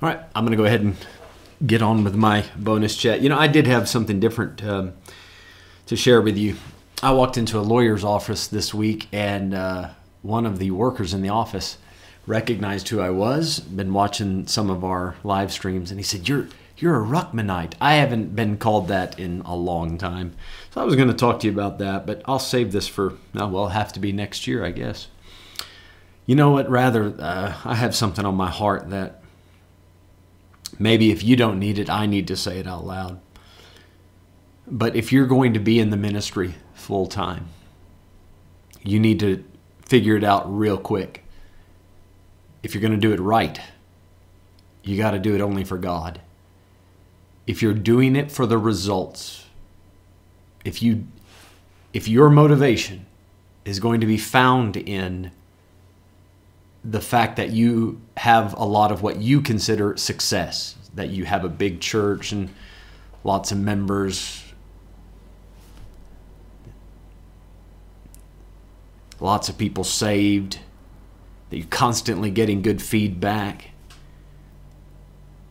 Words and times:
All 0.00 0.08
right, 0.08 0.20
I'm 0.32 0.44
going 0.44 0.52
to 0.52 0.56
go 0.56 0.64
ahead 0.64 0.82
and 0.82 0.96
get 1.66 1.82
on 1.82 2.04
with 2.04 2.14
my 2.14 2.44
bonus 2.56 2.96
chat. 2.96 3.20
You 3.20 3.28
know, 3.28 3.36
I 3.36 3.48
did 3.48 3.66
have 3.66 3.88
something 3.88 4.20
different 4.20 4.62
um, 4.62 4.92
to 5.86 5.96
share 5.96 6.22
with 6.22 6.36
you. 6.36 6.54
I 7.02 7.10
walked 7.10 7.36
into 7.36 7.58
a 7.58 7.62
lawyer's 7.62 8.04
office 8.04 8.46
this 8.46 8.72
week, 8.72 9.08
and 9.10 9.52
uh, 9.52 9.88
one 10.22 10.46
of 10.46 10.60
the 10.60 10.70
workers 10.70 11.12
in 11.12 11.20
the 11.20 11.30
office 11.30 11.78
recognized 12.28 12.90
who 12.90 13.00
I 13.00 13.10
was. 13.10 13.58
Been 13.58 13.92
watching 13.92 14.46
some 14.46 14.70
of 14.70 14.84
our 14.84 15.16
live 15.24 15.50
streams, 15.50 15.90
and 15.90 15.98
he 15.98 16.04
said, 16.04 16.28
"You're 16.28 16.46
you're 16.76 17.02
a 17.02 17.04
Ruckmanite." 17.04 17.72
I 17.80 17.94
haven't 17.94 18.36
been 18.36 18.56
called 18.56 18.86
that 18.86 19.18
in 19.18 19.40
a 19.40 19.56
long 19.56 19.98
time, 19.98 20.36
so 20.70 20.80
I 20.80 20.84
was 20.84 20.94
going 20.94 21.08
to 21.08 21.14
talk 21.14 21.40
to 21.40 21.48
you 21.48 21.52
about 21.52 21.78
that, 21.78 22.06
but 22.06 22.22
I'll 22.24 22.38
save 22.38 22.70
this 22.70 22.86
for 22.86 23.14
oh, 23.34 23.48
well, 23.48 23.68
have 23.70 23.92
to 23.94 24.00
be 24.00 24.12
next 24.12 24.46
year, 24.46 24.64
I 24.64 24.70
guess. 24.70 25.08
You 26.24 26.36
know 26.36 26.52
what? 26.52 26.70
Rather, 26.70 27.16
uh, 27.18 27.54
I 27.64 27.74
have 27.74 27.96
something 27.96 28.24
on 28.24 28.36
my 28.36 28.48
heart 28.48 28.90
that 28.90 29.17
Maybe 30.78 31.10
if 31.10 31.24
you 31.24 31.36
don't 31.36 31.58
need 31.58 31.78
it, 31.78 31.90
I 31.90 32.06
need 32.06 32.28
to 32.28 32.36
say 32.36 32.58
it 32.58 32.66
out 32.66 32.86
loud. 32.86 33.20
But 34.66 34.94
if 34.94 35.12
you're 35.12 35.26
going 35.26 35.54
to 35.54 35.60
be 35.60 35.80
in 35.80 35.90
the 35.90 35.96
ministry 35.96 36.54
full 36.74 37.06
time, 37.06 37.48
you 38.82 39.00
need 39.00 39.18
to 39.20 39.44
figure 39.86 40.16
it 40.16 40.24
out 40.24 40.44
real 40.46 40.76
quick. 40.76 41.24
If 42.62 42.74
you're 42.74 42.82
going 42.82 42.92
to 42.92 42.98
do 42.98 43.12
it 43.12 43.20
right, 43.20 43.60
you 44.82 44.96
got 44.96 45.12
to 45.12 45.18
do 45.18 45.34
it 45.34 45.40
only 45.40 45.64
for 45.64 45.78
God. 45.78 46.20
If 47.46 47.62
you're 47.62 47.74
doing 47.74 48.14
it 48.14 48.30
for 48.30 48.46
the 48.46 48.58
results, 48.58 49.46
if 50.64 50.82
you 50.82 51.06
if 51.92 52.06
your 52.06 52.28
motivation 52.28 53.06
is 53.64 53.80
going 53.80 54.00
to 54.00 54.06
be 54.06 54.18
found 54.18 54.76
in 54.76 55.30
the 56.88 57.00
fact 57.00 57.36
that 57.36 57.50
you 57.50 58.00
have 58.16 58.54
a 58.54 58.64
lot 58.64 58.90
of 58.90 59.02
what 59.02 59.16
you 59.16 59.42
consider 59.42 59.96
success, 59.96 60.74
that 60.94 61.10
you 61.10 61.26
have 61.26 61.44
a 61.44 61.48
big 61.48 61.80
church 61.80 62.32
and 62.32 62.48
lots 63.24 63.52
of 63.52 63.58
members, 63.58 64.42
lots 69.20 69.50
of 69.50 69.58
people 69.58 69.84
saved, 69.84 70.60
that 71.50 71.58
you're 71.58 71.66
constantly 71.66 72.30
getting 72.30 72.62
good 72.62 72.80
feedback. 72.80 73.70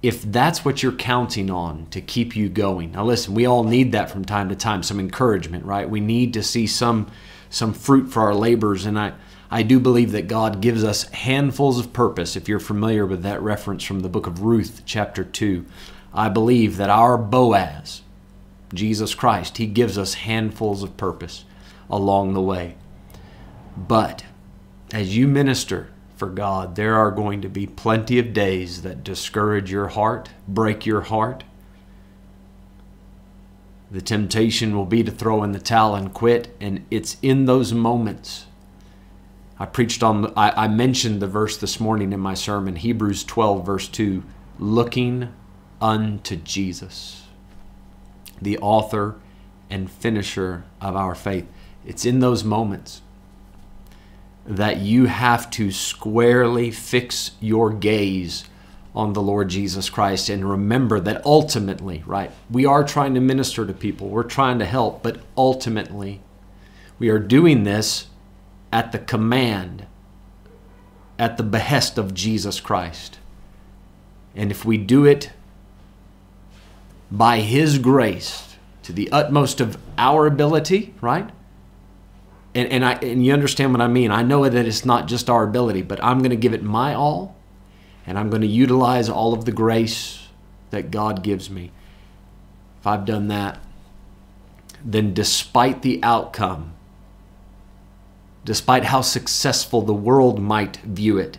If 0.02 0.24
that's 0.24 0.66
what 0.66 0.82
you're 0.82 0.92
counting 0.92 1.52
on 1.52 1.86
to 1.92 2.02
keep 2.02 2.36
you 2.36 2.50
going, 2.50 2.94
now 2.94 3.06
listen, 3.06 3.36
we 3.36 3.46
all 3.46 3.64
need 3.64 3.92
that 3.92 4.10
from 4.10 4.26
time 4.26 4.50
to 4.50 4.56
time, 4.56 4.82
some 4.82 5.00
encouragement, 5.00 5.66
right? 5.66 5.88
We 5.88 6.00
need 6.00 6.34
to 6.34 6.42
see 6.44 6.66
some 6.66 7.12
some 7.50 7.74
fruit 7.74 8.12
for 8.12 8.24
our 8.24 8.36
labors, 8.36 8.86
and 8.86 9.00
I 9.00 9.14
I 9.50 9.64
do 9.64 9.80
believe 9.80 10.12
that 10.12 10.28
God 10.28 10.62
gives 10.62 10.84
us 10.84 11.08
handfuls 11.10 11.80
of 11.80 11.94
purpose. 11.94 12.36
If 12.36 12.50
you're 12.50 12.60
familiar 12.60 13.06
with 13.06 13.24
that 13.24 13.42
reference 13.42 13.84
from 13.84 14.02
the 14.02 14.10
book 14.10 14.28
of 14.28 14.42
Ruth, 14.42 14.82
chapter 14.86 15.24
2, 15.24 15.66
I 16.14 16.28
believe 16.28 16.78
that 16.78 16.90
our 16.90 17.18
Boaz, 17.18 18.02
Jesus 18.74 19.16
Christ, 19.16 19.58
He 19.58 19.66
gives 19.66 19.98
us 19.98 20.16
handfuls 20.16 20.84
of 20.84 20.98
purpose 20.98 21.46
along 21.90 22.34
the 22.34 22.42
way. 22.42 22.76
But 23.78 24.26
as 24.92 25.16
you 25.16 25.28
minister 25.28 25.90
for 26.18 26.28
God, 26.28 26.76
there 26.76 26.96
are 26.96 27.12
going 27.12 27.42
to 27.42 27.50
be 27.50 27.68
plenty 27.68 28.20
of 28.20 28.34
days 28.34 28.82
that 28.82 29.04
discourage 29.04 29.72
your 29.72 29.90
heart, 29.90 30.30
break 30.48 30.86
your 30.86 31.02
heart. 31.02 31.46
The 33.90 34.02
temptation 34.02 34.76
will 34.76 34.86
be 34.86 35.04
to 35.04 35.12
throw 35.12 35.44
in 35.44 35.54
the 35.54 35.60
towel 35.60 35.96
and 35.96 36.14
quit, 36.14 36.54
and 36.60 36.86
it's 36.92 37.16
in 37.22 37.46
those 37.46 37.72
moments 37.72 38.47
I 39.60 39.66
preached 39.66 40.04
on, 40.04 40.34
I, 40.38 40.66
I 40.66 40.68
mentioned 40.68 41.20
the 41.20 41.28
verse 41.28 41.58
this 41.58 41.80
morning 41.80 42.14
in 42.14 42.20
my 42.20 42.36
sermon, 42.36 42.76
Hebrews 42.76 43.24
12, 43.24 43.66
verse 43.66 43.88
2, 43.88 44.24
looking 44.60 45.34
unto 45.82 46.36
Jesus, 46.36 47.24
the 48.42 48.58
author 48.60 49.16
and 49.70 49.90
finisher 49.90 50.64
of 50.80 50.96
our 50.96 51.16
faith. 51.16 51.48
It's 51.86 52.06
in 52.06 52.20
those 52.20 52.44
moments 52.44 53.02
that 54.46 54.78
you 54.78 55.06
have 55.06 55.50
to 55.52 55.72
squarely 55.72 56.72
fix 56.72 57.32
your 57.40 57.72
gaze 57.72 58.46
on 58.96 59.14
the 59.14 59.22
Lord 59.22 59.50
Jesus 59.50 59.90
Christ 59.90 60.30
and 60.30 60.50
remember 60.50 61.00
that 61.00 61.26
ultimately, 61.26 62.04
right, 62.06 62.32
we 62.50 62.66
are 62.66 62.84
trying 62.84 63.14
to 63.16 63.20
minister 63.20 63.66
to 63.66 63.74
people, 63.74 64.08
we're 64.08 64.24
trying 64.24 64.60
to 64.60 64.66
help, 64.66 65.04
but 65.04 65.20
ultimately, 65.36 66.22
we 66.98 67.10
are 67.10 67.20
doing 67.20 67.64
this 67.64 68.08
at 68.72 68.92
the 68.92 69.00
command, 69.00 69.86
at 71.18 71.38
the 71.38 71.44
behest 71.44 71.98
of 71.98 72.14
Jesus 72.14 72.60
Christ. 72.60 73.20
And 74.36 74.52
if 74.52 74.66
we 74.66 74.78
do 74.78 75.06
it 75.06 75.32
by 77.12 77.40
His 77.40 77.80
grace 77.80 78.56
to 78.84 78.94
the 78.94 79.12
utmost 79.12 79.60
of 79.60 79.78
our 79.98 80.26
ability, 80.26 80.94
right? 81.02 81.30
And, 82.54 82.72
and, 82.72 82.86
I, 82.86 82.94
and 82.94 83.26
you 83.26 83.34
understand 83.34 83.72
what 83.72 83.82
I 83.82 83.88
mean. 83.88 84.12
I 84.12 84.24
know 84.24 84.48
that 84.48 84.66
it's 84.66 84.86
not 84.86 85.08
just 85.08 85.30
our 85.30 85.44
ability, 85.44 85.82
but 85.82 86.04
I'm 86.04 86.20
going 86.20 86.32
to 86.32 86.36
give 86.36 86.54
it 86.54 86.64
my 86.64 86.94
all, 86.94 87.36
and 88.06 88.18
I'm 88.18 88.30
going 88.30 88.42
to 88.42 88.48
utilize 88.48 89.10
all 89.10 89.34
of 89.34 89.46
the 89.46 89.52
grace 89.52 90.28
that 90.70 90.92
God 90.92 91.24
gives 91.24 91.50
me. 91.50 91.72
If 92.80 92.88
I've 92.88 93.06
done 93.06 93.28
that, 93.28 93.60
then 94.84 95.14
despite 95.14 95.82
the 95.82 96.00
outcome, 96.04 96.74
despite 98.48 98.86
how 98.86 99.02
successful 99.02 99.82
the 99.82 99.94
world 99.94 100.40
might 100.40 100.78
view 100.78 101.18
it, 101.18 101.38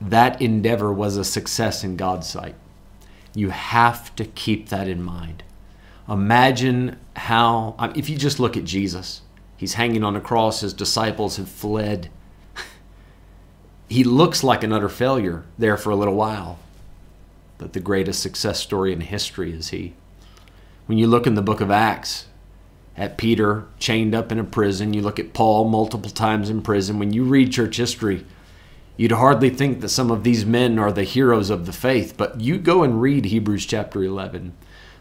that 0.00 0.40
endeavor 0.40 0.90
was 0.90 1.18
a 1.18 1.24
success 1.24 1.84
in 1.84 1.98
God's 1.98 2.26
sight. 2.26 2.54
You 3.34 3.50
have 3.50 4.16
to 4.16 4.24
keep 4.24 4.70
that 4.70 4.88
in 4.88 5.02
mind. 5.02 5.42
Imagine 6.08 6.98
how, 7.14 7.76
if 7.94 8.08
you 8.08 8.16
just 8.16 8.40
look 8.40 8.56
at 8.56 8.64
Jesus, 8.64 9.20
he's 9.58 9.74
hanging 9.74 10.02
on 10.02 10.16
a 10.16 10.20
cross, 10.22 10.62
his 10.62 10.72
disciples 10.72 11.36
have 11.36 11.50
fled. 11.50 12.08
he 13.86 14.02
looks 14.02 14.42
like 14.42 14.64
an 14.64 14.72
utter 14.72 14.88
failure 14.88 15.44
there 15.58 15.76
for 15.76 15.90
a 15.90 15.96
little 15.96 16.16
while, 16.16 16.58
but 17.58 17.74
the 17.74 17.80
greatest 17.80 18.22
success 18.22 18.58
story 18.58 18.94
in 18.94 19.02
history 19.02 19.52
is 19.52 19.68
he. 19.68 19.92
When 20.86 20.96
you 20.96 21.06
look 21.06 21.26
in 21.26 21.34
the 21.34 21.42
book 21.42 21.60
of 21.60 21.70
Acts, 21.70 22.28
at 22.96 23.16
Peter 23.16 23.64
chained 23.78 24.14
up 24.14 24.30
in 24.30 24.38
a 24.38 24.44
prison. 24.44 24.92
You 24.92 25.02
look 25.02 25.18
at 25.18 25.32
Paul 25.32 25.68
multiple 25.68 26.10
times 26.10 26.50
in 26.50 26.62
prison. 26.62 26.98
When 26.98 27.12
you 27.12 27.24
read 27.24 27.52
church 27.52 27.76
history, 27.76 28.24
you'd 28.96 29.12
hardly 29.12 29.50
think 29.50 29.80
that 29.80 29.88
some 29.88 30.10
of 30.10 30.24
these 30.24 30.44
men 30.44 30.78
are 30.78 30.92
the 30.92 31.04
heroes 31.04 31.50
of 31.50 31.66
the 31.66 31.72
faith, 31.72 32.14
but 32.16 32.40
you 32.40 32.58
go 32.58 32.82
and 32.82 33.00
read 33.00 33.26
Hebrews 33.26 33.66
chapter 33.66 34.02
11. 34.02 34.52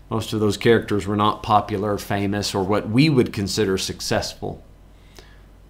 Most 0.09 0.33
of 0.33 0.39
those 0.39 0.57
characters 0.57 1.05
were 1.05 1.15
not 1.15 1.43
popular, 1.43 1.97
famous, 1.97 2.53
or 2.53 2.63
what 2.63 2.89
we 2.89 3.09
would 3.09 3.31
consider 3.31 3.77
successful. 3.77 4.63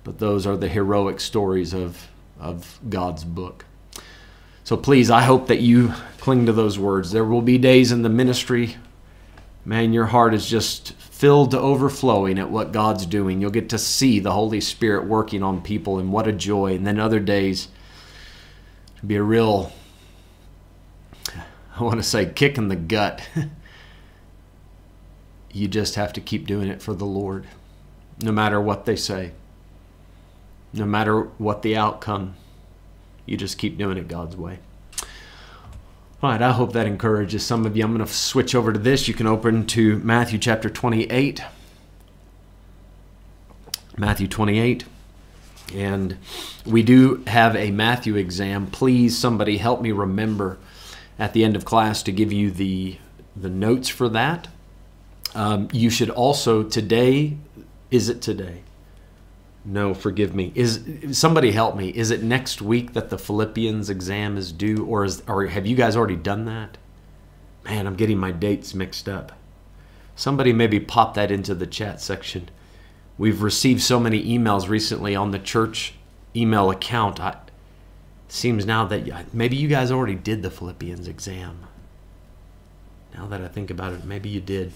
But 0.04 0.20
those 0.20 0.48
are 0.48 0.58
the 0.58 0.68
heroic 0.68 1.20
stories 1.20 1.74
of, 1.74 2.08
of 2.40 2.80
God's 2.90 3.24
book. 3.24 3.66
So 4.64 4.78
please, 4.78 5.12
I 5.12 5.22
hope 5.24 5.48
that 5.48 5.62
you 5.62 5.94
cling 6.20 6.46
to 6.46 6.54
those 6.54 6.80
words. 6.80 7.12
There 7.12 7.26
will 7.26 7.42
be 7.42 7.58
days 7.58 7.92
in 7.92 8.02
the 8.04 8.10
ministry, 8.10 8.78
man, 9.66 9.94
your 9.94 10.08
heart 10.08 10.34
is 10.34 10.48
just 10.48 10.94
filled 11.22 11.52
to 11.52 11.60
overflowing 11.60 12.40
at 12.40 12.50
what 12.50 12.72
God's 12.72 13.06
doing. 13.06 13.40
You'll 13.40 13.52
get 13.52 13.70
to 13.70 13.78
see 13.78 14.20
the 14.20 14.32
Holy 14.32 14.60
Spirit 14.60 15.06
working 15.06 15.44
on 15.44 15.62
people, 15.62 16.00
and 16.00 16.12
what 16.12 16.28
a 16.28 16.32
joy. 16.32 16.74
And 16.74 16.88
then 16.88 17.00
other 17.00 17.20
days, 17.20 17.68
be 19.06 19.18
a 19.18 19.22
real, 19.22 19.72
I 21.78 21.84
want 21.84 21.98
to 21.98 22.04
say, 22.04 22.26
kick 22.26 22.58
in 22.58 22.70
the 22.70 22.76
gut. 22.76 23.22
you 25.52 25.68
just 25.68 25.94
have 25.94 26.12
to 26.14 26.22
keep 26.22 26.48
doing 26.48 26.68
it 26.68 26.82
for 26.82 26.96
the 26.96 27.06
Lord, 27.06 27.46
no 28.24 28.32
matter 28.32 28.60
what 28.60 28.88
they 28.88 28.96
say, 28.96 29.34
no 30.74 30.86
matter 30.86 31.26
what 31.38 31.62
the 31.62 31.78
outcome. 31.78 32.34
You 33.28 33.38
just 33.38 33.60
keep 33.60 33.78
doing 33.78 34.00
it 34.00 34.08
God's 34.08 34.36
way. 34.36 34.58
All 36.24 36.30
right, 36.30 36.42
I 36.42 36.52
hope 36.52 36.74
that 36.74 36.86
encourages 36.86 37.44
some 37.44 37.66
of 37.66 37.76
you. 37.76 37.84
I'm 37.84 37.96
going 37.96 38.06
to 38.06 38.14
switch 38.14 38.54
over 38.54 38.72
to 38.72 38.78
this. 38.78 39.08
You 39.08 39.16
can 39.16 39.26
open 39.26 39.66
to 39.68 39.98
Matthew 40.00 40.38
chapter 40.38 40.70
28. 40.70 41.44
Matthew 43.98 44.28
28. 44.28 44.86
And 45.74 46.18
we 46.64 46.84
do 46.84 47.24
have 47.26 47.56
a 47.56 47.72
Matthew 47.72 48.18
exam. 48.18 48.68
Please, 48.68 49.18
somebody 49.18 49.58
help 49.58 49.82
me 49.82 49.92
remember 49.92 50.60
at 51.18 51.34
the 51.34 51.44
end 51.44 51.56
of 51.56 51.66
class 51.66 52.04
to 52.04 52.12
give 52.12 52.32
you 52.32 52.52
the, 52.52 52.98
the 53.36 53.50
notes 53.50 53.90
for 53.90 54.08
that. 54.10 54.48
Um, 55.34 55.70
you 55.72 55.90
should 55.90 56.12
also, 56.12 56.62
today, 56.62 57.38
is 57.90 58.10
it 58.10 58.22
today? 58.22 58.62
No, 59.64 59.94
forgive 59.94 60.34
me. 60.34 60.52
Is 60.56 60.84
somebody 61.12 61.52
help 61.52 61.76
me? 61.76 61.90
Is 61.90 62.10
it 62.10 62.24
next 62.24 62.62
week 62.62 62.94
that 62.94 63.10
the 63.10 63.18
Philippians 63.18 63.90
exam 63.90 64.36
is 64.38 64.52
due, 64.52 64.86
or 64.86 65.06
is 65.06 65.22
or 65.28 65.46
have 65.48 65.68
you 65.68 65.76
guys 65.76 65.96
already 65.96 66.16
done 66.16 66.46
that? 66.46 66.78
Man, 67.64 67.86
I'm 67.86 67.96
getting 67.96 68.18
my 68.18 68.32
dates 68.32 68.74
mixed 68.74 69.08
up. 69.08 69.34
Somebody 70.16 70.52
maybe 70.52 70.80
pop 70.80 71.14
that 71.14 71.30
into 71.30 71.54
the 71.54 71.68
chat 71.68 72.02
section. 72.02 72.50
We've 73.18 73.44
received 73.44 73.82
so 73.82 74.00
many 74.00 74.24
emails 74.26 74.68
recently 74.68 75.16
on 75.16 75.30
the 75.30 75.40
church 75.40 75.94
email 76.36 76.72
account. 76.72 77.20
I, 77.20 77.38
seems 78.28 78.66
now 78.66 78.86
that 78.86 79.34
maybe 79.34 79.58
you 79.58 79.68
guys 79.68 79.92
already 79.92 80.16
did 80.16 80.42
the 80.42 80.50
Philippians 80.50 81.08
exam. 81.08 81.60
Now 83.14 83.28
that 83.28 83.42
I 83.42 83.48
think 83.48 83.70
about 83.70 83.94
it, 83.94 84.06
maybe 84.06 84.30
you 84.30 84.42
did. 84.42 84.72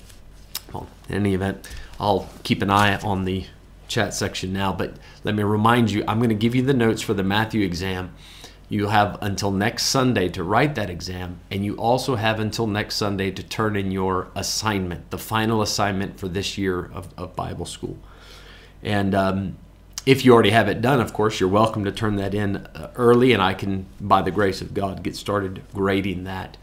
Well, 0.71 0.87
in 1.09 1.15
any 1.15 1.33
event, 1.33 1.67
I'll 1.99 2.29
keep 2.43 2.61
an 2.61 2.69
eye 2.69 2.97
on 2.97 3.25
the 3.25 3.45
chat 3.87 4.13
section 4.13 4.53
now, 4.53 4.73
but 4.73 4.95
let 5.23 5.35
me 5.35 5.43
remind 5.43 5.91
you 5.91 6.03
I'm 6.07 6.19
going 6.19 6.29
to 6.29 6.35
give 6.35 6.55
you 6.55 6.61
the 6.61 6.73
notes 6.73 7.01
for 7.01 7.13
the 7.13 7.23
Matthew 7.23 7.65
exam. 7.65 8.13
You 8.67 8.87
have 8.87 9.19
until 9.21 9.51
next 9.51 9.83
Sunday 9.83 10.27
to 10.29 10.43
write 10.43 10.73
that 10.75 10.89
exam, 10.89 11.39
and 11.51 11.63
you 11.63 11.75
also 11.75 12.15
have 12.15 12.39
until 12.39 12.65
next 12.65 12.95
Sunday 12.95 13.29
to 13.31 13.43
turn 13.43 13.75
in 13.75 13.91
your 13.91 14.29
assignment, 14.35 15.11
the 15.11 15.19
final 15.19 15.61
assignment 15.61 16.19
for 16.19 16.27
this 16.27 16.57
year 16.57 16.89
of, 16.93 17.13
of 17.15 17.35
Bible 17.35 17.65
school. 17.65 17.97
And 18.81 19.13
um, 19.13 19.57
if 20.05 20.25
you 20.25 20.33
already 20.33 20.49
have 20.49 20.67
it 20.67 20.81
done, 20.81 20.99
of 20.99 21.13
course, 21.13 21.39
you're 21.39 21.49
welcome 21.49 21.83
to 21.85 21.91
turn 21.91 22.15
that 22.15 22.33
in 22.33 22.57
uh, 22.57 22.91
early, 22.95 23.33
and 23.33 23.41
I 23.41 23.53
can, 23.53 23.85
by 24.01 24.21
the 24.21 24.31
grace 24.31 24.61
of 24.61 24.73
God, 24.73 25.03
get 25.03 25.15
started 25.15 25.61
grading 25.73 26.23
that. 26.23 26.57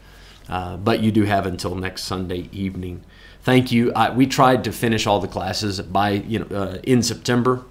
Uh, 0.49 0.75
but 0.75 1.01
you 1.01 1.11
do 1.11 1.23
have 1.23 1.45
until 1.45 1.75
next 1.75 2.03
Sunday 2.03 2.49
evening. 2.51 3.03
Thank 3.43 3.73
you. 3.73 3.91
I, 3.93 4.09
we 4.09 4.25
tried 4.25 4.63
to 4.63 4.71
finish 4.71 5.05
all 5.05 5.19
the 5.19 5.27
classes 5.27 5.81
by 5.81 6.11
you 6.11 6.39
know 6.39 6.55
uh, 6.55 6.77
in 6.83 7.03
September, 7.03 7.63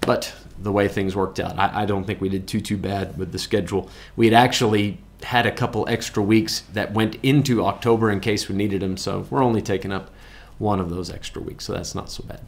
but 0.00 0.34
the 0.58 0.72
way 0.72 0.88
things 0.88 1.16
worked 1.16 1.40
out, 1.40 1.58
I, 1.58 1.82
I 1.82 1.86
don't 1.86 2.04
think 2.04 2.20
we 2.20 2.28
did 2.28 2.46
too 2.48 2.60
too 2.60 2.76
bad 2.76 3.16
with 3.16 3.32
the 3.32 3.38
schedule. 3.38 3.88
We 4.16 4.26
had 4.26 4.34
actually 4.34 4.98
had 5.22 5.46
a 5.46 5.52
couple 5.52 5.88
extra 5.88 6.22
weeks 6.22 6.60
that 6.72 6.92
went 6.92 7.16
into 7.22 7.64
October 7.64 8.10
in 8.10 8.20
case 8.20 8.48
we 8.48 8.56
needed 8.56 8.82
them, 8.82 8.96
so 8.96 9.26
we're 9.30 9.42
only 9.42 9.62
taking 9.62 9.92
up 9.92 10.10
one 10.58 10.80
of 10.80 10.90
those 10.90 11.10
extra 11.10 11.40
weeks, 11.40 11.64
so 11.64 11.72
that's 11.74 11.94
not 11.94 12.10
so 12.10 12.24
bad 12.24 12.40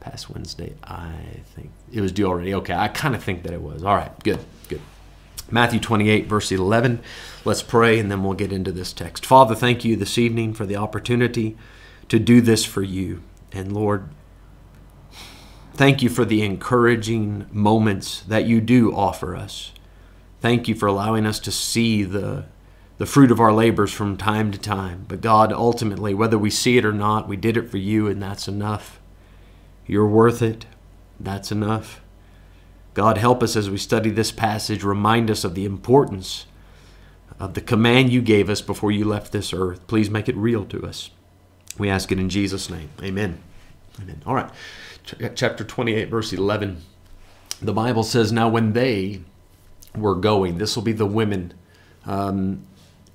past 0.00 0.30
Wednesday, 0.30 0.74
I 0.82 1.12
think. 1.54 1.70
It 1.92 2.00
was 2.00 2.12
due 2.12 2.26
already. 2.26 2.54
Okay, 2.54 2.74
I 2.74 2.88
kind 2.88 3.14
of 3.14 3.22
think 3.22 3.42
that 3.42 3.52
it 3.52 3.60
was. 3.60 3.82
All 3.82 3.94
right, 3.94 4.12
good, 4.22 4.38
good. 4.68 4.80
Matthew 5.50 5.80
28, 5.80 6.26
verse 6.26 6.50
11. 6.50 7.00
Let's 7.44 7.62
pray 7.62 7.98
and 7.98 8.10
then 8.10 8.24
we'll 8.24 8.34
get 8.34 8.52
into 8.52 8.72
this 8.72 8.92
text. 8.92 9.26
Father, 9.26 9.54
thank 9.54 9.84
you 9.84 9.94
this 9.96 10.16
evening 10.16 10.54
for 10.54 10.64
the 10.66 10.76
opportunity 10.76 11.56
to 12.08 12.18
do 12.18 12.40
this 12.40 12.64
for 12.64 12.82
you. 12.82 13.22
And 13.52 13.72
Lord, 13.72 14.08
thank 15.74 16.02
you 16.02 16.08
for 16.08 16.24
the 16.24 16.42
encouraging 16.42 17.46
moments 17.52 18.20
that 18.22 18.46
you 18.46 18.60
do 18.60 18.94
offer 18.94 19.36
us. 19.36 19.72
Thank 20.40 20.68
you 20.68 20.74
for 20.74 20.86
allowing 20.86 21.24
us 21.24 21.40
to 21.40 21.50
see 21.50 22.02
the, 22.02 22.44
the 22.98 23.06
fruit 23.06 23.30
of 23.30 23.40
our 23.40 23.52
labors 23.52 23.92
from 23.92 24.16
time 24.16 24.50
to 24.52 24.58
time. 24.58 25.06
But 25.08 25.20
God, 25.20 25.52
ultimately, 25.52 26.12
whether 26.12 26.36
we 26.36 26.50
see 26.50 26.76
it 26.76 26.84
or 26.84 26.92
not, 26.92 27.28
we 27.28 27.36
did 27.36 27.56
it 27.56 27.70
for 27.70 27.78
you, 27.78 28.06
and 28.08 28.22
that's 28.22 28.46
enough. 28.46 29.00
You're 29.86 30.06
worth 30.06 30.42
it. 30.42 30.66
That's 31.18 31.50
enough. 31.50 32.00
God, 32.92 33.18
help 33.18 33.42
us 33.42 33.56
as 33.56 33.70
we 33.70 33.78
study 33.78 34.10
this 34.10 34.30
passage. 34.30 34.84
Remind 34.84 35.30
us 35.30 35.44
of 35.44 35.54
the 35.54 35.64
importance 35.64 36.46
of 37.40 37.54
the 37.54 37.60
command 37.60 38.12
you 38.12 38.22
gave 38.22 38.48
us 38.48 38.60
before 38.60 38.92
you 38.92 39.04
left 39.04 39.32
this 39.32 39.52
earth. 39.52 39.86
Please 39.86 40.10
make 40.10 40.28
it 40.28 40.36
real 40.36 40.64
to 40.66 40.86
us. 40.86 41.10
We 41.78 41.90
ask 41.90 42.10
it 42.12 42.18
in 42.18 42.28
Jesus' 42.28 42.70
name. 42.70 42.90
Amen. 43.02 43.40
Amen. 44.00 44.22
All 44.26 44.34
right. 44.34 44.50
Chapter 45.34 45.64
28, 45.64 46.08
verse 46.08 46.32
11. 46.32 46.80
The 47.60 47.72
Bible 47.72 48.02
says, 48.02 48.32
Now 48.32 48.48
when 48.48 48.72
they 48.72 49.20
were 49.94 50.14
going, 50.14 50.58
this 50.58 50.76
will 50.76 50.82
be 50.82 50.92
the 50.92 51.06
women. 51.06 51.54
Um, 52.06 52.66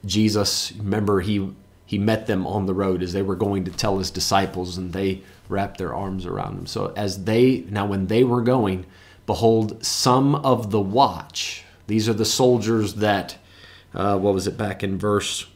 Jesus, 0.05 0.71
remember, 0.73 1.21
he, 1.21 1.53
he 1.85 1.97
met 1.97 2.27
them 2.27 2.47
on 2.47 2.65
the 2.65 2.73
road 2.73 3.01
as 3.01 3.13
they 3.13 3.21
were 3.21 3.35
going 3.35 3.65
to 3.65 3.71
tell 3.71 3.97
his 3.97 4.11
disciples, 4.11 4.77
and 4.77 4.93
they 4.93 5.23
wrapped 5.49 5.77
their 5.77 5.93
arms 5.93 6.25
around 6.25 6.59
him. 6.59 6.65
So 6.67 6.93
as 6.95 7.25
they 7.25 7.65
now 7.69 7.85
when 7.87 8.07
they 8.07 8.23
were 8.23 8.41
going, 8.41 8.85
behold, 9.25 9.83
some 9.83 10.35
of 10.35 10.71
the 10.71 10.79
watch. 10.79 11.63
These 11.87 12.07
are 12.07 12.13
the 12.13 12.25
soldiers 12.25 12.95
that 12.95 13.37
uh, 13.93 14.17
what 14.19 14.35
was 14.35 14.45
it 14.45 14.57
back 14.57 14.83
in 14.83 14.97
verse 14.97 15.47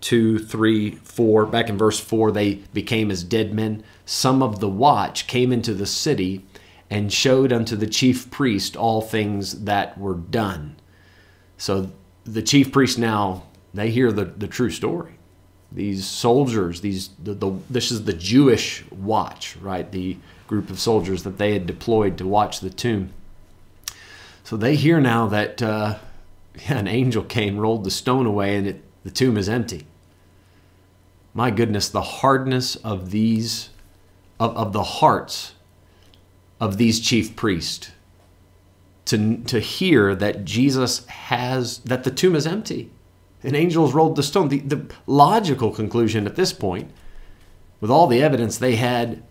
two, 0.00 0.38
three, 0.38 0.92
four. 0.96 1.46
Back 1.46 1.68
in 1.68 1.78
verse 1.78 1.98
four, 1.98 2.30
they 2.30 2.56
became 2.72 3.10
as 3.10 3.24
dead 3.24 3.52
men. 3.52 3.82
Some 4.04 4.42
of 4.42 4.60
the 4.60 4.68
watch 4.68 5.26
came 5.26 5.52
into 5.52 5.74
the 5.74 5.86
city 5.86 6.44
and 6.90 7.12
showed 7.12 7.52
unto 7.52 7.76
the 7.76 7.86
chief 7.86 8.30
priest 8.30 8.76
all 8.76 9.02
things 9.02 9.64
that 9.64 9.98
were 9.98 10.14
done. 10.14 10.76
So 11.56 11.90
the 12.24 12.42
chief 12.42 12.72
priest 12.72 12.98
now 12.98 13.44
they 13.74 13.90
hear 13.90 14.10
the, 14.10 14.24
the 14.24 14.48
true 14.48 14.70
story 14.70 15.18
these 15.70 16.06
soldiers, 16.06 16.80
these 16.80 17.10
the, 17.22 17.34
the, 17.34 17.52
this 17.68 17.90
is 17.90 18.04
the 18.04 18.12
Jewish 18.12 18.84
watch, 18.90 19.56
right? 19.56 19.90
The 19.90 20.16
group 20.46 20.70
of 20.70 20.78
soldiers 20.78 21.24
that 21.24 21.38
they 21.38 21.52
had 21.52 21.66
deployed 21.66 22.16
to 22.18 22.26
watch 22.26 22.60
the 22.60 22.70
tomb. 22.70 23.10
So 24.44 24.56
they 24.56 24.76
hear 24.76 25.00
now 25.00 25.26
that 25.26 25.62
uh, 25.62 25.98
an 26.68 26.88
angel 26.88 27.22
came, 27.22 27.58
rolled 27.58 27.84
the 27.84 27.90
stone 27.90 28.26
away, 28.26 28.56
and 28.56 28.66
it, 28.66 28.84
the 29.08 29.14
tomb 29.14 29.38
is 29.38 29.48
empty. 29.48 29.86
My 31.32 31.50
goodness, 31.50 31.88
the 31.88 32.02
hardness 32.02 32.76
of 32.76 33.10
these, 33.10 33.70
of, 34.38 34.54
of 34.54 34.74
the 34.74 34.82
hearts 34.82 35.54
of 36.60 36.76
these 36.76 37.00
chief 37.00 37.34
priests 37.34 37.90
to, 39.06 39.38
to 39.44 39.60
hear 39.60 40.14
that 40.14 40.44
Jesus 40.44 41.06
has, 41.06 41.78
that 41.78 42.04
the 42.04 42.10
tomb 42.10 42.36
is 42.36 42.46
empty 42.46 42.90
and 43.42 43.56
angels 43.56 43.94
rolled 43.94 44.14
the 44.14 44.22
stone. 44.22 44.50
The, 44.50 44.58
the 44.58 44.86
logical 45.06 45.70
conclusion 45.70 46.26
at 46.26 46.36
this 46.36 46.52
point, 46.52 46.90
with 47.80 47.90
all 47.90 48.08
the 48.08 48.22
evidence 48.22 48.58
they 48.58 48.76
had 48.76 49.22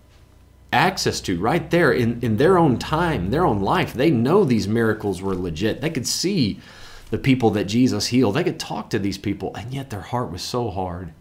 access 0.72 1.20
to 1.20 1.38
right 1.38 1.70
there 1.70 1.92
in, 1.92 2.18
in 2.20 2.36
their 2.36 2.58
own 2.58 2.80
time, 2.80 3.30
their 3.30 3.46
own 3.46 3.60
life, 3.60 3.94
they 3.94 4.10
know 4.10 4.42
these 4.42 4.66
miracles 4.66 5.22
were 5.22 5.36
legit. 5.36 5.82
They 5.82 5.90
could 5.90 6.08
see 6.08 6.58
the 7.10 7.18
people 7.18 7.50
that 7.50 7.64
Jesus 7.64 8.08
healed, 8.08 8.34
they 8.34 8.44
could 8.44 8.60
talk 8.60 8.90
to 8.90 8.98
these 8.98 9.18
people, 9.18 9.54
and 9.54 9.72
yet 9.72 9.90
their 9.90 10.00
heart 10.00 10.30
was 10.30 10.42
so 10.42 10.70
hard. 10.70 11.12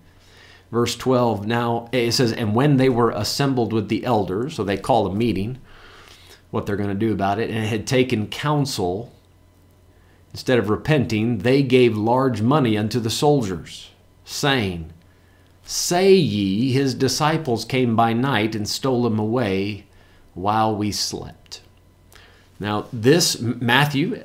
Verse 0.71 0.95
12, 0.95 1.47
now 1.47 1.89
it 1.91 2.11
says, 2.11 2.33
And 2.33 2.53
when 2.53 2.77
they 2.77 2.89
were 2.89 3.11
assembled 3.11 3.71
with 3.71 3.87
the 3.87 4.03
elders, 4.03 4.55
so 4.55 4.63
they 4.63 4.77
call 4.77 5.07
a 5.07 5.15
meeting, 5.15 5.59
what 6.51 6.65
they're 6.65 6.75
going 6.75 6.89
to 6.89 6.95
do 6.95 7.13
about 7.13 7.39
it, 7.39 7.49
and 7.49 7.65
had 7.65 7.87
taken 7.87 8.27
counsel 8.27 9.13
Instead 10.37 10.59
of 10.59 10.69
repenting, 10.69 11.39
they 11.39 11.63
gave 11.63 11.97
large 11.97 12.43
money 12.43 12.77
unto 12.77 12.99
the 12.99 13.09
soldiers, 13.09 13.89
saying, 14.23 14.93
Say 15.63 16.13
ye, 16.13 16.71
his 16.71 16.93
disciples 16.93 17.65
came 17.65 17.95
by 17.95 18.13
night 18.13 18.53
and 18.53 18.69
stole 18.69 19.07
him 19.07 19.17
away 19.17 19.85
while 20.35 20.75
we 20.75 20.91
slept. 20.91 21.61
Now, 22.59 22.85
this, 22.93 23.39
Matthew, 23.39 24.23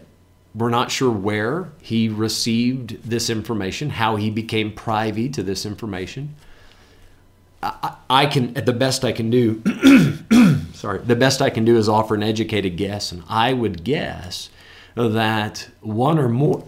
we're 0.55 0.71
not 0.71 0.91
sure 0.91 1.11
where 1.11 1.73
he 1.81 2.09
received 2.09 3.09
this 3.09 3.31
information, 3.31 3.91
how 3.91 4.17
he 4.17 4.31
became 4.31 4.73
privy 4.73 5.29
to 5.31 5.43
this 5.43 5.65
information. 5.65 6.35
I, 7.63 7.97
I 8.11 8.27
can, 8.27 8.55
the 8.55 8.73
best 8.73 9.05
I 9.05 9.13
can 9.13 9.31
do, 9.31 9.63
sorry, 10.75 10.99
the 10.99 11.17
best 11.17 11.41
I 11.41 11.49
can 11.49 11.65
do 11.65 11.77
is 11.77 11.89
offer 11.89 12.15
an 12.15 12.23
educated 12.23 12.77
guess, 12.77 13.13
and 13.13 13.23
I 13.29 13.53
would 13.53 13.85
guess 13.85 14.51
that 14.95 15.69
one 15.81 16.19
or 16.19 16.29
more 16.29 16.65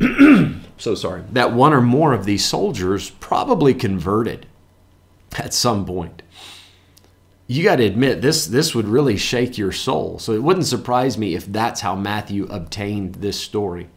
so 0.78 0.94
sorry 0.94 1.22
that 1.32 1.52
one 1.52 1.72
or 1.72 1.80
more 1.82 2.12
of 2.12 2.24
these 2.24 2.44
soldiers 2.44 3.10
probably 3.10 3.74
converted 3.74 4.46
at 5.36 5.52
some 5.52 5.84
point 5.84 6.22
you 7.56 7.64
got 7.64 7.76
to 7.76 7.84
admit 7.84 8.22
this 8.22 8.46
this 8.46 8.74
would 8.74 8.86
really 8.86 9.16
shake 9.16 9.58
your 9.58 9.72
soul 9.72 10.18
so 10.18 10.32
it 10.32 10.42
wouldn't 10.42 10.66
surprise 10.66 11.18
me 11.18 11.34
if 11.34 11.46
that's 11.46 11.80
how 11.80 11.94
matthew 11.94 12.46
obtained 12.46 13.16
this 13.16 13.38
story 13.38 13.88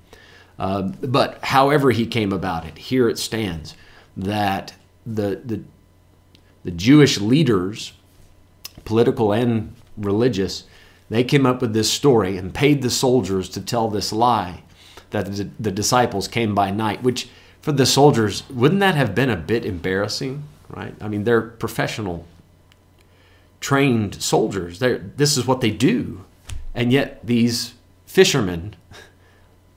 uh, 0.60 0.82
but 0.82 1.44
however 1.44 1.92
he 1.92 2.06
came 2.06 2.32
about 2.32 2.66
it 2.66 2.78
here 2.78 3.10
it 3.10 3.18
stands 3.18 3.76
that 4.16 4.74
the 5.06 5.42
the 5.46 5.62
the 6.64 6.72
jewish 6.72 7.20
leaders 7.20 7.94
political 8.86 9.32
and 9.32 9.76
religious 9.98 10.64
they 11.10 11.24
came 11.24 11.46
up 11.46 11.62
with 11.62 11.74
this 11.74 11.92
story 11.92 12.38
and 12.38 12.56
paid 12.56 12.82
the 12.82 12.90
soldiers 12.90 13.48
to 13.50 13.62
tell 13.62 13.88
this 13.88 14.12
lie 14.12 14.64
that 15.12 15.28
the 15.60 15.72
disciples 15.72 16.28
came 16.28 16.56
by 16.56 16.72
night, 16.72 17.04
which 17.04 17.30
for 17.62 17.72
the 17.72 17.86
soldiers, 17.86 18.50
wouldn't 18.50 18.80
that 18.80 18.96
have 18.96 19.14
been 19.16 19.30
a 19.30 19.38
bit 19.38 19.64
embarrassing, 19.64 20.44
right? 20.70 20.96
I 21.00 21.08
mean, 21.08 21.24
they're 21.24 21.42
professional, 21.42 22.26
trained 23.64 24.22
soldiers. 24.22 24.80
They're, 24.80 24.98
this 24.98 25.38
is 25.38 25.48
what 25.48 25.62
they 25.62 25.72
do. 25.72 26.26
And 26.76 26.92
yet, 26.92 27.26
these 27.26 27.74
fishermen, 28.06 28.76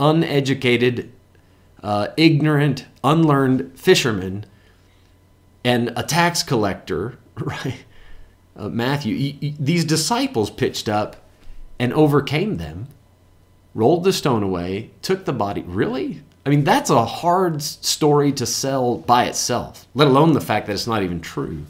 uneducated, 0.01 1.13
uh, 1.83 2.09
ignorant, 2.17 2.87
unlearned 3.05 3.79
fishermen, 3.79 4.45
and 5.65 5.93
a 5.97 6.03
tax 6.03 6.43
collector, 6.43 7.19
right? 7.39 7.85
Uh, 8.57 8.69
Matthew, 8.69 9.55
these 9.59 9.85
disciples 9.85 10.51
pitched 10.51 10.89
up 10.89 11.17
and 11.79 11.93
overcame 11.93 12.57
them, 12.57 12.89
rolled 13.73 14.03
the 14.03 14.13
stone 14.13 14.43
away, 14.43 14.91
took 15.01 15.27
the 15.27 15.33
body. 15.33 15.63
Really? 15.63 16.23
I 16.45 16.49
mean, 16.49 16.65
that's 16.65 16.91
a 16.91 17.05
hard 17.05 17.63
story 17.63 18.33
to 18.33 18.47
sell 18.47 18.97
by 18.97 19.27
itself, 19.27 19.87
let 19.95 20.09
alone 20.09 20.33
the 20.33 20.41
fact 20.41 20.67
that 20.67 20.73
it's 20.73 20.87
not 20.87 21.03
even 21.03 21.21
true. 21.21 21.67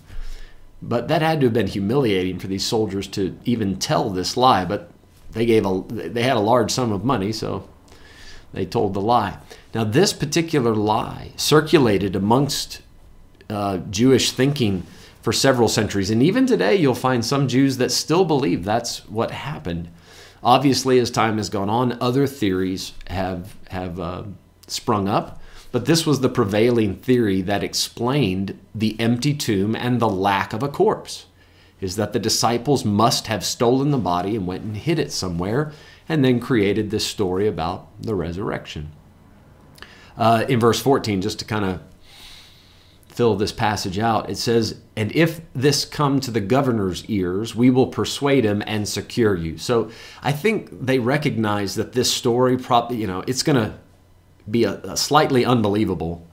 But 0.88 1.08
that 1.08 1.20
had 1.20 1.40
to 1.40 1.46
have 1.46 1.54
been 1.54 1.66
humiliating 1.66 2.38
for 2.38 2.46
these 2.46 2.64
soldiers 2.64 3.08
to 3.08 3.36
even 3.44 3.78
tell 3.78 4.08
this 4.10 4.36
lie. 4.36 4.64
But 4.64 4.90
they 5.32 5.44
gave 5.44 5.66
a 5.66 5.82
they 5.88 6.22
had 6.22 6.36
a 6.36 6.40
large 6.40 6.70
sum 6.70 6.92
of 6.92 7.04
money, 7.04 7.32
so 7.32 7.68
They 8.52 8.64
told 8.64 8.94
the 8.94 9.02
lie. 9.02 9.38
Now, 9.74 9.84
this 9.84 10.14
particular 10.14 10.74
lie 10.74 11.32
circulated 11.36 12.16
amongst 12.16 12.80
uh, 13.50 13.78
Jewish 13.90 14.32
thinking 14.32 14.84
for 15.20 15.32
several 15.32 15.68
centuries. 15.68 16.10
And 16.10 16.22
even 16.22 16.46
today, 16.46 16.76
you'll 16.76 16.94
find 16.94 17.24
some 17.24 17.48
Jews 17.48 17.76
that 17.76 17.92
still 17.92 18.24
believe 18.24 18.64
that's 18.64 19.06
what 19.10 19.30
happened. 19.30 19.88
Obviously, 20.42 20.98
as 20.98 21.10
time 21.10 21.36
has 21.36 21.50
gone 21.50 21.68
on, 21.68 21.98
other 22.00 22.26
theories 22.26 22.92
have, 23.08 23.56
have 23.68 24.00
uh, 24.00 24.22
sprung 24.68 25.08
up. 25.08 25.40
But 25.72 25.86
this 25.86 26.06
was 26.06 26.20
the 26.20 26.28
prevailing 26.28 26.96
theory 26.96 27.42
that 27.42 27.62
explained 27.62 28.58
the 28.74 28.98
empty 29.00 29.34
tomb 29.34 29.74
and 29.74 30.00
the 30.00 30.08
lack 30.08 30.52
of 30.52 30.62
a 30.62 30.68
corpse 30.68 31.26
is 31.80 31.96
that 31.96 32.12
the 32.12 32.18
disciples 32.18 32.84
must 32.84 33.26
have 33.26 33.44
stolen 33.44 33.90
the 33.90 33.98
body 33.98 34.34
and 34.34 34.46
went 34.46 34.62
and 34.62 34.76
hid 34.76 34.98
it 34.98 35.12
somewhere 35.12 35.72
and 36.08 36.24
then 36.24 36.40
created 36.40 36.90
this 36.90 37.06
story 37.06 37.46
about 37.46 37.88
the 38.00 38.14
resurrection. 38.14 38.90
Uh, 40.16 40.46
in 40.48 40.58
verse 40.58 40.80
14, 40.80 41.20
just 41.20 41.38
to 41.38 41.44
kind 41.44 41.64
of 41.64 41.80
fill 43.08 43.36
this 43.36 43.52
passage 43.52 43.98
out, 43.98 44.30
it 44.30 44.38
says, 44.38 44.80
And 44.96 45.14
if 45.14 45.40
this 45.54 45.84
come 45.84 46.20
to 46.20 46.30
the 46.30 46.40
governor's 46.40 47.04
ears, 47.06 47.54
we 47.54 47.70
will 47.70 47.88
persuade 47.88 48.44
him 48.44 48.62
and 48.66 48.88
secure 48.88 49.34
you. 49.34 49.58
So 49.58 49.90
I 50.22 50.32
think 50.32 50.68
they 50.86 50.98
recognize 50.98 51.74
that 51.74 51.92
this 51.92 52.10
story, 52.10 52.56
probably, 52.56 52.96
you 52.98 53.06
know, 53.06 53.24
it's 53.26 53.42
going 53.42 53.56
to 53.56 53.78
be 54.50 54.64
a, 54.64 54.74
a 54.82 54.96
slightly 54.96 55.44
unbelievable. 55.44 56.26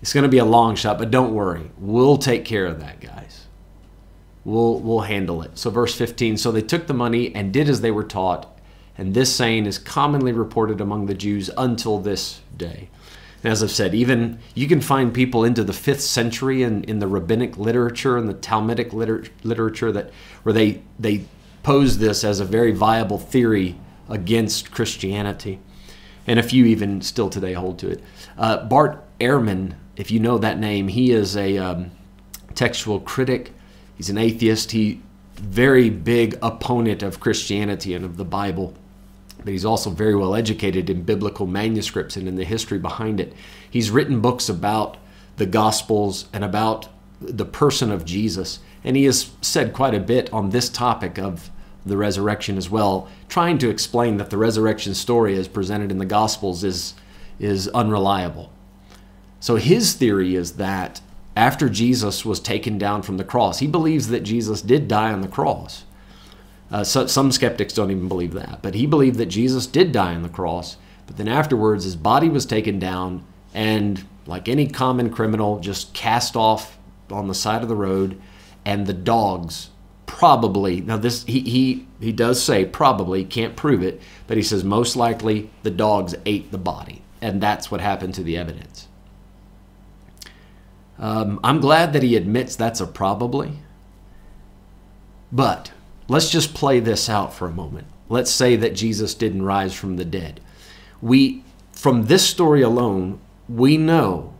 It's 0.00 0.12
going 0.12 0.22
to 0.24 0.28
be 0.28 0.38
a 0.38 0.44
long 0.44 0.76
shot, 0.76 0.98
but 0.98 1.10
don't 1.10 1.34
worry. 1.34 1.70
We'll 1.78 2.18
take 2.18 2.44
care 2.44 2.66
of 2.66 2.80
that, 2.80 3.00
guys. 3.00 3.46
We'll, 4.44 4.78
we'll 4.80 5.00
handle 5.00 5.42
it. 5.42 5.56
So, 5.56 5.70
verse 5.70 5.94
15 5.94 6.36
So 6.36 6.52
they 6.52 6.60
took 6.62 6.86
the 6.86 6.94
money 6.94 7.34
and 7.34 7.52
did 7.52 7.68
as 7.68 7.80
they 7.80 7.90
were 7.90 8.04
taught 8.04 8.54
and 8.96 9.14
this 9.14 9.34
saying 9.34 9.66
is 9.66 9.78
commonly 9.78 10.32
reported 10.32 10.80
among 10.80 11.06
the 11.06 11.14
Jews 11.14 11.50
until 11.56 11.98
this 11.98 12.40
day. 12.56 12.88
And 13.42 13.52
as 13.52 13.62
I've 13.62 13.70
said, 13.70 13.94
even 13.94 14.38
you 14.54 14.66
can 14.66 14.80
find 14.80 15.12
people 15.12 15.44
into 15.44 15.64
the 15.64 15.72
fifth 15.72 16.00
century 16.00 16.62
in, 16.62 16.84
in 16.84 17.00
the 17.00 17.08
rabbinic 17.08 17.58
literature 17.58 18.16
and 18.16 18.28
the 18.28 18.34
Talmudic 18.34 18.92
liter- 18.92 19.24
literature 19.42 19.92
that 19.92 20.10
where 20.44 20.52
they 20.52 20.82
they 20.98 21.24
pose 21.62 21.98
this 21.98 22.24
as 22.24 22.40
a 22.40 22.44
very 22.44 22.72
viable 22.72 23.18
theory 23.18 23.76
against 24.08 24.70
Christianity, 24.70 25.60
and 26.26 26.38
a 26.38 26.42
few 26.42 26.64
even 26.64 27.00
still 27.00 27.30
today 27.30 27.52
hold 27.52 27.78
to 27.80 27.88
it. 27.88 28.02
Uh, 28.36 28.64
Bart 28.64 29.02
Ehrman, 29.20 29.74
if 29.96 30.10
you 30.10 30.20
know 30.20 30.38
that 30.38 30.58
name, 30.58 30.88
he 30.88 31.12
is 31.12 31.36
a 31.36 31.58
um, 31.58 31.90
textual 32.54 33.00
critic. 33.00 33.52
He's 33.96 34.10
an 34.10 34.18
atheist. 34.18 34.72
He 34.72 35.00
very 35.34 35.90
big 35.90 36.38
opponent 36.42 37.02
of 37.02 37.20
Christianity 37.20 37.94
and 37.94 38.04
of 38.04 38.16
the 38.16 38.24
Bible 38.24 38.74
but 39.44 39.52
he's 39.52 39.64
also 39.64 39.90
very 39.90 40.14
well 40.14 40.34
educated 40.34 40.88
in 40.88 41.02
biblical 41.02 41.46
manuscripts 41.46 42.16
and 42.16 42.26
in 42.26 42.36
the 42.36 42.44
history 42.44 42.78
behind 42.78 43.20
it. 43.20 43.34
He's 43.70 43.90
written 43.90 44.20
books 44.20 44.48
about 44.48 44.96
the 45.36 45.46
Gospels 45.46 46.26
and 46.32 46.42
about 46.42 46.88
the 47.20 47.44
person 47.44 47.92
of 47.92 48.04
Jesus, 48.04 48.60
and 48.82 48.96
he 48.96 49.04
has 49.04 49.30
said 49.42 49.72
quite 49.72 49.94
a 49.94 50.00
bit 50.00 50.32
on 50.32 50.50
this 50.50 50.68
topic 50.68 51.18
of 51.18 51.50
the 51.86 51.96
resurrection 51.96 52.56
as 52.56 52.70
well, 52.70 53.08
trying 53.28 53.58
to 53.58 53.70
explain 53.70 54.16
that 54.16 54.30
the 54.30 54.38
resurrection 54.38 54.94
story 54.94 55.36
as 55.36 55.48
presented 55.48 55.90
in 55.90 55.98
the 55.98 56.04
Gospels 56.04 56.64
is, 56.64 56.94
is 57.38 57.68
unreliable. 57.68 58.50
So 59.40 59.56
his 59.56 59.92
theory 59.94 60.34
is 60.34 60.52
that 60.52 61.00
after 61.36 61.68
Jesus 61.68 62.24
was 62.24 62.40
taken 62.40 62.78
down 62.78 63.02
from 63.02 63.16
the 63.18 63.24
cross, 63.24 63.58
he 63.58 63.66
believes 63.66 64.08
that 64.08 64.20
Jesus 64.20 64.62
did 64.62 64.88
die 64.88 65.12
on 65.12 65.20
the 65.20 65.28
cross 65.28 65.84
uh, 66.70 66.82
so, 66.82 67.06
some 67.06 67.30
skeptics 67.30 67.72
don't 67.72 67.92
even 67.92 68.08
believe 68.08 68.32
that. 68.32 68.60
But 68.60 68.74
he 68.74 68.86
believed 68.86 69.18
that 69.18 69.26
Jesus 69.26 69.66
did 69.66 69.92
die 69.92 70.14
on 70.14 70.22
the 70.22 70.28
cross, 70.28 70.76
but 71.06 71.16
then 71.16 71.28
afterwards 71.28 71.84
his 71.84 71.94
body 71.94 72.28
was 72.28 72.46
taken 72.46 72.80
down 72.80 73.24
and, 73.54 74.04
like 74.26 74.48
any 74.48 74.66
common 74.66 75.10
criminal, 75.10 75.60
just 75.60 75.94
cast 75.94 76.34
off 76.34 76.76
on 77.10 77.28
the 77.28 77.34
side 77.34 77.62
of 77.62 77.68
the 77.68 77.76
road, 77.76 78.20
and 78.64 78.86
the 78.86 78.92
dogs 78.92 79.70
probably 80.06 80.80
now 80.80 80.96
this 80.96 81.24
he 81.24 81.40
he 81.40 81.86
he 82.00 82.12
does 82.12 82.42
say 82.42 82.64
probably 82.64 83.24
can't 83.24 83.56
prove 83.56 83.82
it 83.82 84.00
but 84.26 84.36
he 84.36 84.42
says 84.42 84.62
most 84.62 84.96
likely 84.96 85.50
the 85.62 85.70
dogs 85.70 86.14
ate 86.26 86.50
the 86.50 86.58
body 86.58 87.02
and 87.22 87.40
that's 87.40 87.70
what 87.70 87.80
happened 87.80 88.14
to 88.14 88.22
the 88.22 88.36
evidence 88.36 88.86
um, 90.98 91.40
i'm 91.42 91.60
glad 91.60 91.92
that 91.92 92.02
he 92.02 92.16
admits 92.16 92.54
that's 92.54 92.80
a 92.80 92.86
probably 92.86 93.58
but 95.32 95.72
Let's 96.06 96.28
just 96.28 96.54
play 96.54 96.80
this 96.80 97.08
out 97.08 97.32
for 97.32 97.46
a 97.46 97.52
moment. 97.52 97.86
Let's 98.08 98.30
say 98.30 98.56
that 98.56 98.74
Jesus 98.74 99.14
didn't 99.14 99.42
rise 99.42 99.74
from 99.74 99.96
the 99.96 100.04
dead. 100.04 100.40
We, 101.00 101.42
from 101.72 102.06
this 102.06 102.28
story 102.28 102.60
alone, 102.60 103.20
we 103.48 103.76
know 103.76 104.34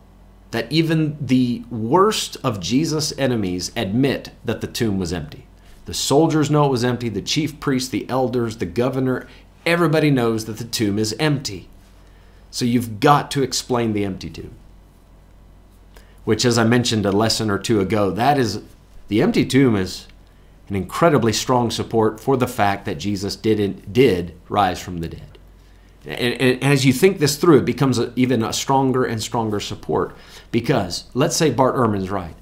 that 0.51 0.71
even 0.71 1.17
the 1.19 1.63
worst 1.71 2.37
of 2.43 2.59
Jesus' 2.59 3.17
enemies 3.17 3.71
admit 3.75 4.29
that 4.45 4.61
the 4.61 4.67
tomb 4.67 4.99
was 4.99 5.11
empty. 5.11 5.44
The 5.85 5.93
soldiers 5.93 6.49
know 6.49 6.65
it 6.65 6.71
was 6.71 6.83
empty, 6.83 7.09
the 7.09 7.21
chief 7.21 7.59
priests, 7.59 7.89
the 7.89 8.09
elders, 8.09 8.57
the 8.57 8.65
governor, 8.65 9.27
everybody 9.65 10.11
knows 10.11 10.45
that 10.45 10.57
the 10.57 10.63
tomb 10.63 10.97
is 10.97 11.15
empty. 11.19 11.69
So 12.51 12.65
you've 12.65 12.99
got 12.99 13.31
to 13.31 13.43
explain 13.43 13.93
the 13.93 14.05
empty 14.05 14.29
tomb. 14.29 14.55
Which, 16.23 16.45
as 16.45 16.57
I 16.57 16.63
mentioned 16.63 17.05
a 17.05 17.11
lesson 17.11 17.51
or 17.51 17.59
two 17.59 17.79
ago, 17.79 18.09
that 18.11 18.37
is 18.37 18.61
the 19.09 19.21
empty 19.21 19.45
tomb 19.45 19.75
is 19.75 20.07
an 20.67 20.75
incredibly 20.75 21.33
strong 21.33 21.69
support 21.69 22.19
for 22.19 22.37
the 22.37 22.47
fact 22.47 22.85
that 22.85 22.95
Jesus 22.95 23.35
did 23.35 23.93
did 23.93 24.35
rise 24.49 24.79
from 24.79 24.99
the 24.99 25.07
dead. 25.07 25.37
And, 26.05 26.41
and 26.41 26.63
as 26.63 26.85
you 26.85 26.93
think 26.93 27.19
this 27.19 27.35
through, 27.35 27.59
it 27.59 27.65
becomes 27.65 27.99
a, 27.99 28.11
even 28.15 28.43
a 28.43 28.53
stronger 28.53 29.05
and 29.05 29.21
stronger 29.21 29.59
support 29.59 30.15
because 30.51 31.05
let's 31.13 31.35
say 31.35 31.49
Bart 31.49 31.75
Ehrman's 31.75 32.09
right, 32.09 32.35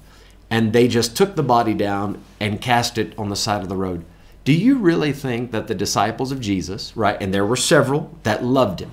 and 0.50 0.72
they 0.72 0.88
just 0.88 1.16
took 1.16 1.36
the 1.36 1.42
body 1.42 1.74
down 1.74 2.22
and 2.40 2.60
cast 2.60 2.98
it 2.98 3.16
on 3.18 3.28
the 3.28 3.36
side 3.36 3.62
of 3.62 3.68
the 3.68 3.76
road. 3.76 4.04
Do 4.44 4.52
you 4.52 4.76
really 4.76 5.12
think 5.12 5.52
that 5.52 5.68
the 5.68 5.74
disciples 5.74 6.30
of 6.30 6.40
Jesus, 6.40 6.94
right, 6.96 7.16
and 7.20 7.32
there 7.32 7.46
were 7.46 7.56
several 7.56 8.14
that 8.24 8.44
loved 8.44 8.80
him? 8.80 8.92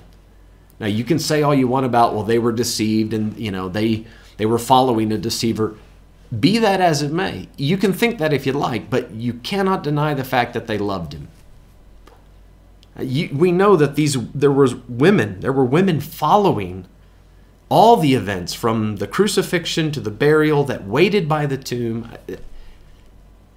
Now 0.80 0.86
you 0.86 1.04
can 1.04 1.18
say 1.18 1.42
all 1.42 1.54
you 1.54 1.68
want 1.68 1.86
about 1.86 2.14
well 2.14 2.24
they 2.24 2.38
were 2.38 2.52
deceived 2.52 3.12
and 3.14 3.38
you 3.38 3.52
know 3.52 3.68
they 3.68 4.04
they 4.36 4.46
were 4.46 4.58
following 4.58 5.12
a 5.12 5.18
deceiver. 5.18 5.76
Be 6.38 6.58
that 6.58 6.80
as 6.80 7.02
it 7.02 7.12
may, 7.12 7.48
you 7.56 7.76
can 7.76 7.92
think 7.92 8.18
that 8.18 8.32
if 8.32 8.46
you 8.46 8.52
like, 8.52 8.88
but 8.88 9.10
you 9.12 9.34
cannot 9.34 9.82
deny 9.82 10.14
the 10.14 10.24
fact 10.24 10.54
that 10.54 10.66
they 10.66 10.78
loved 10.78 11.12
him. 11.12 11.28
You, 12.98 13.28
we 13.32 13.52
know 13.52 13.76
that 13.76 13.94
these 13.94 14.16
there 14.32 14.50
was 14.50 14.74
women, 14.74 15.40
there 15.40 15.52
were 15.52 15.64
women 15.64 16.00
following 16.00 16.86
all 17.72 17.96
the 17.96 18.12
events 18.12 18.52
from 18.52 18.96
the 18.96 19.06
crucifixion 19.06 19.90
to 19.90 19.98
the 19.98 20.10
burial 20.10 20.62
that 20.62 20.86
waited 20.86 21.26
by 21.26 21.46
the 21.46 21.56
tomb. 21.56 22.06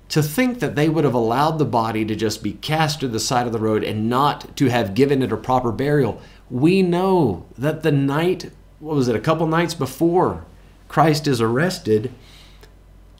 To 0.07 0.23
think 0.23 0.61
that 0.61 0.75
they 0.75 0.87
would 0.87 1.03
have 1.03 1.13
allowed 1.13 1.59
the 1.59 1.65
body 1.65 2.05
to 2.05 2.15
just 2.15 2.41
be 2.41 2.53
cast 2.53 3.01
to 3.01 3.09
the 3.09 3.19
side 3.19 3.45
of 3.45 3.51
the 3.51 3.59
road 3.59 3.83
and 3.83 4.09
not 4.09 4.55
to 4.55 4.69
have 4.69 4.95
given 4.95 5.21
it 5.21 5.33
a 5.33 5.37
proper 5.37 5.69
burial, 5.69 6.21
we 6.49 6.81
know 6.81 7.45
that 7.57 7.83
the 7.83 7.91
night, 7.91 8.51
what 8.79 8.95
was 8.95 9.09
it, 9.09 9.17
a 9.17 9.19
couple 9.19 9.47
nights 9.47 9.73
before 9.73 10.45
Christ 10.87 11.27
is 11.27 11.41
arrested, 11.41 12.13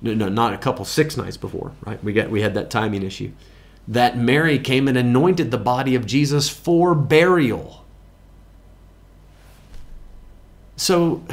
no, 0.02 0.14
no, 0.14 0.30
not 0.30 0.54
a 0.54 0.58
couple, 0.58 0.86
six 0.86 1.18
nights 1.18 1.36
before, 1.36 1.74
right? 1.86 2.02
We 2.02 2.14
got 2.14 2.30
we 2.30 2.40
had 2.40 2.54
that 2.54 2.70
timing 2.70 3.04
issue. 3.04 3.34
That 3.86 4.18
Mary 4.18 4.60
came 4.60 4.88
and 4.88 4.98
anointed 4.98 5.52
the 5.52 5.58
body 5.58 5.96
of 5.96 6.06
Jesus 6.06 6.48
for 6.48 6.96
burial. 6.96 7.85
So 10.76 11.24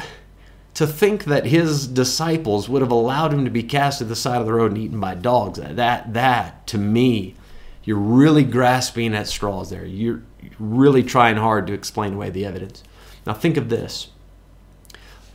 to 0.73 0.87
think 0.87 1.25
that 1.25 1.45
his 1.45 1.87
disciples 1.87 2.69
would 2.69 2.81
have 2.81 2.91
allowed 2.91 3.33
him 3.33 3.45
to 3.45 3.51
be 3.51 3.63
cast 3.63 3.99
to 3.99 4.05
the 4.05 4.15
side 4.15 4.39
of 4.39 4.45
the 4.45 4.53
road 4.53 4.71
and 4.71 4.77
eaten 4.77 4.99
by 4.99 5.15
dogs, 5.15 5.59
that 5.59 6.13
that 6.13 6.67
to 6.67 6.77
me, 6.77 7.35
you're 7.83 7.97
really 7.97 8.43
grasping 8.43 9.13
at 9.13 9.27
straws 9.27 9.69
there. 9.69 9.85
You're 9.85 10.23
really 10.57 11.03
trying 11.03 11.37
hard 11.37 11.67
to 11.67 11.73
explain 11.73 12.13
away 12.13 12.29
the 12.29 12.45
evidence. 12.45 12.83
Now 13.25 13.33
think 13.33 13.57
of 13.57 13.69
this 13.69 14.09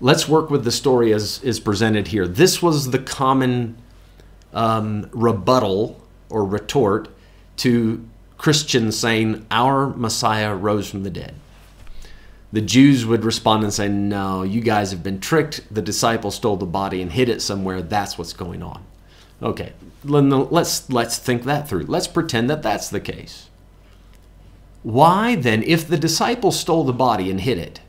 let's 0.01 0.29
work 0.29 0.51
with 0.51 0.65
the 0.65 0.73
story 0.73 1.13
as 1.13 1.43
is 1.43 1.61
presented 1.61 2.09
here. 2.09 2.27
This 2.27 2.63
was 2.63 2.91
the 2.91 2.99
common 2.99 3.77
um, 4.53 5.09
rebuttal 5.13 6.01
or 6.31 6.45
retort 6.45 7.09
to 7.59 8.07
Christians 8.37 8.99
saying, 8.99 9.47
Our 9.51 9.89
Messiah 9.89 10.55
rose 10.55 10.91
from 10.91 11.03
the 11.03 11.11
dead. 11.11 11.35
The 12.53 12.61
Jews 12.61 13.05
would 13.05 13.25
respond 13.25 13.65
and 13.65 13.73
say, 13.73 13.89
No, 13.89 14.43
you 14.43 14.61
guys 14.61 14.91
have 14.91 15.03
been 15.03 15.21
tricked. 15.21 15.73
The 15.73 15.83
disciples 15.83 16.37
stole 16.37 16.57
the 16.57 16.67
body 16.67 17.03
and 17.03 17.13
hid 17.13 17.29
it 17.29 17.43
somewhere. 17.43 17.83
That's 17.83 18.17
what's 18.17 18.33
going 18.33 18.63
on. 18.63 18.85
Okay, 19.43 19.73
let's, 20.05 20.91
let's 20.91 21.19
think 21.19 21.45
that 21.45 21.69
through. 21.69 21.85
Let's 21.85 22.09
pretend 22.09 22.51
that 22.51 22.63
that's 22.63 22.89
the 22.89 23.01
case. 23.01 23.49
Why 24.83 25.35
then, 25.35 25.63
if 25.65 25.87
the 25.87 25.99
disciples 25.99 26.59
stole 26.59 26.85
the 26.85 26.93
body 26.93 27.31
and 27.31 27.41
hid 27.41 27.59
it, 27.59 27.81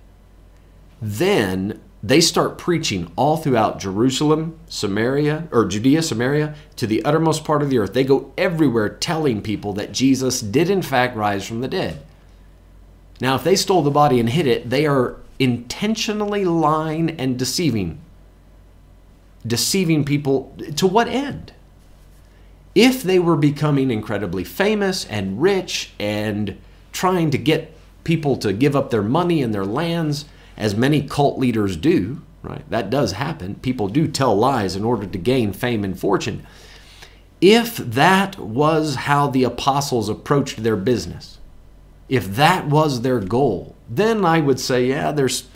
then 1.01 1.79
they 2.01 2.21
start 2.21 2.57
preaching 2.57 3.11
all 3.15 3.37
throughout 3.37 3.79
Jerusalem, 3.79 4.57
Samaria, 4.67 5.47
or 5.51 5.65
Judea, 5.65 6.01
Samaria, 6.01 6.55
to 6.77 6.87
the 6.87 7.03
uttermost 7.03 7.43
part 7.43 7.61
of 7.61 7.69
the 7.69 7.77
earth. 7.77 7.93
They 7.93 8.03
go 8.03 8.31
everywhere 8.37 8.89
telling 8.89 9.41
people 9.41 9.73
that 9.73 9.91
Jesus 9.91 10.41
did 10.41 10.69
in 10.69 10.81
fact 10.81 11.15
rise 11.15 11.45
from 11.45 11.61
the 11.61 11.67
dead. 11.67 12.05
Now, 13.21 13.35
if 13.35 13.43
they 13.43 13.55
stole 13.55 13.81
the 13.81 13.91
body 13.91 14.19
and 14.19 14.29
hid 14.29 14.47
it, 14.47 14.69
they 14.69 14.85
are 14.85 15.17
intentionally 15.39 16.45
lying 16.45 17.09
and 17.11 17.37
deceiving. 17.37 17.99
Deceiving 19.45 20.05
people 20.05 20.55
to 20.75 20.87
what 20.87 21.07
end? 21.07 21.53
If 22.75 23.03
they 23.03 23.19
were 23.19 23.35
becoming 23.35 23.91
incredibly 23.91 24.43
famous 24.43 25.05
and 25.05 25.41
rich 25.41 25.91
and 25.99 26.59
trying 26.91 27.31
to 27.31 27.37
get 27.37 27.73
people 28.03 28.37
to 28.37 28.53
give 28.53 28.75
up 28.75 28.89
their 28.89 29.01
money 29.01 29.41
and 29.41 29.53
their 29.53 29.65
lands, 29.65 30.25
as 30.57 30.75
many 30.75 31.01
cult 31.01 31.37
leaders 31.37 31.75
do, 31.75 32.21
right? 32.41 32.69
That 32.69 32.89
does 32.89 33.13
happen. 33.13 33.55
People 33.55 33.87
do 33.87 34.07
tell 34.07 34.35
lies 34.35 34.75
in 34.75 34.83
order 34.83 35.05
to 35.05 35.17
gain 35.17 35.53
fame 35.53 35.83
and 35.83 35.99
fortune. 35.99 36.45
If 37.41 37.77
that 37.77 38.37
was 38.37 38.95
how 38.95 39.27
the 39.27 39.43
apostles 39.43 40.09
approached 40.09 40.63
their 40.63 40.75
business, 40.75 41.38
if 42.09 42.35
that 42.35 42.67
was 42.67 43.01
their 43.01 43.19
goal, 43.19 43.75
then 43.89 44.25
I 44.25 44.39
would 44.39 44.59
say, 44.59 44.87
yeah, 44.87 45.11
there's 45.11 45.47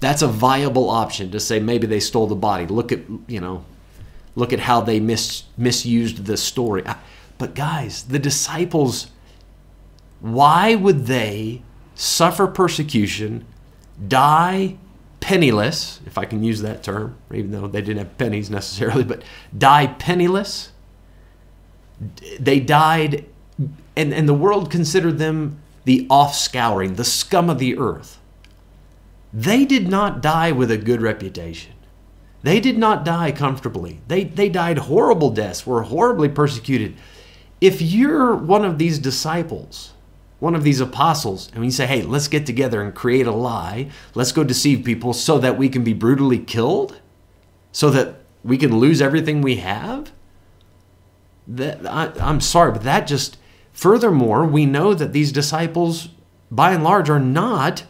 that's 0.00 0.22
a 0.22 0.28
viable 0.28 0.88
option 0.88 1.30
to 1.32 1.40
say 1.40 1.58
maybe 1.58 1.86
they 1.86 2.00
stole 2.00 2.28
the 2.28 2.36
body. 2.36 2.66
Look 2.66 2.92
at, 2.92 3.00
you 3.26 3.40
know, 3.40 3.64
look 4.36 4.52
at 4.52 4.60
how 4.60 4.80
they 4.80 5.00
mis- 5.00 5.42
misused 5.56 6.24
the 6.26 6.36
story. 6.36 6.84
But 7.36 7.56
guys, 7.56 8.04
the 8.04 8.18
disciples 8.20 9.08
why 10.20 10.74
would 10.74 11.06
they 11.06 11.62
suffer 11.94 12.46
persecution, 12.46 13.44
die 14.06 14.76
penniless, 15.20 16.00
if 16.06 16.18
I 16.18 16.24
can 16.24 16.42
use 16.42 16.62
that 16.62 16.82
term, 16.82 17.16
even 17.32 17.50
though 17.50 17.66
they 17.66 17.80
didn't 17.80 17.98
have 17.98 18.18
pennies 18.18 18.50
necessarily, 18.50 19.04
but 19.04 19.22
die 19.56 19.86
penniless? 19.86 20.72
They 22.38 22.60
died, 22.60 23.26
and, 23.96 24.14
and 24.14 24.28
the 24.28 24.34
world 24.34 24.70
considered 24.70 25.18
them 25.18 25.60
the 25.88 26.06
offscouring, 26.10 26.96
the 26.96 27.02
scum 27.02 27.48
of 27.48 27.58
the 27.58 27.78
earth. 27.78 28.20
They 29.32 29.64
did 29.64 29.88
not 29.88 30.20
die 30.20 30.52
with 30.52 30.70
a 30.70 30.76
good 30.76 31.00
reputation. 31.00 31.72
They 32.42 32.60
did 32.60 32.76
not 32.76 33.06
die 33.06 33.32
comfortably. 33.32 34.02
They, 34.06 34.24
they 34.24 34.50
died 34.50 34.76
horrible 34.76 35.30
deaths, 35.30 35.66
were 35.66 35.84
horribly 35.84 36.28
persecuted. 36.28 36.94
If 37.62 37.80
you're 37.80 38.34
one 38.34 38.66
of 38.66 38.76
these 38.76 38.98
disciples, 38.98 39.94
one 40.40 40.54
of 40.54 40.62
these 40.62 40.78
apostles, 40.78 41.50
and 41.54 41.62
we 41.62 41.70
say, 41.70 41.86
hey, 41.86 42.02
let's 42.02 42.28
get 42.28 42.44
together 42.44 42.82
and 42.82 42.94
create 42.94 43.26
a 43.26 43.32
lie, 43.32 43.88
let's 44.14 44.32
go 44.32 44.44
deceive 44.44 44.84
people 44.84 45.14
so 45.14 45.38
that 45.38 45.56
we 45.56 45.70
can 45.70 45.84
be 45.84 45.94
brutally 45.94 46.38
killed, 46.38 47.00
so 47.72 47.88
that 47.88 48.16
we 48.44 48.58
can 48.58 48.78
lose 48.78 49.00
everything 49.00 49.40
we 49.40 49.56
have, 49.56 50.12
that 51.46 51.86
I, 51.86 52.12
I'm 52.20 52.42
sorry, 52.42 52.72
but 52.72 52.82
that 52.82 53.06
just, 53.06 53.38
furthermore, 53.78 54.44
we 54.44 54.66
know 54.66 54.92
that 54.92 55.12
these 55.12 55.30
disciples, 55.30 56.08
by 56.50 56.72
and 56.72 56.82
large, 56.82 57.08
are 57.08 57.20
not 57.20 57.84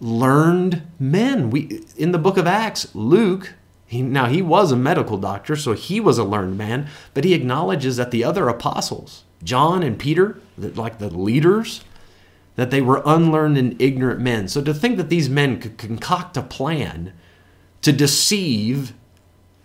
learned 0.00 0.82
men. 0.98 1.50
We 1.50 1.84
in 1.96 2.10
the 2.10 2.18
book 2.18 2.36
of 2.36 2.46
Acts, 2.48 2.92
Luke, 2.92 3.54
he, 3.86 4.02
now 4.02 4.26
he 4.26 4.42
was 4.42 4.72
a 4.72 4.76
medical 4.76 5.16
doctor, 5.16 5.54
so 5.54 5.74
he 5.74 6.00
was 6.00 6.18
a 6.18 6.24
learned 6.24 6.58
man, 6.58 6.88
but 7.14 7.22
he 7.22 7.34
acknowledges 7.34 7.96
that 7.96 8.10
the 8.10 8.24
other 8.24 8.48
apostles, 8.48 9.22
John 9.44 9.84
and 9.84 9.96
Peter, 9.96 10.40
like 10.58 10.98
the 10.98 11.08
leaders, 11.08 11.84
that 12.56 12.72
they 12.72 12.80
were 12.80 13.02
unlearned 13.06 13.56
and 13.56 13.80
ignorant 13.80 14.20
men. 14.20 14.48
So 14.48 14.60
to 14.62 14.74
think 14.74 14.96
that 14.96 15.08
these 15.08 15.28
men 15.28 15.60
could 15.60 15.78
concoct 15.78 16.36
a 16.36 16.42
plan 16.42 17.12
to 17.82 17.92
deceive 17.92 18.92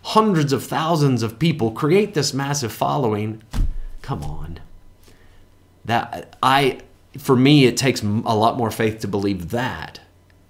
hundreds 0.02 0.52
of 0.52 0.62
thousands 0.62 1.24
of 1.24 1.40
people, 1.40 1.72
create 1.72 2.14
this 2.14 2.32
massive 2.32 2.72
following, 2.72 3.42
come 4.02 4.22
on. 4.22 4.60
That 5.84 6.36
I 6.42 6.80
for 7.18 7.36
me 7.36 7.66
it 7.66 7.76
takes 7.76 8.02
a 8.02 8.06
lot 8.06 8.56
more 8.56 8.70
faith 8.70 9.00
to 9.00 9.08
believe 9.08 9.50
that 9.50 10.00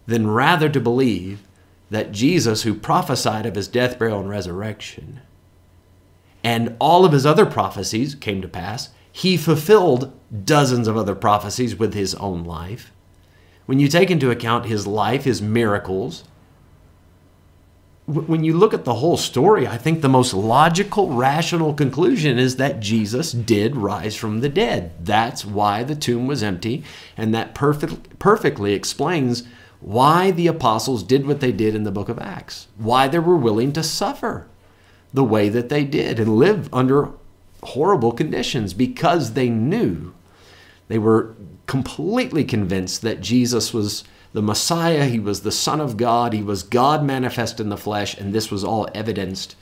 than 0.07 0.27
rather 0.27 0.69
to 0.69 0.81
believe 0.81 1.43
that 1.91 2.13
Jesus, 2.13 2.63
who 2.63 2.75
prophesied 2.75 3.47
of 3.47 3.55
his 3.55 3.69
death, 3.69 3.99
burial, 3.99 4.21
and 4.21 4.29
resurrection, 4.29 5.21
and 6.43 6.77
all 6.79 7.05
of 7.05 7.13
his 7.13 7.25
other 7.25 7.47
prophecies 7.47 8.15
came 8.15 8.43
to 8.43 8.49
pass, 8.49 8.91
he 9.11 9.37
fulfilled 9.37 10.13
dozens 10.45 10.89
of 10.89 10.97
other 10.97 11.15
prophecies 11.15 11.77
with 11.77 11.95
his 11.95 12.15
own 12.17 12.45
life. 12.45 12.91
When 13.67 13.79
you 13.79 13.89
take 13.89 14.11
into 14.11 14.31
account 14.31 14.67
his 14.67 14.87
life, 14.87 15.25
his 15.25 15.41
miracles, 15.41 16.25
when 18.07 18.45
you 18.45 18.53
look 18.57 18.75
at 18.75 18.85
the 18.85 18.95
whole 18.95 19.17
story, 19.17 19.67
I 19.67 19.79
think 19.79 20.03
the 20.03 20.11
most 20.11 20.35
logical, 20.35 21.11
rational 21.11 21.73
conclusion 21.73 22.39
is 22.39 22.57
that 22.57 22.81
Jesus 22.81 23.33
did 23.33 23.77
rise 23.77 24.15
from 24.15 24.41
the 24.41 24.51
dead. 24.51 24.93
That's 25.03 25.45
why 25.45 25.85
the 25.85 25.95
tomb 25.95 26.27
was 26.27 26.43
empty, 26.43 26.85
and 27.17 27.35
that 27.35 27.55
perfect, 27.55 28.19
perfectly 28.19 28.75
explains 28.75 29.45
why 29.81 30.31
the 30.31 30.47
apostles 30.47 31.03
did 31.03 31.27
what 31.27 31.41
they 31.41 31.53
did 31.53 31.75
in 31.75 31.85
the 31.85 31.91
book 31.91 32.11
of 32.11 32.19
Acts, 32.19 32.69
why 32.77 33.09
they 33.09 33.19
were 33.19 33.37
willing 33.37 33.73
to 33.73 33.83
suffer 33.83 34.49
the 35.15 35.25
way 35.25 35.49
that 35.49 35.71
they 35.71 35.85
did 35.85 36.21
and 36.21 36.37
live 36.37 36.73
under 36.75 37.11
horrible 37.63 38.13
conditions 38.13 38.75
because 38.75 39.33
they 39.33 39.49
knew 39.49 40.13
they 40.89 40.99
were 40.99 41.35
completely 41.67 42.45
convinced 42.45 43.01
that 43.03 43.23
Jesus 43.23 43.73
was 43.73 44.05
the 44.35 44.43
Messiah, 44.43 45.05
he 45.05 45.21
was 45.21 45.41
the 45.41 45.53
Son 45.53 45.81
of 45.81 45.97
God, 45.97 46.33
he 46.33 46.43
was 46.43 46.65
God 46.65 47.05
manifest 47.05 47.61
in 47.61 47.69
the 47.69 47.77
flesh, 47.77 48.19
and 48.19 48.35
this 48.35 48.51
was 48.51 48.65
all 48.65 48.89
evidenced 48.93 49.55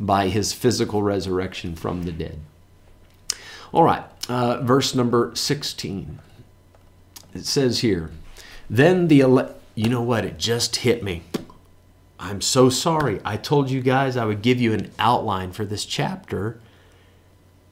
by 0.00 0.28
his 0.28 0.54
physical 0.54 1.02
resurrection 1.02 1.76
from 1.76 2.02
the 2.02 2.12
dead. 2.12 2.40
All 3.70 3.84
right, 3.84 4.04
uh, 4.28 4.62
verse 4.62 4.94
number 4.94 5.30
16. 5.34 6.18
It 7.34 7.44
says 7.44 7.80
here, 7.80 8.10
Then 8.70 9.08
the 9.08 9.20
ele- 9.20 9.54
you 9.74 9.90
know 9.90 10.02
what? 10.02 10.24
It 10.24 10.38
just 10.38 10.76
hit 10.76 11.02
me. 11.02 11.22
I'm 12.18 12.40
so 12.40 12.70
sorry. 12.70 13.20
I 13.26 13.36
told 13.36 13.68
you 13.68 13.82
guys 13.82 14.16
I 14.16 14.24
would 14.24 14.40
give 14.40 14.58
you 14.58 14.72
an 14.72 14.90
outline 14.98 15.52
for 15.52 15.66
this 15.66 15.84
chapter. 15.84 16.58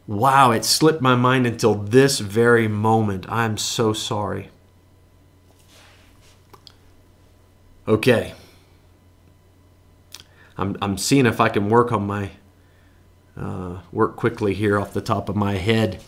Wow, 0.07 0.51
it 0.51 0.67
slipped 0.67 1.01
my 1.01 1.15
mind 1.15 1.47
until 1.47 1.75
this 1.75 2.19
very 2.19 2.69
moment. 2.69 3.25
I'm 3.31 3.57
so 3.57 3.95
sorry. 3.95 4.51
Okay. 7.87 8.35
I'm, 10.57 10.77
I'm 10.81 10.99
seeing 10.99 11.27
if 11.27 11.41
I 11.41 11.49
can 11.49 11.69
work 11.69 11.93
on 11.93 12.07
my 12.07 12.31
uh, 13.37 13.79
work 13.91 14.17
quickly 14.17 14.55
here 14.55 14.79
off 14.79 14.93
the 14.93 15.01
top 15.01 15.29
of 15.29 15.37
my 15.37 15.55
head 15.55 16.01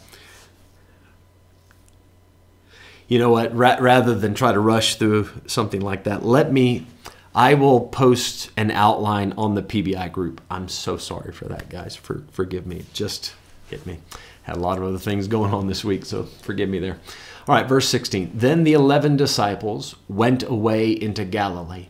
you 3.09 3.19
know 3.19 3.31
what, 3.31 3.55
ra- 3.55 3.77
rather 3.81 4.15
than 4.15 4.35
try 4.35 4.53
to 4.53 4.61
rush 4.61 4.97
through 4.97 5.29
something 5.47 5.81
like 5.81 6.05
that, 6.05 6.25
let 6.25 6.53
me, 6.53 6.87
I 7.35 7.55
will 7.55 7.81
post 7.89 8.51
an 8.57 8.71
outline 8.71 9.33
on 9.37 9.55
the 9.55 9.63
PBI 9.63 10.11
group. 10.13 10.41
I'm 10.51 10.69
so 10.69 10.97
sorry 10.97 11.33
for 11.33 11.47
that, 11.47 11.69
guys. 11.69 11.97
For, 11.97 12.25
forgive 12.31 12.67
me. 12.67 12.85
Just 12.93 13.35
hit 13.69 13.85
me. 13.87 13.99
Had 14.43 14.57
a 14.57 14.61
lot 14.61 14.79
of 14.79 14.85
other 14.85 14.99
things 14.99 15.29
going 15.29 15.53
on 15.53 15.67
this 15.67 15.85
week, 15.85 16.05
so 16.05 16.25
forgive 16.25 16.69
me 16.69 16.79
there. 16.79 16.99
All 17.47 17.55
right, 17.55 17.69
verse 17.69 17.89
16. 17.89 18.33
Then 18.35 18.65
the 18.65 18.73
11 18.73 19.17
disciples 19.17 19.97
went 20.09 20.43
away 20.43 20.91
into 20.91 21.25
Galilee. 21.25 21.87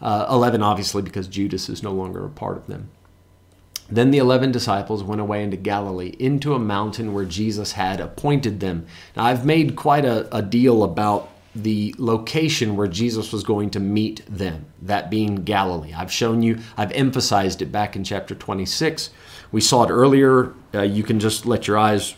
Uh, 0.00 0.26
11, 0.30 0.62
obviously, 0.62 1.00
because 1.00 1.26
Judas 1.26 1.70
is 1.70 1.82
no 1.82 1.92
longer 1.92 2.24
a 2.24 2.28
part 2.28 2.58
of 2.58 2.66
them. 2.66 2.90
Then 3.90 4.10
the 4.10 4.18
eleven 4.18 4.50
disciples 4.50 5.04
went 5.04 5.20
away 5.20 5.42
into 5.42 5.56
Galilee, 5.56 6.14
into 6.18 6.54
a 6.54 6.58
mountain 6.58 7.12
where 7.12 7.24
Jesus 7.24 7.72
had 7.72 8.00
appointed 8.00 8.60
them. 8.60 8.86
Now, 9.14 9.24
I've 9.24 9.44
made 9.44 9.76
quite 9.76 10.06
a, 10.06 10.34
a, 10.34 10.40
deal 10.40 10.82
about 10.82 11.28
the 11.54 11.94
location 11.98 12.76
where 12.76 12.88
Jesus 12.88 13.30
was 13.30 13.44
going 13.44 13.70
to 13.70 13.80
meet 13.80 14.24
them, 14.26 14.64
that 14.82 15.10
being 15.10 15.36
Galilee. 15.44 15.92
I've 15.92 16.10
shown 16.10 16.42
you, 16.42 16.58
I've 16.76 16.92
emphasized 16.92 17.60
it 17.60 17.70
back 17.70 17.94
in 17.94 18.04
chapter 18.04 18.34
26. 18.34 19.10
We 19.52 19.60
saw 19.60 19.84
it 19.84 19.90
earlier. 19.90 20.54
Uh, 20.72 20.82
you 20.82 21.02
can 21.02 21.20
just 21.20 21.44
let 21.46 21.68
your 21.68 21.76
eyes 21.78 22.14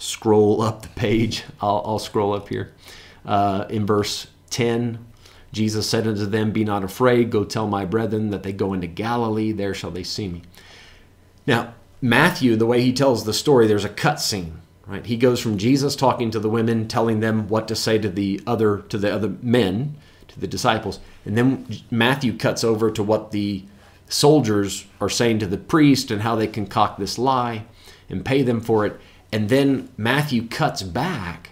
scroll 0.00 0.62
up 0.62 0.82
the 0.82 0.88
page. 0.88 1.44
I'll, 1.60 1.82
I'll 1.84 1.98
scroll 1.98 2.32
up 2.32 2.48
here. 2.48 2.72
Uh, 3.24 3.66
in 3.68 3.86
verse 3.86 4.26
10, 4.48 4.98
Jesus 5.52 5.88
said 5.88 6.06
unto 6.06 6.26
them, 6.26 6.52
Be 6.52 6.64
not 6.64 6.82
afraid, 6.82 7.30
go 7.30 7.44
tell 7.44 7.66
my 7.66 7.84
brethren 7.84 8.30
that 8.30 8.42
they 8.42 8.52
go 8.52 8.72
into 8.72 8.86
Galilee, 8.86 9.52
there 9.52 9.74
shall 9.74 9.90
they 9.90 10.02
see 10.02 10.26
me. 10.28 10.42
Now, 11.46 11.74
Matthew, 12.00 12.56
the 12.56 12.66
way 12.66 12.80
he 12.80 12.92
tells 12.92 13.24
the 13.24 13.34
story, 13.34 13.66
there's 13.66 13.84
a 13.84 13.90
cut 13.90 14.20
scene, 14.20 14.62
right? 14.86 15.04
He 15.04 15.16
goes 15.16 15.38
from 15.38 15.58
Jesus 15.58 15.94
talking 15.94 16.30
to 16.30 16.40
the 16.40 16.48
women, 16.48 16.88
telling 16.88 17.20
them 17.20 17.46
what 17.48 17.68
to 17.68 17.76
say 17.76 17.98
to 17.98 18.08
the 18.08 18.40
other 18.46 18.78
to 18.88 18.96
the 18.96 19.12
other 19.12 19.34
men, 19.42 19.96
to 20.28 20.40
the 20.40 20.46
disciples, 20.46 20.98
and 21.26 21.36
then 21.36 21.66
Matthew 21.90 22.36
cuts 22.36 22.64
over 22.64 22.90
to 22.90 23.02
what 23.02 23.32
the 23.32 23.64
soldiers 24.08 24.86
are 25.00 25.10
saying 25.10 25.40
to 25.40 25.46
the 25.46 25.58
priest 25.58 26.10
and 26.10 26.22
how 26.22 26.36
they 26.36 26.46
concoct 26.46 26.98
this 26.98 27.18
lie 27.18 27.64
and 28.08 28.24
pay 28.24 28.42
them 28.42 28.60
for 28.60 28.86
it. 28.86 28.98
And 29.32 29.48
then 29.48 29.88
Matthew 29.96 30.48
cuts 30.48 30.82
back 30.82 31.50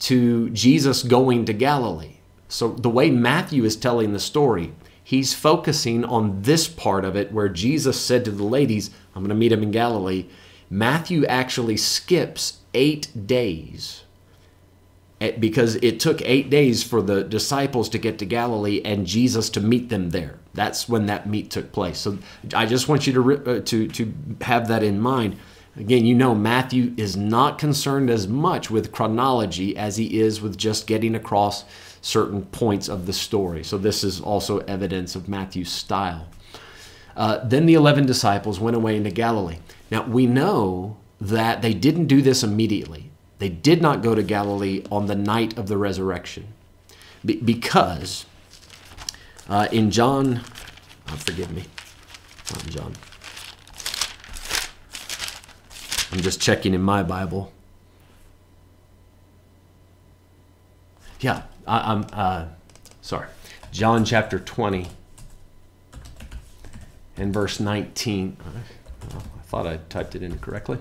to 0.00 0.50
Jesus 0.50 1.02
going 1.02 1.44
to 1.46 1.52
Galilee. 1.52 2.16
So 2.48 2.70
the 2.70 2.88
way 2.88 3.10
Matthew 3.10 3.64
is 3.64 3.76
telling 3.76 4.12
the 4.12 4.20
story, 4.20 4.72
he's 5.02 5.34
focusing 5.34 6.04
on 6.04 6.42
this 6.42 6.68
part 6.68 7.04
of 7.04 7.16
it 7.16 7.32
where 7.32 7.48
Jesus 7.48 8.00
said 8.00 8.24
to 8.24 8.30
the 8.30 8.44
ladies, 8.44 8.90
I'm 9.14 9.22
going 9.22 9.30
to 9.30 9.34
meet 9.34 9.52
him 9.52 9.62
in 9.62 9.70
Galilee. 9.70 10.26
Matthew 10.70 11.26
actually 11.26 11.76
skips 11.76 12.58
eight 12.74 13.26
days 13.26 14.04
because 15.18 15.74
it 15.76 15.98
took 15.98 16.22
eight 16.22 16.48
days 16.48 16.84
for 16.84 17.02
the 17.02 17.24
disciples 17.24 17.88
to 17.88 17.98
get 17.98 18.18
to 18.20 18.26
Galilee 18.26 18.80
and 18.84 19.06
Jesus 19.06 19.50
to 19.50 19.60
meet 19.60 19.88
them 19.88 20.10
there. 20.10 20.38
That's 20.54 20.88
when 20.88 21.06
that 21.06 21.28
meet 21.28 21.50
took 21.50 21.72
place. 21.72 21.98
So 21.98 22.18
I 22.54 22.66
just 22.66 22.88
want 22.88 23.06
you 23.06 23.12
to 23.14 23.50
uh, 23.50 23.60
to 23.60 23.88
to 23.88 24.14
have 24.42 24.68
that 24.68 24.82
in 24.82 25.00
mind. 25.00 25.36
Again, 25.78 26.04
you 26.04 26.14
know 26.16 26.34
Matthew 26.34 26.92
is 26.96 27.16
not 27.16 27.56
concerned 27.56 28.10
as 28.10 28.26
much 28.26 28.68
with 28.68 28.90
chronology 28.90 29.76
as 29.76 29.96
he 29.96 30.18
is 30.18 30.40
with 30.40 30.58
just 30.58 30.88
getting 30.88 31.14
across 31.14 31.64
certain 32.00 32.46
points 32.46 32.88
of 32.88 33.06
the 33.06 33.12
story. 33.12 33.62
So 33.62 33.78
this 33.78 34.02
is 34.02 34.20
also 34.20 34.58
evidence 34.60 35.14
of 35.14 35.28
Matthew's 35.28 35.70
style. 35.70 36.28
Uh, 37.16 37.38
then 37.44 37.66
the 37.66 37.74
11 37.74 38.06
disciples 38.06 38.58
went 38.58 38.76
away 38.76 38.96
into 38.96 39.10
Galilee. 39.10 39.58
Now 39.88 40.02
we 40.02 40.26
know 40.26 40.96
that 41.20 41.62
they 41.62 41.74
didn't 41.74 42.06
do 42.06 42.22
this 42.22 42.42
immediately. 42.42 43.10
They 43.38 43.48
did 43.48 43.80
not 43.80 44.02
go 44.02 44.16
to 44.16 44.22
Galilee 44.22 44.82
on 44.90 45.06
the 45.06 45.14
night 45.14 45.56
of 45.56 45.68
the 45.68 45.76
resurrection 45.76 46.48
Be- 47.24 47.40
because 47.40 48.26
uh, 49.48 49.68
in 49.70 49.92
John, 49.92 50.40
oh, 51.08 51.16
forgive 51.16 51.52
me, 51.52 51.64
not 52.52 52.66
John. 52.66 52.92
I'm 56.12 56.20
just 56.20 56.40
checking 56.40 56.74
in 56.74 56.82
my 56.82 57.02
Bible. 57.02 57.52
Yeah, 61.20 61.42
I, 61.66 61.92
am 61.92 62.06
uh, 62.12 62.46
sorry. 63.02 63.28
John 63.72 64.04
chapter 64.04 64.38
20 64.38 64.88
and 67.16 67.34
verse 67.34 67.60
19. 67.60 68.36
I 68.44 69.16
thought 69.42 69.66
I 69.66 69.78
typed 69.88 70.14
it 70.14 70.22
in 70.22 70.38
correctly. 70.38 70.78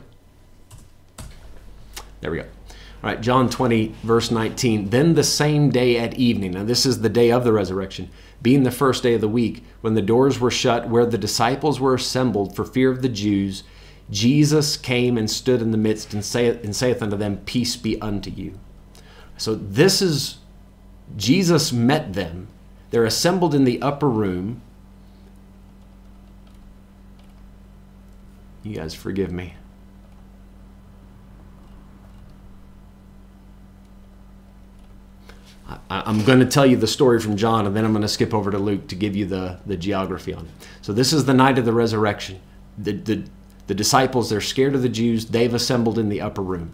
There 2.21 2.31
we 2.31 2.37
go. 2.37 2.43
All 3.03 3.11
right, 3.11 3.21
John 3.21 3.49
20, 3.49 3.95
verse 4.03 4.31
19. 4.31 4.89
Then 4.89 5.13
the 5.13 5.23
same 5.23 5.69
day 5.69 5.97
at 5.97 6.15
evening, 6.15 6.51
now 6.51 6.63
this 6.63 6.85
is 6.85 7.01
the 7.01 7.09
day 7.09 7.31
of 7.31 7.43
the 7.43 7.53
resurrection, 7.53 8.09
being 8.41 8.63
the 8.63 8.71
first 8.71 9.03
day 9.03 9.13
of 9.13 9.21
the 9.21 9.27
week, 9.27 9.63
when 9.81 9.93
the 9.93 10.01
doors 10.01 10.39
were 10.39 10.49
shut, 10.49 10.89
where 10.89 11.05
the 11.05 11.17
disciples 11.17 11.79
were 11.79 11.93
assembled 11.93 12.55
for 12.55 12.65
fear 12.65 12.89
of 12.89 13.01
the 13.01 13.09
Jews, 13.09 13.63
Jesus 14.09 14.77
came 14.77 15.17
and 15.17 15.29
stood 15.29 15.61
in 15.61 15.71
the 15.71 15.77
midst 15.77 16.13
and 16.13 16.23
saith, 16.23 16.63
and 16.63 16.75
saith 16.75 17.01
unto 17.01 17.17
them, 17.17 17.37
Peace 17.45 17.75
be 17.75 17.99
unto 18.01 18.29
you. 18.29 18.57
So 19.37 19.53
this 19.53 20.01
is, 20.01 20.37
Jesus 21.15 21.73
met 21.73 22.13
them. 22.13 22.47
They're 22.89 23.05
assembled 23.05 23.53
in 23.53 23.65
the 23.65 23.81
upper 23.81 24.09
room. 24.09 24.61
You 28.63 28.75
guys 28.75 28.93
forgive 28.93 29.31
me. 29.31 29.55
I, 35.89 36.09
am 36.09 36.23
going 36.23 36.39
to 36.39 36.45
tell 36.45 36.65
you 36.65 36.77
the 36.77 36.87
story 36.87 37.19
from 37.19 37.35
John, 37.35 37.67
and 37.67 37.75
then 37.75 37.83
I'm 37.83 37.91
going 37.91 38.01
to 38.01 38.07
skip 38.07 38.33
over 38.33 38.51
to 38.51 38.57
Luke 38.57 38.87
to 38.87 38.95
give 38.95 39.15
you 39.15 39.25
the, 39.25 39.59
the 39.65 39.75
geography 39.75 40.33
on 40.33 40.45
it. 40.45 40.51
So 40.81 40.93
this 40.93 41.11
is 41.11 41.25
the 41.25 41.33
night 41.33 41.57
of 41.57 41.65
the 41.65 41.73
resurrection. 41.73 42.39
The, 42.77 42.93
the, 42.93 43.23
the 43.67 43.75
disciples, 43.75 44.29
they're 44.29 44.41
scared 44.41 44.75
of 44.75 44.81
the 44.81 44.89
Jews. 44.89 45.25
They've 45.25 45.53
assembled 45.53 45.99
in 45.99 46.09
the 46.09 46.21
upper 46.21 46.41
room. 46.41 46.73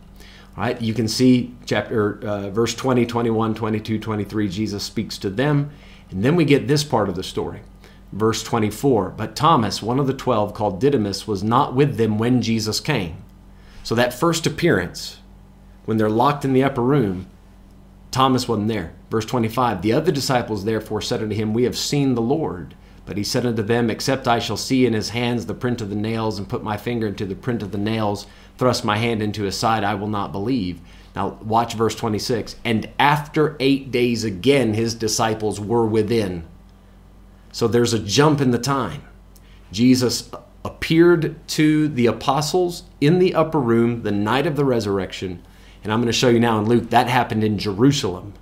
All 0.56 0.63
right, 0.63 0.79
you 0.79 0.93
can 0.93 1.08
see 1.08 1.56
chapter 1.65 2.19
uh, 2.25 2.49
verse 2.51 2.75
20, 2.75 3.06
21, 3.06 3.56
22, 3.56 3.99
23. 3.99 4.47
Jesus 4.47 4.84
speaks 4.84 5.17
to 5.17 5.29
them, 5.29 5.71
and 6.12 6.23
then 6.23 6.36
we 6.36 6.45
get 6.45 6.67
this 6.67 6.84
part 6.84 7.10
of 7.10 7.15
the 7.15 7.23
story. 7.23 7.62
Verse 8.12 8.43
24. 8.43 9.10
But 9.10 9.36
Thomas, 9.36 9.82
one 9.82 9.99
of 9.99 10.06
the 10.06 10.13
twelve, 10.13 10.53
called 10.53 10.79
Didymus, 10.79 11.27
was 11.27 11.43
not 11.43 11.73
with 11.73 11.97
them 11.97 12.19
when 12.19 12.43
Jesus 12.43 12.79
came. 12.79 13.17
So 13.84 13.95
that 13.95 14.13
first 14.13 14.45
appearance, 14.45 15.17
when 15.86 15.97
they're 15.97 16.10
locked 16.10 16.45
in 16.45 16.53
the 16.53 16.63
upper 16.63 16.84
room, 16.84 17.27
Thomas 18.12 18.47
wasn't 18.47 18.67
there. 18.67 18.93
Verse 19.10 19.25
25 19.25 19.82
The 19.82 19.93
other 19.93 20.12
disciples 20.12 20.63
therefore 20.63 21.01
said 21.01 21.21
unto 21.21 21.36
him, 21.36 21.53
We 21.53 21.63
have 21.63 21.77
seen 21.77 22.13
the 22.13 22.21
Lord. 22.21 22.75
But 23.05 23.17
he 23.17 23.23
said 23.23 23.45
unto 23.45 23.63
them, 23.63 23.89
Except 23.89 24.27
I 24.27 24.39
shall 24.39 24.57
see 24.57 24.85
in 24.85 24.93
his 24.93 25.09
hands 25.09 25.45
the 25.45 25.53
print 25.53 25.81
of 25.81 25.89
the 25.89 25.95
nails, 25.95 26.37
and 26.37 26.47
put 26.47 26.63
my 26.63 26.77
finger 26.77 27.07
into 27.07 27.25
the 27.25 27.35
print 27.35 27.61
of 27.61 27.71
the 27.71 27.77
nails, 27.77 28.27
thrust 28.57 28.85
my 28.85 28.97
hand 28.97 29.21
into 29.21 29.43
his 29.43 29.57
side, 29.57 29.83
I 29.83 29.95
will 29.95 30.07
not 30.07 30.31
believe. 30.31 30.79
Now, 31.15 31.37
watch 31.41 31.73
verse 31.73 31.95
26. 31.95 32.55
And 32.63 32.89
after 32.97 33.55
eight 33.59 33.91
days 33.91 34.23
again, 34.23 34.73
his 34.73 34.95
disciples 34.95 35.59
were 35.59 35.85
within. 35.85 36.45
So 37.51 37.67
there's 37.67 37.93
a 37.93 37.99
jump 37.99 38.41
in 38.41 38.51
the 38.51 38.57
time. 38.57 39.03
Jesus 39.71 40.31
appeared 40.65 41.35
to 41.49 41.87
the 41.87 42.07
apostles 42.07 42.83
in 43.01 43.19
the 43.19 43.35
upper 43.35 43.59
room 43.59 44.03
the 44.03 44.11
night 44.11 44.47
of 44.47 44.55
the 44.55 44.65
resurrection 44.65 45.43
and 45.83 45.91
I'm 45.91 45.99
going 45.99 46.07
to 46.07 46.17
show 46.17 46.29
you 46.29 46.39
now 46.39 46.59
in 46.59 46.65
Luke, 46.65 46.89
that 46.91 47.07
happened 47.07 47.43
in 47.43 47.57
Jerusalem. 47.57 48.33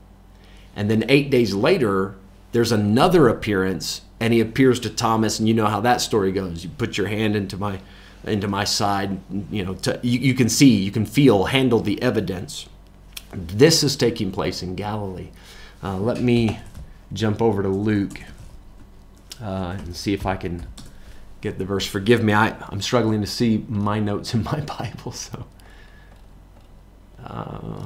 And 0.76 0.90
then 0.90 1.04
eight 1.10 1.32
days 1.32 1.54
later, 1.54 2.16
there's 2.52 2.72
another 2.72 3.28
appearance, 3.28 4.02
and 4.22 4.34
he 4.34 4.40
appears 4.40 4.80
to 4.82 4.90
Thomas, 4.92 5.40
and 5.40 5.48
you 5.48 5.56
know 5.56 5.66
how 5.66 5.82
that 5.82 6.00
story 6.00 6.32
goes. 6.32 6.64
You 6.64 6.70
put 6.70 6.96
your 6.96 7.08
hand 7.08 7.36
into 7.36 7.58
my 7.58 7.80
into 8.24 8.48
my 8.48 8.64
side, 8.64 9.20
you 9.50 9.66
know, 9.66 9.74
to, 9.74 10.00
you, 10.04 10.20
you 10.20 10.36
can 10.36 10.48
see, 10.48 10.76
you 10.76 10.92
can 10.92 11.08
feel, 11.08 11.46
handle 11.46 11.80
the 11.80 12.00
evidence. 12.04 12.70
This 13.34 13.82
is 13.82 13.96
taking 13.96 14.32
place 14.32 14.62
in 14.62 14.76
Galilee. 14.76 15.30
Uh, 15.84 15.98
let 15.98 16.22
me 16.22 16.60
jump 17.12 17.42
over 17.42 17.64
to 17.64 17.70
Luke 17.70 18.22
uh, 19.42 19.76
and 19.80 19.96
see 19.96 20.14
if 20.14 20.28
I 20.28 20.36
can 20.36 20.68
get 21.42 21.58
the 21.58 21.66
verse. 21.66 21.88
Forgive 21.88 22.24
me, 22.24 22.32
I, 22.32 22.56
I'm 22.70 22.80
struggling 22.80 23.22
to 23.22 23.28
see 23.28 23.66
my 23.68 24.00
notes 24.00 24.36
in 24.36 24.44
my 24.44 24.60
Bible, 24.78 25.14
so. 25.14 25.46
Uh, 27.26 27.86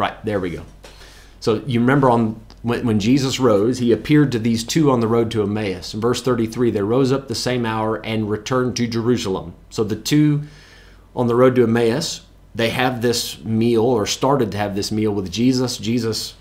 right, 0.00 0.24
there 0.24 0.40
we 0.40 0.50
go. 0.50 0.64
So 1.40 1.62
you 1.66 1.80
remember 1.80 2.10
on 2.10 2.40
when, 2.62 2.86
when, 2.86 3.00
Jesus 3.00 3.40
rose, 3.40 3.78
he 3.78 3.92
appeared 3.92 4.32
to 4.32 4.38
these 4.38 4.64
two 4.64 4.90
on 4.90 5.00
the 5.00 5.08
road 5.08 5.30
to 5.30 5.42
Emmaus. 5.42 5.94
In 5.94 6.00
verse 6.00 6.22
33, 6.22 6.70
they 6.70 6.82
rose 6.82 7.12
up 7.12 7.28
the 7.28 7.34
same 7.34 7.64
hour 7.64 7.96
and 8.04 8.28
returned 8.28 8.76
to 8.76 8.86
Jerusalem. 8.86 9.54
So 9.70 9.82
the 9.84 9.96
two 9.96 10.42
on 11.16 11.26
the 11.26 11.34
road 11.34 11.54
to 11.54 11.62
Emmaus, 11.62 12.22
they 12.54 12.70
have 12.70 13.00
this 13.00 13.42
meal 13.44 13.84
or 13.84 14.06
started 14.06 14.52
to 14.52 14.58
have 14.58 14.74
this 14.74 14.92
meal 14.92 15.12
with 15.12 15.30
Jesus. 15.30 15.78
Jesus, 15.78 16.34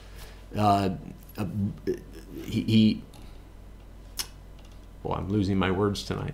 uh, 0.57 0.89
uh, 1.37 1.45
he, 2.43 2.61
he, 2.63 3.01
well, 5.03 5.17
I'm 5.17 5.29
losing 5.29 5.57
my 5.57 5.71
words 5.71 6.03
tonight. 6.03 6.33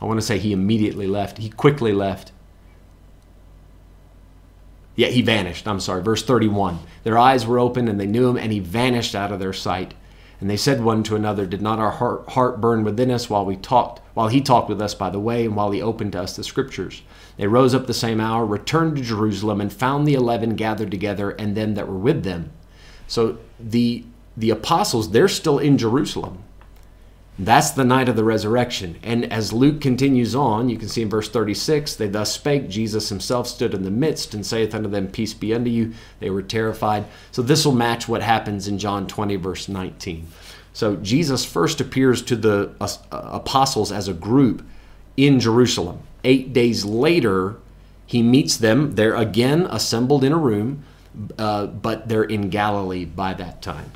I 0.00 0.06
want 0.06 0.18
to 0.18 0.26
say 0.26 0.38
he 0.38 0.52
immediately 0.52 1.06
left. 1.06 1.38
He 1.38 1.50
quickly 1.50 1.92
left. 1.92 2.31
Yeah, 4.94 5.08
he 5.08 5.22
vanished. 5.22 5.66
I'm 5.66 5.80
sorry. 5.80 6.02
Verse 6.02 6.22
31. 6.22 6.78
Their 7.04 7.18
eyes 7.18 7.46
were 7.46 7.58
open 7.58 7.88
and 7.88 7.98
they 7.98 8.06
knew 8.06 8.28
him, 8.28 8.36
and 8.36 8.52
he 8.52 8.58
vanished 8.58 9.14
out 9.14 9.32
of 9.32 9.40
their 9.40 9.52
sight. 9.52 9.94
And 10.40 10.50
they 10.50 10.56
said 10.56 10.82
one 10.82 11.02
to 11.04 11.14
another, 11.16 11.46
Did 11.46 11.62
not 11.62 11.78
our 11.78 11.92
heart, 11.92 12.28
heart 12.30 12.60
burn 12.60 12.84
within 12.84 13.10
us 13.10 13.30
while 13.30 13.44
we 13.44 13.56
talked, 13.56 14.00
while 14.14 14.28
he 14.28 14.40
talked 14.40 14.68
with 14.68 14.82
us 14.82 14.94
by 14.94 15.08
the 15.08 15.20
way, 15.20 15.44
and 15.44 15.54
while 15.54 15.70
he 15.70 15.80
opened 15.80 16.12
to 16.12 16.20
us 16.20 16.34
the 16.34 16.42
scriptures? 16.42 17.02
They 17.36 17.46
rose 17.46 17.74
up 17.74 17.86
the 17.86 17.94
same 17.94 18.20
hour, 18.20 18.44
returned 18.44 18.96
to 18.96 19.02
Jerusalem, 19.02 19.60
and 19.60 19.72
found 19.72 20.06
the 20.06 20.14
eleven 20.14 20.56
gathered 20.56 20.90
together, 20.90 21.30
and 21.30 21.54
them 21.54 21.74
that 21.74 21.88
were 21.88 21.96
with 21.96 22.24
them. 22.24 22.50
So 23.06 23.38
the 23.60 24.04
the 24.36 24.50
apostles, 24.50 25.10
they're 25.10 25.28
still 25.28 25.58
in 25.58 25.78
Jerusalem. 25.78 26.42
That's 27.38 27.70
the 27.70 27.84
night 27.84 28.10
of 28.10 28.16
the 28.16 28.24
resurrection. 28.24 28.98
And 29.02 29.32
as 29.32 29.52
Luke 29.52 29.80
continues 29.80 30.34
on, 30.34 30.68
you 30.68 30.76
can 30.76 30.88
see 30.88 31.02
in 31.02 31.08
verse 31.08 31.30
36 31.30 31.96
they 31.96 32.08
thus 32.08 32.32
spake, 32.32 32.68
Jesus 32.68 33.08
himself 33.08 33.48
stood 33.48 33.72
in 33.72 33.84
the 33.84 33.90
midst 33.90 34.34
and 34.34 34.44
saith 34.44 34.74
unto 34.74 34.88
them, 34.88 35.08
Peace 35.08 35.32
be 35.32 35.54
unto 35.54 35.70
you. 35.70 35.94
They 36.20 36.28
were 36.28 36.42
terrified. 36.42 37.06
So 37.30 37.40
this 37.40 37.64
will 37.64 37.72
match 37.72 38.06
what 38.06 38.22
happens 38.22 38.68
in 38.68 38.78
John 38.78 39.06
20, 39.06 39.36
verse 39.36 39.68
19. 39.68 40.28
So 40.74 40.96
Jesus 40.96 41.44
first 41.44 41.80
appears 41.80 42.22
to 42.22 42.36
the 42.36 42.74
uh, 42.80 42.88
apostles 43.10 43.92
as 43.92 44.08
a 44.08 44.14
group 44.14 44.64
in 45.16 45.40
Jerusalem. 45.40 46.00
Eight 46.24 46.52
days 46.52 46.84
later, 46.84 47.56
he 48.06 48.22
meets 48.22 48.58
them. 48.58 48.94
They're 48.94 49.16
again 49.16 49.62
assembled 49.70 50.22
in 50.22 50.32
a 50.32 50.38
room, 50.38 50.84
uh, 51.38 51.66
but 51.66 52.08
they're 52.08 52.24
in 52.24 52.50
Galilee 52.50 53.06
by 53.06 53.34
that 53.34 53.62
time. 53.62 53.90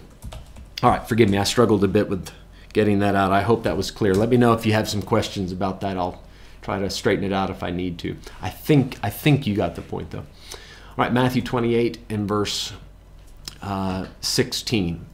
All 0.83 0.91
right, 0.91 1.07
forgive 1.07 1.31
me, 1.31 1.39
I 1.39 1.45
struggled 1.45 1.85
a 1.85 1.89
bit 1.89 2.09
with 2.09 2.31
getting 2.77 2.99
that 2.99 3.15
out. 3.15 3.33
I 3.33 3.41
hope 3.41 3.63
that 3.63 3.75
was 3.75 3.91
clear. 3.91 4.15
Let 4.15 4.29
me 4.29 4.37
know 4.37 4.53
if 4.53 4.67
you 4.67 4.75
have 4.75 4.87
some 4.87 5.01
questions 5.01 5.51
about 5.51 5.81
that. 5.81 5.97
I'll 5.97 6.23
try 6.61 6.79
to 6.79 6.91
straighten 6.91 7.25
it 7.25 7.33
out 7.33 7.49
if 7.49 7.63
I 7.63 7.71
need 7.71 7.99
to. 8.01 8.19
I 8.43 8.51
think 8.51 8.99
I 9.03 9.09
think 9.09 9.47
you 9.47 9.57
got 9.57 9.77
the 9.77 9.81
point 9.81 10.11
though. 10.11 10.19
All 10.19 10.99
right, 10.99 11.11
Matthew 11.11 11.41
28 11.41 11.99
and 12.11 12.29
verse 12.29 12.75
uh, 13.63 14.09
16. 14.21 15.07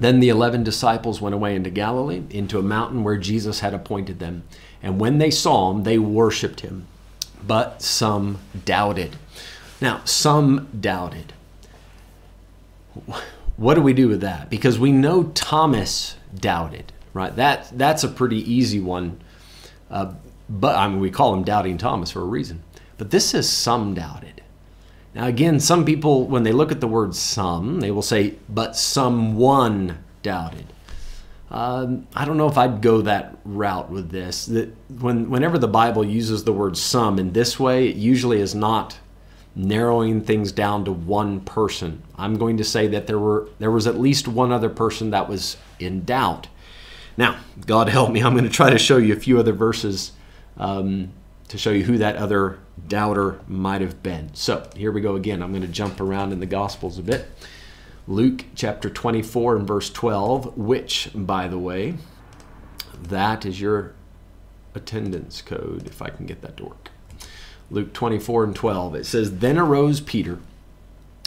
Then 0.00 0.18
the 0.18 0.28
eleven 0.28 0.64
disciples 0.64 1.20
went 1.20 1.36
away 1.36 1.54
into 1.54 1.70
Galilee, 1.70 2.24
into 2.30 2.58
a 2.58 2.62
mountain 2.62 3.04
where 3.04 3.16
Jesus 3.16 3.60
had 3.60 3.72
appointed 3.72 4.18
them. 4.18 4.42
And 4.82 4.98
when 4.98 5.18
they 5.18 5.30
saw 5.30 5.70
him, 5.70 5.84
they 5.84 5.98
worshiped 5.98 6.60
him. 6.60 6.88
But 7.46 7.80
some 7.80 8.38
doubted. 8.64 9.14
Now, 9.80 10.02
some 10.04 10.68
doubted 10.80 11.32
what 13.60 13.74
do 13.74 13.82
we 13.82 13.92
do 13.92 14.08
with 14.08 14.22
that? 14.22 14.48
Because 14.48 14.78
we 14.78 14.90
know 14.90 15.24
Thomas 15.34 16.16
doubted, 16.34 16.94
right? 17.12 17.36
That 17.36 17.70
that's 17.76 18.02
a 18.02 18.08
pretty 18.08 18.38
easy 18.50 18.80
one. 18.80 19.20
Uh, 19.90 20.14
but 20.48 20.76
I 20.76 20.88
mean, 20.88 20.98
we 20.98 21.10
call 21.10 21.34
him 21.34 21.44
Doubting 21.44 21.76
Thomas 21.76 22.10
for 22.10 22.22
a 22.22 22.24
reason. 22.24 22.62
But 22.96 23.10
this 23.10 23.28
says 23.28 23.50
some 23.50 23.92
doubted. 23.92 24.40
Now, 25.14 25.26
again, 25.26 25.60
some 25.60 25.84
people, 25.84 26.26
when 26.26 26.42
they 26.42 26.52
look 26.52 26.72
at 26.72 26.80
the 26.80 26.88
word 26.88 27.14
some, 27.14 27.80
they 27.80 27.90
will 27.90 28.00
say, 28.00 28.36
but 28.48 28.76
someone 28.76 29.98
doubted. 30.22 30.72
Um, 31.50 32.06
I 32.14 32.24
don't 32.24 32.38
know 32.38 32.48
if 32.48 32.56
I'd 32.56 32.80
go 32.80 33.02
that 33.02 33.36
route 33.44 33.90
with 33.90 34.10
this. 34.10 34.46
That 34.46 34.74
when, 35.00 35.28
whenever 35.28 35.58
the 35.58 35.68
Bible 35.68 36.02
uses 36.02 36.44
the 36.44 36.52
word 36.52 36.78
some 36.78 37.18
in 37.18 37.34
this 37.34 37.60
way, 37.60 37.88
it 37.88 37.96
usually 37.96 38.40
is 38.40 38.54
not 38.54 38.96
narrowing 39.54 40.22
things 40.22 40.52
down 40.52 40.84
to 40.84 40.92
one 40.92 41.40
person. 41.40 42.02
I'm 42.16 42.36
going 42.36 42.56
to 42.58 42.64
say 42.64 42.86
that 42.88 43.06
there 43.06 43.18
were 43.18 43.48
there 43.58 43.70
was 43.70 43.86
at 43.86 43.98
least 43.98 44.28
one 44.28 44.52
other 44.52 44.68
person 44.68 45.10
that 45.10 45.28
was 45.28 45.56
in 45.78 46.04
doubt. 46.04 46.48
Now, 47.16 47.38
God 47.66 47.88
help 47.90 48.10
me, 48.10 48.22
I'm 48.22 48.32
going 48.32 48.44
to 48.44 48.50
try 48.50 48.70
to 48.70 48.78
show 48.78 48.96
you 48.96 49.12
a 49.12 49.20
few 49.20 49.38
other 49.38 49.52
verses 49.52 50.12
um, 50.56 51.12
to 51.48 51.58
show 51.58 51.70
you 51.70 51.84
who 51.84 51.98
that 51.98 52.16
other 52.16 52.58
doubter 52.86 53.40
might 53.48 53.80
have 53.80 54.02
been. 54.02 54.30
So 54.34 54.68
here 54.76 54.92
we 54.92 55.00
go 55.00 55.16
again. 55.16 55.42
I'm 55.42 55.50
going 55.50 55.62
to 55.62 55.68
jump 55.68 56.00
around 56.00 56.32
in 56.32 56.40
the 56.40 56.46
Gospels 56.46 56.98
a 56.98 57.02
bit. 57.02 57.26
Luke 58.06 58.44
chapter 58.54 58.88
24 58.88 59.56
and 59.56 59.66
verse 59.66 59.90
12, 59.90 60.56
which, 60.56 61.10
by 61.14 61.48
the 61.48 61.58
way, 61.58 61.94
that 63.02 63.44
is 63.44 63.60
your 63.60 63.94
attendance 64.74 65.42
code, 65.42 65.86
if 65.86 66.00
I 66.02 66.10
can 66.10 66.26
get 66.26 66.42
that 66.42 66.56
to 66.58 66.64
work. 66.64 66.89
Luke 67.70 67.92
24 67.92 68.44
and 68.44 68.56
12, 68.56 68.94
it 68.96 69.06
says, 69.06 69.38
Then 69.38 69.56
arose 69.56 70.00
Peter 70.00 70.38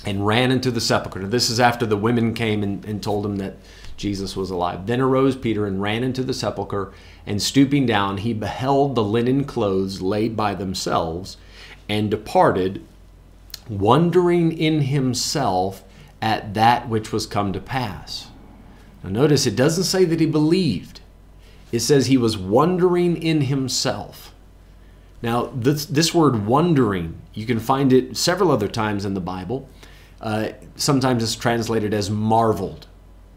and 0.05 0.27
ran 0.27 0.51
into 0.51 0.71
the 0.71 0.81
sepulchre. 0.81 1.19
Now, 1.19 1.29
This 1.29 1.49
is 1.49 1.59
after 1.59 1.85
the 1.85 1.97
women 1.97 2.33
came 2.33 2.63
and, 2.63 2.83
and 2.85 3.01
told 3.01 3.25
him 3.25 3.37
that 3.37 3.55
Jesus 3.95 4.35
was 4.35 4.49
alive. 4.49 4.85
Then 4.85 4.99
arose 4.99 5.35
Peter 5.35 5.65
and 5.65 5.81
ran 5.81 6.03
into 6.03 6.23
the 6.23 6.33
sepulchre, 6.33 6.91
and 7.25 7.41
stooping 7.41 7.85
down, 7.85 8.17
he 8.17 8.33
beheld 8.33 8.95
the 8.95 9.03
linen 9.03 9.45
clothes 9.45 10.01
laid 10.01 10.35
by 10.35 10.53
themselves, 10.53 11.37
and 11.87 12.11
departed, 12.11 12.85
wondering 13.69 14.51
in 14.51 14.81
himself 14.81 15.83
at 16.21 16.53
that 16.53 16.89
which 16.89 17.11
was 17.11 17.25
come 17.25 17.53
to 17.53 17.59
pass. 17.59 18.27
Now, 19.03 19.09
notice 19.09 19.45
it 19.45 19.55
doesn't 19.55 19.83
say 19.85 20.03
that 20.05 20.19
he 20.19 20.25
believed, 20.25 21.01
it 21.71 21.79
says 21.79 22.05
he 22.05 22.17
was 22.17 22.37
wondering 22.37 23.21
in 23.21 23.41
himself. 23.41 24.32
Now, 25.23 25.45
this, 25.55 25.85
this 25.85 26.13
word 26.13 26.45
wondering, 26.45 27.21
you 27.33 27.45
can 27.45 27.59
find 27.59 27.93
it 27.93 28.17
several 28.17 28.51
other 28.51 28.67
times 28.67 29.05
in 29.05 29.13
the 29.13 29.21
Bible. 29.21 29.69
Uh, 30.19 30.49
sometimes 30.75 31.23
it's 31.23 31.35
translated 31.35 31.93
as 31.93 32.11
marveled. 32.11 32.87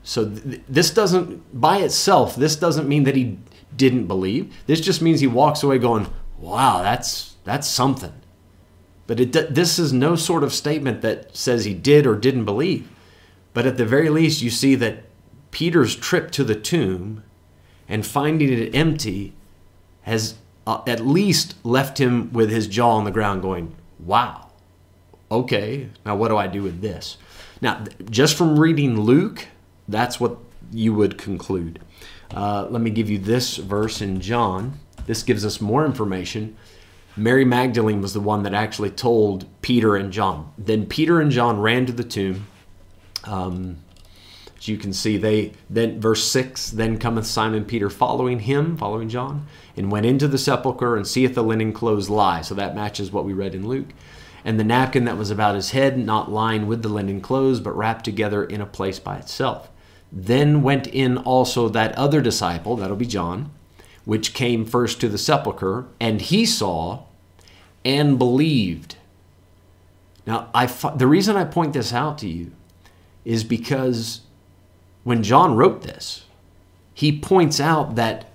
So 0.03 0.29
th- 0.29 0.63
this 0.69 0.91
doesn't, 0.91 1.59
by 1.59 1.79
itself, 1.79 2.35
this 2.35 2.57
doesn't 2.57 2.89
mean 2.89 3.05
that 3.05 3.15
he 3.15 3.39
didn't 3.77 4.09
believe. 4.09 4.53
This 4.67 4.81
just 4.81 5.01
means 5.01 5.21
he 5.21 5.29
walks 5.29 5.63
away 5.63 5.79
going, 5.79 6.09
"Wow, 6.39 6.83
that's 6.83 7.37
that's 7.45 7.69
something." 7.69 8.13
But 9.07 9.21
it, 9.21 9.33
this 9.33 9.79
is 9.79 9.93
no 9.93 10.17
sort 10.17 10.43
of 10.43 10.53
statement 10.53 11.03
that 11.03 11.37
says 11.37 11.65
he 11.65 11.75
did 11.75 12.07
or 12.07 12.17
didn't 12.17 12.45
believe. 12.45 12.89
But 13.53 13.67
at 13.67 13.77
the 13.77 13.85
very 13.85 14.09
least, 14.09 14.43
you 14.43 14.51
see 14.51 14.75
that 14.77 15.05
Peter's 15.51 15.95
trip 15.95 16.31
to 16.33 16.45
the 16.45 16.57
tomb 16.57 17.23
and 17.89 18.05
finding 18.05 18.53
it 18.53 18.75
empty 18.75 19.35
has 20.03 20.37
uh, 20.67 20.83
at 20.87 21.07
least 21.07 21.55
left 21.65 21.99
him 21.99 22.33
with 22.33 22.51
his 22.51 22.67
jaw 22.67 22.91
on 22.91 23.05
the 23.05 23.11
ground, 23.11 23.43
going, 23.43 23.75
"Wow, 23.99 24.49
okay, 25.31 25.91
now 26.05 26.17
what 26.17 26.29
do 26.29 26.37
I 26.37 26.47
do 26.47 26.63
with 26.63 26.81
this?" 26.81 27.17
Now, 27.61 27.85
just 28.11 28.37
from 28.37 28.59
reading 28.59 29.01
Luke 29.01 29.47
that's 29.89 30.19
what 30.21 30.39
you 30.73 30.95
would 30.95 31.19
conclude. 31.19 31.81
Uh, 32.35 32.67
let 32.71 32.83
me 32.83 32.91
give 32.91 33.09
you 33.09 33.19
this 33.19 33.57
verse 33.57 34.01
in 34.01 34.21
John. 34.21 34.81
This 35.07 35.23
gives 35.23 35.45
us 35.45 35.61
more 35.61 35.85
information. 35.85 36.57
Mary 37.17 37.45
Magdalene 37.45 38.03
was 38.03 38.13
the 38.13 38.21
one 38.21 38.43
that 38.43 38.53
actually 38.53 38.91
told 38.91 39.47
Peter 39.63 39.97
and 39.97 40.13
John. 40.13 40.53
Then 40.59 40.87
Peter 40.87 41.21
and 41.21 41.31
John 41.31 41.61
ran 41.61 41.87
to 41.87 41.93
the 41.93 42.05
tomb. 42.05 42.47
Um, 43.25 43.79
you 44.69 44.77
can 44.77 44.93
see, 44.93 45.17
they 45.17 45.53
then 45.71 46.01
verse 46.01 46.25
six. 46.25 46.71
Then 46.71 46.99
cometh 46.99 47.27
Simon 47.27 47.65
Peter 47.65 47.91
following 47.91 48.41
him, 48.41 48.77
following 48.77 49.09
John, 49.09 49.47
and 49.77 49.91
went 49.91 50.07
into 50.07 50.29
the 50.29 50.39
sepulchre 50.39 50.97
and 50.97 51.07
seeth 51.07 51.35
the 51.35 51.43
linen 51.43 51.73
clothes 51.73 52.11
lie. 52.11 52.43
So 52.43 52.55
that 52.55 52.75
matches 52.75 53.13
what 53.13 53.25
we 53.25 53.33
read 53.33 53.55
in 53.55 53.67
Luke. 53.67 53.89
And 54.45 54.61
the 54.61 54.65
napkin 54.65 55.05
that 55.07 55.19
was 55.19 55.31
about 55.31 55.57
his 55.57 55.71
head, 55.71 55.99
not 55.99 56.31
lying 56.31 56.67
with 56.67 56.83
the 56.83 56.89
linen 56.89 57.21
clothes, 57.21 57.59
but 57.59 57.77
wrapped 57.77 58.05
together 58.05 58.45
in 58.45 58.61
a 58.61 58.67
place 58.67 59.01
by 59.01 59.17
itself. 59.17 59.69
Then 60.13 60.63
went 60.63 60.87
in 60.87 61.19
also 61.19 61.69
that 61.69 61.97
other 61.99 62.21
disciple, 62.21 62.77
that'll 62.77 62.97
be 62.97 63.07
John, 63.07 63.51
which 64.05 64.35
came 64.35 64.65
first 64.65 65.01
to 65.01 65.09
the 65.09 65.19
sepulchre, 65.19 65.87
and 65.99 66.21
he 66.21 66.47
saw 66.47 67.03
and 67.85 68.19
believed. 68.19 68.97
Now, 70.27 70.49
I, 70.55 70.67
the 70.67 71.09
reason 71.09 71.35
I 71.37 71.45
point 71.45 71.73
this 71.73 71.93
out 71.93 72.19
to 72.19 72.29
you 72.29 72.53
is 73.25 73.43
because 73.43 74.21
when 75.07 75.23
John 75.23 75.55
wrote 75.55 75.83
this, 75.83 76.25
he 76.93 77.17
points 77.17 77.61
out 77.61 77.95
that 77.95 78.29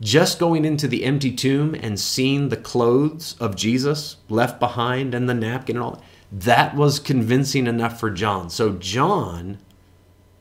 just 0.00 0.40
going 0.40 0.64
into 0.64 0.88
the 0.88 1.04
empty 1.04 1.30
tomb 1.30 1.72
and 1.72 2.00
seeing 2.00 2.48
the 2.48 2.56
clothes 2.56 3.36
of 3.38 3.54
Jesus 3.54 4.16
left 4.28 4.58
behind 4.58 5.14
and 5.14 5.28
the 5.28 5.34
napkin 5.34 5.76
and 5.76 5.84
all 5.84 5.92
that, 5.92 6.02
that 6.32 6.74
was 6.74 6.98
convincing 6.98 7.68
enough 7.68 8.00
for 8.00 8.10
John. 8.10 8.50
So 8.50 8.72
John 8.72 9.58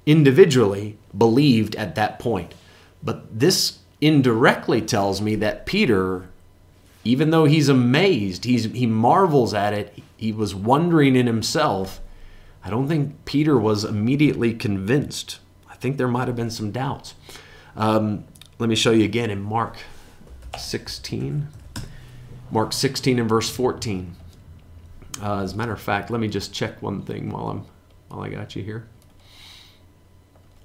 individually 0.08 0.98
believed 1.16 1.76
at 1.76 1.94
that 1.94 2.18
point. 2.18 2.56
But 3.04 3.40
this 3.40 3.78
indirectly 4.02 4.82
tells 4.82 5.22
me 5.22 5.36
that 5.36 5.68
Peter, 5.68 6.30
even 7.04 7.30
though 7.30 7.46
he's 7.46 7.70
amazed, 7.70 8.46
he's, 8.46 8.64
he 8.64 8.88
marvels 8.88 9.54
at 9.54 9.74
it, 9.74 10.02
he 10.18 10.32
was 10.32 10.56
wondering 10.56 11.16
in 11.16 11.28
himself. 11.28 12.02
I 12.64 12.72
don't 12.72 12.88
think 12.88 13.24
Peter 13.26 13.56
was 13.56 13.84
immediately 13.84 14.56
convinced. 14.56 15.38
Think 15.84 15.98
there 15.98 16.08
might 16.08 16.30
have 16.30 16.38
been 16.38 16.50
some 16.50 16.72
doubts. 16.72 17.14
Um, 17.76 18.24
let 18.58 18.70
me 18.70 18.76
show 18.76 18.92
you 18.92 19.04
again 19.04 19.30
in 19.30 19.42
Mark 19.42 19.76
16. 20.58 21.50
Mark 22.50 22.72
16 22.72 23.20
and 23.20 23.28
verse 23.28 23.50
14. 23.50 24.16
Uh, 25.22 25.42
as 25.42 25.52
a 25.52 25.58
matter 25.58 25.74
of 25.74 25.82
fact, 25.82 26.10
let 26.10 26.22
me 26.22 26.30
just 26.30 26.54
check 26.54 26.82
one 26.82 27.02
thing 27.02 27.30
while 27.30 27.50
I'm 27.50 27.66
while 28.08 28.22
I 28.22 28.30
got 28.30 28.56
you 28.56 28.64
here. 28.64 28.88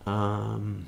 Um, 0.07 0.87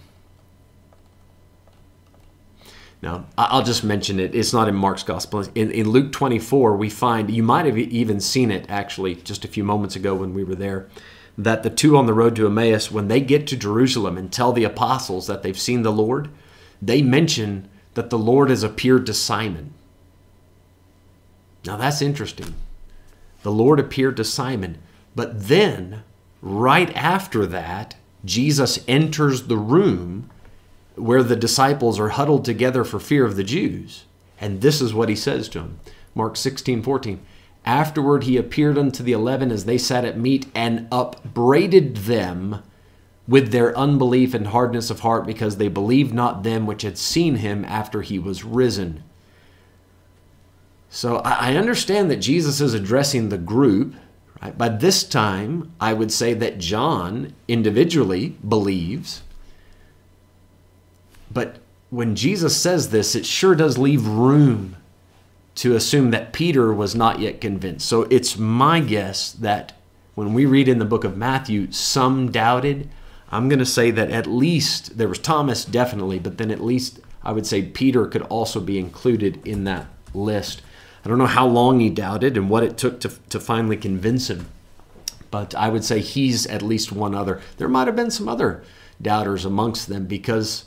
now, 3.02 3.26
I'll 3.36 3.64
just 3.64 3.82
mention 3.82 4.20
it. 4.20 4.32
It's 4.32 4.52
not 4.52 4.68
in 4.68 4.76
Mark's 4.76 5.02
gospel. 5.02 5.44
In, 5.56 5.72
in 5.72 5.88
Luke 5.88 6.12
24, 6.12 6.76
we 6.76 6.88
find, 6.88 7.32
you 7.32 7.42
might 7.42 7.66
have 7.66 7.76
even 7.76 8.20
seen 8.20 8.52
it 8.52 8.66
actually 8.68 9.16
just 9.16 9.44
a 9.44 9.48
few 9.48 9.64
moments 9.64 9.96
ago 9.96 10.14
when 10.14 10.34
we 10.34 10.44
were 10.44 10.54
there, 10.54 10.88
that 11.38 11.62
the 11.62 11.70
two 11.70 11.96
on 11.96 12.06
the 12.06 12.14
road 12.14 12.36
to 12.36 12.46
Emmaus, 12.46 12.90
when 12.90 13.08
they 13.08 13.20
get 13.20 13.46
to 13.48 13.56
Jerusalem 13.56 14.18
and 14.18 14.32
tell 14.32 14.52
the 14.52 14.64
apostles 14.64 15.26
that 15.26 15.42
they've 15.42 15.58
seen 15.58 15.82
the 15.82 15.92
Lord, 15.92 16.28
they 16.82 17.02
mention 17.02 17.68
that 17.94 18.10
the 18.10 18.18
Lord 18.18 18.50
has 18.50 18.62
appeared 18.62 19.06
to 19.06 19.14
Simon. 19.14 19.74
Now, 21.64 21.76
that's 21.76 22.02
interesting. 22.02 22.54
The 23.42 23.52
Lord 23.52 23.80
appeared 23.80 24.16
to 24.16 24.24
Simon. 24.24 24.78
But 25.14 25.48
then, 25.48 26.02
right 26.40 26.94
after 26.96 27.46
that, 27.46 27.96
Jesus 28.24 28.84
enters 28.86 29.44
the 29.44 29.56
room 29.56 30.30
where 30.94 31.22
the 31.22 31.36
disciples 31.36 31.98
are 31.98 32.10
huddled 32.10 32.44
together 32.44 32.84
for 32.84 33.00
fear 33.00 33.24
of 33.24 33.36
the 33.36 33.44
Jews. 33.44 34.04
And 34.40 34.60
this 34.60 34.80
is 34.80 34.94
what 34.94 35.08
he 35.08 35.16
says 35.16 35.48
to 35.50 35.60
them 35.60 35.80
Mark 36.14 36.36
16, 36.36 36.82
14. 36.82 37.20
Afterward, 37.64 38.24
he 38.24 38.36
appeared 38.36 38.78
unto 38.78 39.02
the 39.02 39.12
eleven 39.12 39.50
as 39.50 39.64
they 39.64 39.78
sat 39.78 40.04
at 40.04 40.18
meat 40.18 40.46
and 40.54 40.88
upbraided 40.90 41.96
them 41.96 42.62
with 43.28 43.52
their 43.52 43.76
unbelief 43.76 44.34
and 44.34 44.48
hardness 44.48 44.90
of 44.90 45.00
heart 45.00 45.26
because 45.26 45.56
they 45.56 45.68
believed 45.68 46.12
not 46.12 46.42
them 46.42 46.66
which 46.66 46.82
had 46.82 46.98
seen 46.98 47.36
him 47.36 47.64
after 47.64 48.02
he 48.02 48.18
was 48.18 48.44
risen. 48.44 49.04
So 50.88 51.18
I 51.18 51.54
understand 51.54 52.10
that 52.10 52.16
Jesus 52.16 52.60
is 52.60 52.74
addressing 52.74 53.28
the 53.28 53.38
group 53.38 53.94
Right? 54.42 54.56
By 54.56 54.68
this 54.70 55.04
time, 55.04 55.72
I 55.80 55.92
would 55.92 56.10
say 56.10 56.34
that 56.34 56.58
John 56.58 57.34
individually 57.46 58.36
believes. 58.46 59.22
But 61.30 61.58
when 61.90 62.16
Jesus 62.16 62.56
says 62.56 62.90
this, 62.90 63.14
it 63.14 63.26
sure 63.26 63.54
does 63.54 63.76
leave 63.76 64.06
room 64.06 64.76
to 65.56 65.74
assume 65.74 66.10
that 66.10 66.32
Peter 66.32 66.72
was 66.72 66.94
not 66.94 67.20
yet 67.20 67.40
convinced. 67.40 67.88
So 67.88 68.02
it's 68.02 68.38
my 68.38 68.80
guess 68.80 69.32
that 69.32 69.72
when 70.14 70.34
we 70.34 70.44
read 70.46 70.68
in 70.68 70.78
the 70.78 70.84
book 70.84 71.04
of 71.04 71.16
Matthew, 71.16 71.70
some 71.72 72.30
doubted. 72.30 72.88
I'm 73.32 73.48
going 73.48 73.60
to 73.60 73.66
say 73.66 73.90
that 73.92 74.10
at 74.10 74.26
least 74.26 74.98
there 74.98 75.08
was 75.08 75.18
Thomas, 75.18 75.64
definitely, 75.64 76.18
but 76.18 76.36
then 76.36 76.50
at 76.50 76.62
least 76.62 77.00
I 77.22 77.32
would 77.32 77.46
say 77.46 77.62
Peter 77.62 78.06
could 78.06 78.22
also 78.22 78.60
be 78.60 78.78
included 78.78 79.46
in 79.46 79.64
that 79.64 79.86
list. 80.12 80.62
I 81.04 81.08
don't 81.08 81.18
know 81.18 81.26
how 81.26 81.46
long 81.46 81.80
he 81.80 81.90
doubted 81.90 82.36
and 82.36 82.50
what 82.50 82.64
it 82.64 82.76
took 82.76 83.00
to, 83.00 83.08
to 83.30 83.40
finally 83.40 83.76
convince 83.76 84.28
him. 84.28 84.46
But 85.30 85.54
I 85.54 85.68
would 85.68 85.84
say 85.84 86.00
he's 86.00 86.46
at 86.46 86.60
least 86.60 86.92
one 86.92 87.14
other. 87.14 87.40
There 87.56 87.68
might 87.68 87.86
have 87.86 87.96
been 87.96 88.10
some 88.10 88.28
other 88.28 88.64
doubters 89.00 89.44
amongst 89.44 89.88
them 89.88 90.06
because 90.06 90.64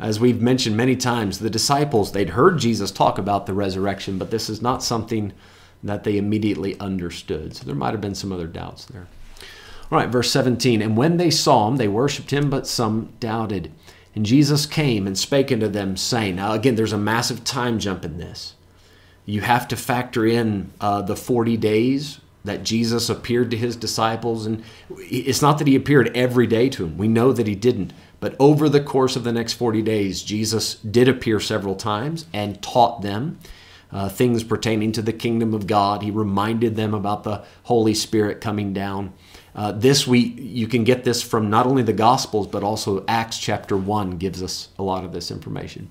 As 0.00 0.18
we've 0.18 0.40
mentioned 0.40 0.76
many 0.76 0.96
times, 0.96 1.38
the 1.38 1.50
disciples, 1.50 2.12
they'd 2.12 2.30
heard 2.30 2.58
Jesus 2.58 2.90
talk 2.90 3.18
about 3.18 3.46
the 3.46 3.52
resurrection, 3.52 4.18
but 4.18 4.30
this 4.30 4.48
is 4.48 4.62
not 4.62 4.82
something 4.82 5.32
that 5.82 6.04
they 6.04 6.16
immediately 6.16 6.78
understood. 6.80 7.54
So 7.54 7.64
there 7.64 7.74
might 7.74 7.92
have 7.92 8.00
been 8.00 8.14
some 8.14 8.32
other 8.32 8.46
doubts 8.46 8.86
there. 8.86 9.08
All 9.90 9.98
right, 9.98 10.08
verse 10.08 10.30
17. 10.30 10.80
And 10.80 10.96
when 10.96 11.16
they 11.16 11.30
saw 11.30 11.68
him, 11.68 11.76
they 11.76 11.88
worshiped 11.88 12.32
him, 12.32 12.48
but 12.48 12.66
some 12.66 13.12
doubted. 13.20 13.72
And 14.14 14.24
Jesus 14.24 14.66
came 14.66 15.06
and 15.06 15.18
spake 15.18 15.52
unto 15.52 15.68
them, 15.68 15.96
saying, 15.96 16.36
Now, 16.36 16.52
again, 16.52 16.76
there's 16.76 16.92
a 16.92 16.98
massive 16.98 17.44
time 17.44 17.78
jump 17.78 18.04
in 18.04 18.18
this. 18.18 18.54
You 19.26 19.42
have 19.42 19.68
to 19.68 19.76
factor 19.76 20.26
in 20.26 20.72
uh, 20.80 21.02
the 21.02 21.16
40 21.16 21.56
days 21.56 22.20
that 22.44 22.64
Jesus 22.64 23.08
appeared 23.08 23.50
to 23.50 23.56
his 23.56 23.76
disciples. 23.76 24.46
And 24.46 24.62
it's 24.90 25.42
not 25.42 25.58
that 25.58 25.66
he 25.66 25.76
appeared 25.76 26.16
every 26.16 26.46
day 26.46 26.68
to 26.70 26.84
them, 26.84 26.96
we 26.96 27.08
know 27.08 27.32
that 27.32 27.46
he 27.46 27.54
didn't. 27.54 27.92
But 28.20 28.36
over 28.38 28.68
the 28.68 28.82
course 28.82 29.16
of 29.16 29.24
the 29.24 29.32
next 29.32 29.54
40 29.54 29.82
days, 29.82 30.22
Jesus 30.22 30.74
did 30.76 31.08
appear 31.08 31.40
several 31.40 31.74
times 31.74 32.26
and 32.32 32.62
taught 32.62 33.02
them 33.02 33.38
uh, 33.92 34.08
things 34.08 34.44
pertaining 34.44 34.92
to 34.92 35.02
the 35.02 35.12
kingdom 35.12 35.54
of 35.54 35.66
God. 35.66 36.02
He 36.02 36.10
reminded 36.10 36.76
them 36.76 36.94
about 36.94 37.24
the 37.24 37.44
Holy 37.64 37.94
Spirit 37.94 38.40
coming 38.40 38.72
down. 38.72 39.12
Uh, 39.54 39.72
this 39.72 40.06
week, 40.06 40.34
you 40.36 40.68
can 40.68 40.84
get 40.84 41.02
this 41.02 41.22
from 41.22 41.50
not 41.50 41.66
only 41.66 41.82
the 41.82 41.92
Gospels, 41.92 42.46
but 42.46 42.62
also 42.62 43.04
Acts 43.08 43.38
chapter 43.38 43.76
1 43.76 44.18
gives 44.18 44.42
us 44.42 44.68
a 44.78 44.82
lot 44.82 45.04
of 45.04 45.12
this 45.12 45.30
information. 45.30 45.90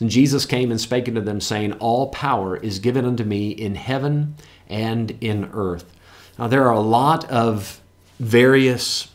And 0.00 0.10
Jesus 0.10 0.46
came 0.46 0.70
and 0.70 0.80
spake 0.80 1.08
unto 1.08 1.20
them, 1.20 1.40
saying, 1.40 1.74
All 1.74 2.08
power 2.08 2.56
is 2.56 2.78
given 2.78 3.04
unto 3.04 3.24
me 3.24 3.50
in 3.50 3.74
heaven 3.74 4.36
and 4.68 5.16
in 5.20 5.50
earth. 5.52 5.92
Now, 6.38 6.48
there 6.48 6.64
are 6.64 6.74
a 6.74 6.80
lot 6.80 7.28
of 7.30 7.80
various 8.18 9.08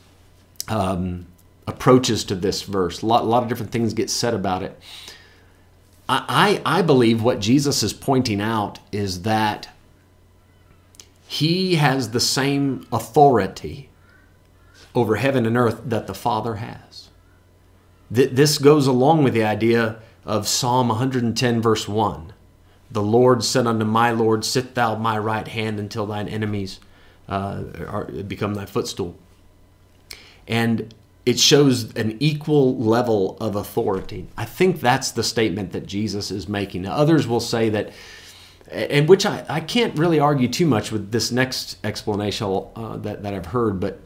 um, 0.67 1.25
approaches 1.67 2.23
to 2.25 2.35
this 2.35 2.63
verse, 2.63 3.01
a 3.01 3.05
lot, 3.05 3.23
a 3.23 3.25
lot 3.25 3.43
of 3.43 3.49
different 3.49 3.71
things 3.71 3.93
get 3.93 4.09
said 4.09 4.33
about 4.33 4.63
it. 4.63 4.79
I, 6.09 6.61
I 6.65 6.81
believe 6.81 7.23
what 7.23 7.39
Jesus 7.39 7.81
is 7.81 7.93
pointing 7.93 8.41
out 8.41 8.79
is 8.91 9.21
that 9.21 9.69
he 11.25 11.75
has 11.75 12.11
the 12.11 12.19
same 12.19 12.85
authority 12.91 13.89
over 14.93 15.15
heaven 15.15 15.45
and 15.45 15.57
earth 15.57 15.81
that 15.85 16.07
the 16.07 16.13
Father 16.13 16.55
has. 16.55 17.09
This 18.11 18.59
goes 18.59 18.85
along 18.85 19.23
with 19.23 19.33
the 19.33 19.43
idea 19.43 19.99
of 20.25 20.47
Psalm 20.47 20.89
110, 20.89 21.61
verse 21.61 21.87
1. 21.87 22.33
The 22.91 23.01
Lord 23.01 23.43
said 23.43 23.65
unto 23.65 23.85
my 23.85 24.11
Lord, 24.11 24.45
Sit 24.45 24.75
thou 24.75 24.95
my 24.95 25.17
right 25.17 25.47
hand 25.47 25.79
until 25.79 26.05
thine 26.05 26.27
enemies 26.27 26.79
uh, 27.27 27.63
are, 27.87 28.05
become 28.05 28.53
thy 28.53 28.67
footstool. 28.67 29.17
And 30.47 30.93
it 31.25 31.39
shows 31.39 31.93
an 31.95 32.17
equal 32.19 32.77
level 32.77 33.37
of 33.39 33.55
authority. 33.55 34.27
I 34.37 34.45
think 34.45 34.81
that's 34.81 35.11
the 35.11 35.23
statement 35.23 35.71
that 35.71 35.85
Jesus 35.85 36.31
is 36.31 36.49
making. 36.49 36.81
Now, 36.81 36.93
others 36.93 37.27
will 37.27 37.39
say 37.39 37.69
that, 37.69 37.93
and 38.69 39.07
which 39.07 39.25
I, 39.25 39.45
I 39.47 39.61
can't 39.61 39.97
really 39.97 40.19
argue 40.19 40.49
too 40.49 40.65
much 40.65 40.91
with 40.91 41.11
this 41.11 41.31
next 41.31 41.77
explanation 41.85 42.65
uh, 42.75 42.97
that, 42.97 43.23
that 43.23 43.33
I've 43.33 43.47
heard, 43.47 43.79
but 43.79 44.01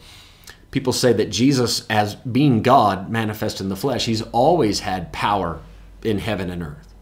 people 0.69 0.93
say 0.93 1.11
that 1.13 1.31
Jesus, 1.31 1.87
as 1.89 2.15
being 2.15 2.61
God 2.61 3.09
manifest 3.09 3.61
in 3.61 3.69
the 3.69 3.75
flesh, 3.75 4.05
he's 4.05 4.21
always 4.21 4.81
had 4.81 5.11
power 5.11 5.59
in 6.03 6.19
heaven 6.19 6.51
and 6.51 6.61
earth. 6.61 6.93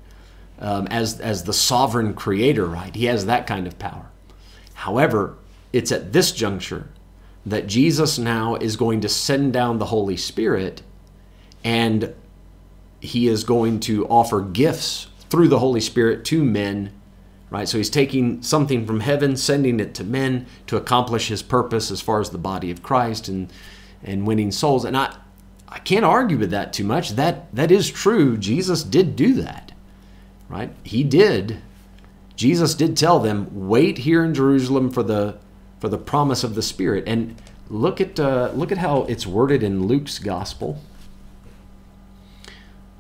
Um, 0.58 0.88
as, 0.88 1.20
as 1.20 1.44
the 1.44 1.52
sovereign 1.52 2.14
creator, 2.14 2.66
right? 2.66 2.96
He 2.96 3.06
has 3.06 3.26
that 3.26 3.46
kind 3.46 3.68
of 3.68 3.78
power. 3.78 4.10
However, 4.76 5.36
it's 5.74 5.92
at 5.92 6.14
this 6.14 6.32
juncture 6.32 6.88
that 7.46 7.68
Jesus 7.68 8.18
now 8.18 8.56
is 8.56 8.76
going 8.76 9.02
to 9.02 9.10
send 9.10 9.54
down 9.54 9.78
the 9.78 9.86
Holy 9.86 10.18
Spirit 10.18 10.82
and 11.64 12.14
he 13.00 13.28
is 13.28 13.44
going 13.44 13.80
to 13.82 14.08
offer 14.08 14.42
gifts 14.42 15.08
through 15.30 15.48
the 15.48 15.60
Holy 15.60 15.82
Spirit 15.82 16.26
to 16.26 16.44
men, 16.44 16.92
right? 17.50 17.68
So 17.68 17.78
he's 17.78 17.90
taking 17.90 18.42
something 18.42 18.86
from 18.86 19.02
heaven, 19.02 19.36
sending 19.38 19.80
it 19.80 19.94
to 19.96 20.04
men 20.04 20.48
to 20.68 20.78
accomplish 20.78 21.28
his 21.28 21.42
purpose 21.42 21.92
as 21.92 22.02
far 22.02 22.20
as 22.20 22.30
the 22.30 22.38
body 22.38 22.72
of 22.72 22.84
Christ 22.84 23.28
and 23.28 23.52
and 24.04 24.28
winning 24.28 24.52
souls. 24.52 24.86
And 24.86 24.96
I 24.96 25.16
I 25.68 25.80
can't 25.80 26.06
argue 26.06 26.38
with 26.38 26.52
that 26.52 26.74
too 26.74 26.84
much. 26.84 27.12
That 27.12 27.54
that 27.56 27.72
is 27.72 27.90
true. 27.90 28.38
Jesus 28.38 28.84
did 28.84 29.16
do 29.16 29.34
that. 29.36 29.72
Right? 30.48 30.72
He 30.84 31.04
did. 31.04 31.58
Jesus 32.36 32.76
did 32.76 32.96
tell 32.96 33.20
them, 33.20 33.68
"Wait 33.68 34.00
here 34.00 34.24
in 34.24 34.34
Jerusalem 34.34 34.92
for 34.92 35.04
the 35.04 35.38
for 35.80 35.90
the 35.90 35.98
promise 35.98 36.44
of 36.44 36.56
the 36.56 36.62
Spirit. 36.62 37.04
And 37.08 37.36
look 37.70 38.00
at 38.00 38.20
uh, 38.20 38.52
look 38.54 38.72
at 38.72 38.78
how 38.78 39.04
it's 39.04 39.26
worded 39.26 39.64
in 39.64 39.88
Luke's 39.88 40.20
gospel. 40.20 40.82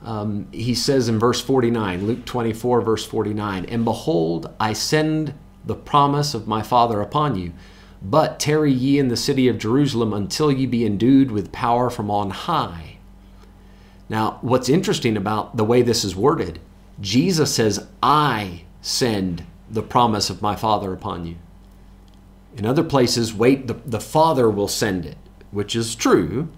Um, 0.03 0.47
he 0.51 0.75
says 0.75 1.09
in 1.09 1.17
verse 1.17 1.41
49, 1.41 2.05
Luke 2.05 2.25
24, 2.25 2.81
verse 2.81 3.05
49, 3.05 3.65
And 3.65 3.83
behold, 3.83 4.53
I 4.59 4.73
send 4.73 5.33
the 5.65 5.73
promise 5.75 6.35
of 6.35 6.47
my 6.47 6.61
Father 6.61 7.01
upon 7.01 7.35
you. 7.35 7.53
But 8.03 8.39
tarry 8.39 8.71
ye 8.71 8.99
in 8.99 9.07
the 9.07 9.17
city 9.17 9.47
of 9.47 9.57
Jerusalem 9.57 10.13
until 10.13 10.51
ye 10.51 10.67
be 10.67 10.85
endued 10.85 11.31
with 11.31 11.51
power 11.51 11.89
from 11.89 12.11
on 12.11 12.29
high. 12.29 12.97
Now, 14.07 14.37
what's 14.41 14.69
interesting 14.69 15.17
about 15.17 15.57
the 15.57 15.65
way 15.65 15.81
this 15.81 16.03
is 16.03 16.15
worded, 16.15 16.59
Jesus 17.01 17.55
says, 17.55 17.87
I 18.03 18.65
send 18.81 19.43
the 19.69 19.81
promise 19.81 20.29
of 20.29 20.43
my 20.43 20.55
Father 20.55 20.93
upon 20.93 21.25
you. 21.25 21.37
In 22.57 22.65
other 22.65 22.83
places, 22.83 23.33
wait, 23.33 23.67
the, 23.67 23.73
the 23.85 23.99
Father 23.99 24.49
will 24.49 24.67
send 24.67 25.05
it, 25.05 25.17
which 25.51 25.75
is 25.75 25.95
true, 25.95 26.49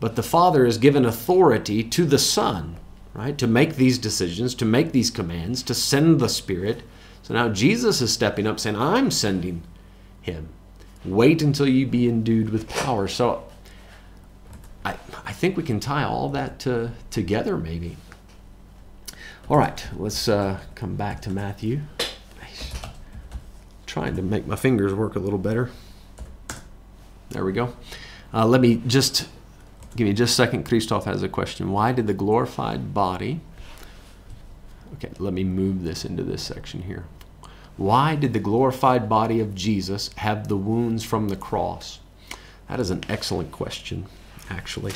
but 0.00 0.16
the 0.16 0.22
Father 0.22 0.64
has 0.64 0.76
given 0.76 1.04
authority 1.04 1.84
to 1.84 2.04
the 2.04 2.18
Son, 2.18 2.76
right, 3.14 3.38
to 3.38 3.46
make 3.46 3.76
these 3.76 3.96
decisions, 3.98 4.54
to 4.56 4.64
make 4.64 4.92
these 4.92 5.10
commands, 5.10 5.62
to 5.62 5.74
send 5.74 6.20
the 6.20 6.28
Spirit. 6.28 6.82
So 7.22 7.32
now 7.32 7.48
Jesus 7.48 8.00
is 8.00 8.12
stepping 8.12 8.46
up 8.46 8.58
saying, 8.58 8.76
I'm 8.76 9.10
sending 9.10 9.62
him. 10.20 10.48
Wait 11.04 11.42
until 11.42 11.68
you 11.68 11.86
be 11.86 12.08
endued 12.08 12.50
with 12.50 12.68
power. 12.68 13.06
So 13.06 13.44
I, 14.84 14.96
I 15.24 15.32
think 15.32 15.56
we 15.56 15.62
can 15.62 15.80
tie 15.80 16.04
all 16.04 16.28
that 16.30 16.58
to, 16.60 16.90
together, 17.10 17.56
maybe. 17.56 17.96
All 19.48 19.58
right, 19.58 19.86
let's 19.96 20.26
uh, 20.28 20.58
come 20.74 20.96
back 20.96 21.22
to 21.22 21.30
Matthew 21.30 21.82
trying 23.94 24.16
to 24.16 24.22
make 24.22 24.44
my 24.44 24.56
fingers 24.56 24.92
work 24.92 25.14
a 25.14 25.20
little 25.20 25.38
better. 25.38 25.70
There 27.30 27.44
we 27.44 27.52
go. 27.52 27.76
Uh, 28.32 28.44
let 28.44 28.60
me 28.60 28.82
just 28.88 29.28
give 29.94 30.08
me 30.08 30.12
just 30.12 30.32
a 30.32 30.34
second. 30.34 30.64
Christoph 30.64 31.04
has 31.04 31.22
a 31.22 31.28
question. 31.28 31.70
Why 31.70 31.92
did 31.92 32.08
the 32.08 32.12
glorified 32.12 32.92
body? 32.92 33.40
Okay, 34.94 35.12
let 35.20 35.32
me 35.32 35.44
move 35.44 35.84
this 35.84 36.04
into 36.04 36.24
this 36.24 36.42
section 36.42 36.82
here. 36.82 37.04
Why 37.76 38.16
did 38.16 38.32
the 38.32 38.40
glorified 38.40 39.08
body 39.08 39.38
of 39.38 39.54
Jesus 39.54 40.10
have 40.16 40.48
the 40.48 40.56
wounds 40.56 41.04
from 41.04 41.28
the 41.28 41.36
cross? 41.36 42.00
That 42.68 42.80
is 42.80 42.90
an 42.90 43.04
excellent 43.08 43.52
question, 43.52 44.06
actually. 44.50 44.94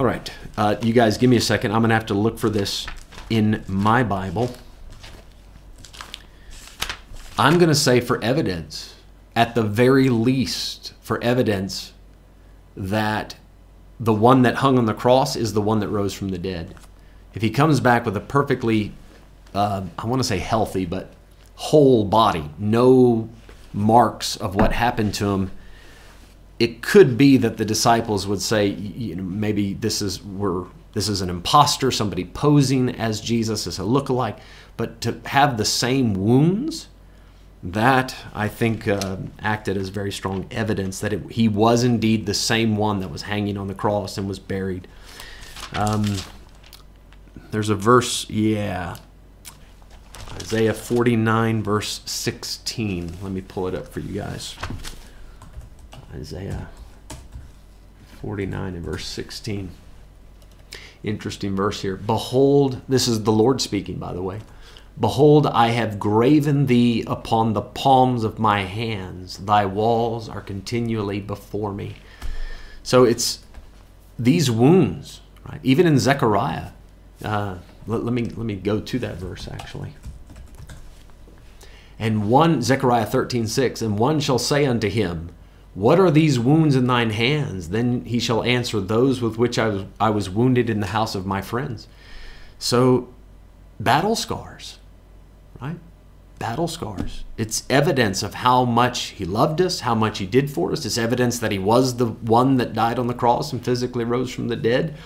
All 0.00 0.04
right, 0.04 0.32
uh, 0.56 0.74
you 0.82 0.92
guys, 0.92 1.16
give 1.16 1.30
me 1.30 1.36
a 1.36 1.40
second. 1.40 1.70
I'm 1.70 1.80
going 1.80 1.90
to 1.90 1.94
have 1.94 2.06
to 2.06 2.14
look 2.14 2.40
for 2.40 2.50
this 2.50 2.88
in 3.30 3.62
my 3.68 4.02
Bible. 4.02 4.52
I'm 7.38 7.58
going 7.58 7.68
to 7.68 7.74
say 7.74 8.00
for 8.00 8.22
evidence, 8.22 8.94
at 9.34 9.54
the 9.54 9.62
very 9.62 10.08
least, 10.08 10.94
for 11.00 11.22
evidence 11.22 11.92
that 12.74 13.36
the 14.00 14.12
one 14.12 14.42
that 14.42 14.56
hung 14.56 14.78
on 14.78 14.86
the 14.86 14.94
cross 14.94 15.36
is 15.36 15.52
the 15.52 15.60
one 15.60 15.80
that 15.80 15.88
rose 15.88 16.14
from 16.14 16.30
the 16.30 16.38
dead. 16.38 16.74
If 17.34 17.42
he 17.42 17.50
comes 17.50 17.80
back 17.80 18.06
with 18.06 18.16
a 18.16 18.20
perfectly, 18.20 18.92
uh, 19.54 19.84
I 19.98 20.06
want 20.06 20.20
to 20.20 20.28
say 20.28 20.38
healthy, 20.38 20.86
but 20.86 21.12
whole 21.56 22.04
body, 22.04 22.50
no 22.58 23.28
marks 23.72 24.36
of 24.36 24.54
what 24.54 24.72
happened 24.72 25.12
to 25.14 25.26
him, 25.28 25.50
it 26.58 26.80
could 26.80 27.18
be 27.18 27.36
that 27.36 27.58
the 27.58 27.64
disciples 27.66 28.26
would 28.26 28.40
say, 28.40 28.66
you 28.66 29.14
know, 29.14 29.22
maybe 29.22 29.74
this 29.74 30.00
is 30.00 30.22
we're 30.22 30.64
this 30.94 31.10
is 31.10 31.20
an 31.20 31.28
impostor, 31.28 31.90
somebody 31.90 32.24
posing 32.24 32.88
as 32.88 33.20
Jesus 33.20 33.66
as 33.66 33.78
a 33.78 33.82
lookalike, 33.82 34.38
but 34.78 35.02
to 35.02 35.20
have 35.26 35.58
the 35.58 35.64
same 35.66 36.14
wounds 36.14 36.88
that 37.72 38.14
I 38.32 38.48
think 38.48 38.86
uh, 38.86 39.16
acted 39.40 39.76
as 39.76 39.88
very 39.88 40.12
strong 40.12 40.46
evidence 40.50 41.00
that 41.00 41.12
it, 41.12 41.32
he 41.32 41.48
was 41.48 41.82
indeed 41.82 42.26
the 42.26 42.34
same 42.34 42.76
one 42.76 43.00
that 43.00 43.10
was 43.10 43.22
hanging 43.22 43.56
on 43.56 43.66
the 43.66 43.74
cross 43.74 44.16
and 44.16 44.28
was 44.28 44.38
buried. 44.38 44.86
Um, 45.72 46.16
there's 47.50 47.68
a 47.68 47.74
verse, 47.74 48.28
yeah, 48.30 48.96
Isaiah 50.34 50.74
49, 50.74 51.62
verse 51.62 52.02
16. 52.04 53.16
Let 53.22 53.32
me 53.32 53.40
pull 53.40 53.66
it 53.66 53.74
up 53.74 53.88
for 53.88 54.00
you 54.00 54.14
guys. 54.14 54.54
Isaiah 56.14 56.68
49 58.20 58.74
and 58.74 58.84
verse 58.84 59.06
16. 59.06 59.70
Interesting 61.02 61.56
verse 61.56 61.82
here. 61.82 61.96
Behold, 61.96 62.82
this 62.88 63.08
is 63.08 63.24
the 63.24 63.32
Lord 63.32 63.60
speaking, 63.60 63.98
by 63.98 64.12
the 64.12 64.22
way. 64.22 64.40
Behold, 64.98 65.46
I 65.46 65.68
have 65.68 65.98
graven 65.98 66.66
thee 66.66 67.04
upon 67.06 67.52
the 67.52 67.62
palms 67.62 68.24
of 68.24 68.38
my 68.38 68.62
hands. 68.62 69.38
Thy 69.38 69.66
walls 69.66 70.28
are 70.28 70.40
continually 70.40 71.20
before 71.20 71.72
me. 71.72 71.96
So 72.82 73.04
it's 73.04 73.40
these 74.18 74.50
wounds, 74.50 75.20
right? 75.48 75.60
Even 75.62 75.86
in 75.86 75.98
Zechariah, 75.98 76.70
Uh, 77.24 77.56
let, 77.86 78.04
let, 78.04 78.12
me 78.12 78.24
let 78.24 78.44
me 78.44 78.56
go 78.56 78.78
to 78.78 78.98
that 78.98 79.16
verse 79.16 79.48
actually. 79.48 79.94
And 81.98 82.28
one 82.30 82.60
Zechariah 82.60 83.06
thirteen 83.06 83.46
six, 83.46 83.80
and 83.80 83.98
one 83.98 84.20
shall 84.20 84.38
say 84.38 84.66
unto 84.66 84.88
him, 84.88 85.30
What 85.74 85.98
are 85.98 86.10
these 86.10 86.38
wounds 86.38 86.76
in 86.76 86.86
thine 86.86 87.10
hands? 87.10 87.70
Then 87.70 88.04
he 88.04 88.18
shall 88.18 88.42
answer, 88.42 88.80
Those 88.80 89.22
with 89.22 89.38
which 89.38 89.58
I 89.58 89.68
was 89.68 89.84
I 89.98 90.10
was 90.10 90.28
wounded 90.28 90.68
in 90.68 90.80
the 90.80 90.88
house 90.88 91.14
of 91.14 91.24
my 91.26 91.40
friends. 91.40 91.88
So, 92.58 93.08
battle 93.80 94.14
scars, 94.14 94.75
right? 95.60 95.78
Battle 96.38 96.68
scars. 96.68 97.24
It's 97.38 97.64
evidence 97.70 98.22
of 98.22 98.34
how 98.34 98.64
much 98.64 99.04
he 99.04 99.24
loved 99.24 99.60
us, 99.60 99.80
how 99.80 99.94
much 99.94 100.18
he 100.18 100.26
did 100.26 100.50
for 100.50 100.72
us. 100.72 100.84
It's 100.84 100.98
evidence 100.98 101.38
that 101.38 101.52
he 101.52 101.58
was 101.58 101.96
the 101.96 102.06
one 102.06 102.58
that 102.58 102.74
died 102.74 102.98
on 102.98 103.06
the 103.06 103.14
cross 103.14 103.52
and 103.52 103.64
physically 103.64 104.04
rose 104.04 104.32
from 104.32 104.48
the 104.48 104.56
dead 104.56 104.96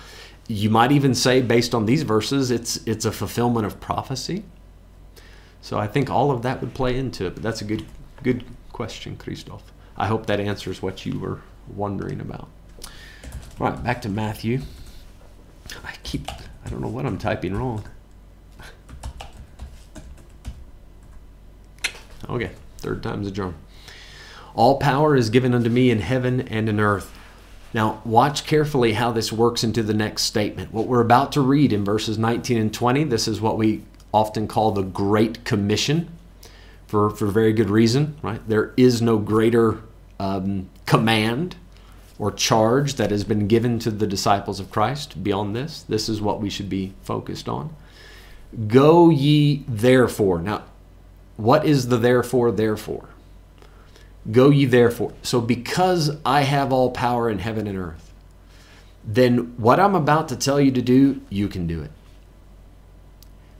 you 0.50 0.68
might 0.68 0.90
even 0.90 1.14
say 1.14 1.40
based 1.40 1.74
on 1.74 1.86
these 1.86 2.02
verses 2.02 2.50
it's 2.50 2.78
it's 2.78 3.04
a 3.04 3.12
fulfillment 3.12 3.64
of 3.64 3.78
prophecy 3.80 4.42
so 5.62 5.78
i 5.78 5.86
think 5.86 6.10
all 6.10 6.32
of 6.32 6.42
that 6.42 6.60
would 6.60 6.74
play 6.74 6.96
into 6.96 7.24
it 7.24 7.34
but 7.34 7.42
that's 7.42 7.60
a 7.60 7.64
good 7.64 7.86
good 8.24 8.44
question 8.72 9.16
christoph 9.16 9.62
i 9.96 10.08
hope 10.08 10.26
that 10.26 10.40
answers 10.40 10.82
what 10.82 11.06
you 11.06 11.20
were 11.20 11.40
wondering 11.68 12.20
about 12.20 12.48
right 13.60 13.82
back 13.84 14.02
to 14.02 14.08
matthew 14.08 14.60
i 15.84 15.94
keep 16.02 16.28
i 16.64 16.68
don't 16.68 16.80
know 16.80 16.88
what 16.88 17.06
i'm 17.06 17.18
typing 17.18 17.54
wrong 17.54 17.84
okay 22.28 22.50
third 22.78 23.02
time's 23.02 23.26
a 23.26 23.30
charm 23.30 23.54
all 24.54 24.78
power 24.78 25.14
is 25.14 25.30
given 25.30 25.54
unto 25.54 25.70
me 25.70 25.90
in 25.90 26.00
heaven 26.00 26.40
and 26.40 26.68
in 26.68 26.80
earth 26.80 27.16
now, 27.72 28.02
watch 28.04 28.46
carefully 28.46 28.94
how 28.94 29.12
this 29.12 29.32
works 29.32 29.62
into 29.62 29.82
the 29.82 29.94
next 29.94 30.22
statement. 30.22 30.72
What 30.72 30.86
we're 30.86 31.00
about 31.00 31.32
to 31.32 31.40
read 31.40 31.72
in 31.72 31.84
verses 31.84 32.18
19 32.18 32.58
and 32.58 32.74
20, 32.74 33.04
this 33.04 33.28
is 33.28 33.40
what 33.40 33.56
we 33.56 33.82
often 34.12 34.48
call 34.48 34.72
the 34.72 34.82
Great 34.82 35.44
Commission 35.44 36.08
for, 36.86 37.10
for 37.10 37.26
very 37.26 37.52
good 37.52 37.70
reason, 37.70 38.16
right? 38.22 38.40
There 38.48 38.72
is 38.76 39.00
no 39.00 39.18
greater 39.18 39.78
um, 40.18 40.68
command 40.86 41.54
or 42.18 42.32
charge 42.32 42.94
that 42.94 43.12
has 43.12 43.22
been 43.22 43.46
given 43.46 43.78
to 43.78 43.90
the 43.90 44.06
disciples 44.06 44.58
of 44.58 44.70
Christ 44.70 45.22
beyond 45.22 45.54
this. 45.54 45.82
This 45.82 46.08
is 46.08 46.20
what 46.20 46.40
we 46.40 46.50
should 46.50 46.68
be 46.68 46.92
focused 47.02 47.48
on. 47.48 47.74
Go 48.66 49.10
ye 49.10 49.64
therefore. 49.68 50.40
Now, 50.40 50.64
what 51.40 51.64
is 51.64 51.88
the 51.88 51.96
therefore, 51.96 52.50
therefore? 52.52 53.08
Go 54.30 54.50
ye 54.50 54.66
therefore. 54.66 55.12
So, 55.22 55.40
because 55.40 56.16
I 56.24 56.42
have 56.42 56.72
all 56.72 56.90
power 56.90 57.30
in 57.30 57.38
heaven 57.38 57.66
and 57.66 57.78
earth, 57.78 58.12
then 59.04 59.54
what 59.56 59.80
I'm 59.80 59.94
about 59.94 60.28
to 60.28 60.36
tell 60.36 60.60
you 60.60 60.70
to 60.72 60.82
do, 60.82 61.20
you 61.30 61.48
can 61.48 61.66
do 61.66 61.82
it. 61.82 61.90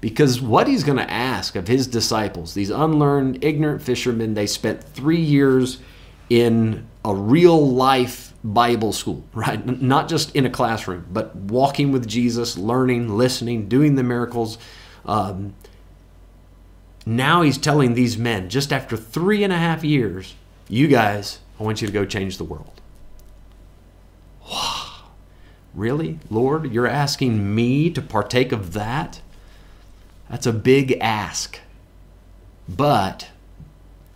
Because 0.01 0.41
what 0.41 0.66
he's 0.66 0.85
going 0.85 0.99
to 0.99 1.11
ask 1.11 1.57
of 1.57 1.68
his 1.68 1.87
disciples, 1.87 2.55
these 2.55 2.70
unlearned, 2.70 3.45
ignorant 3.45 3.83
fishermen, 3.83 4.35
they 4.35 4.47
spent 4.47 4.83
three 4.83 5.20
years 5.20 5.78
in 6.28 6.87
a 7.05 7.14
real 7.14 7.68
life 7.68 8.33
Bible 8.43 8.93
school, 8.93 9.24
right? 9.35 9.83
Not 9.83 10.09
just 10.09 10.35
in 10.35 10.47
a 10.47 10.51
classroom, 10.51 11.07
but 11.11 11.35
walking 11.35 11.93
with 11.93 12.07
Jesus, 12.07 12.57
learning, 12.57 13.16
listening, 13.16 13.68
doing 13.68 13.95
the 13.95 14.03
miracles. 14.03 14.59
Um, 15.05 15.55
now 17.11 17.43
he's 17.43 17.59
telling 17.59 17.95
these 17.95 18.17
men, 18.17 18.49
just 18.49 18.73
after 18.73 18.97
three 18.97 19.43
and 19.43 19.53
a 19.53 19.59
half 19.59 19.83
years, 19.83 20.35
you 20.69 20.87
guys, 20.87 21.41
I 21.59 21.65
want 21.65 21.81
you 21.81 21.87
to 21.87 21.93
go 21.93 22.05
change 22.05 22.39
the 22.39 22.45
world. 22.45 22.81
Wow. 24.51 24.87
Really? 25.75 26.19
Lord, 26.31 26.73
you're 26.73 26.87
asking 26.87 27.55
me 27.55 27.91
to 27.91 28.01
partake 28.01 28.53
of 28.53 28.73
that? 28.75 29.21
That's 30.29 30.47
a 30.47 30.53
big 30.53 30.97
ask. 31.01 31.59
But 32.69 33.29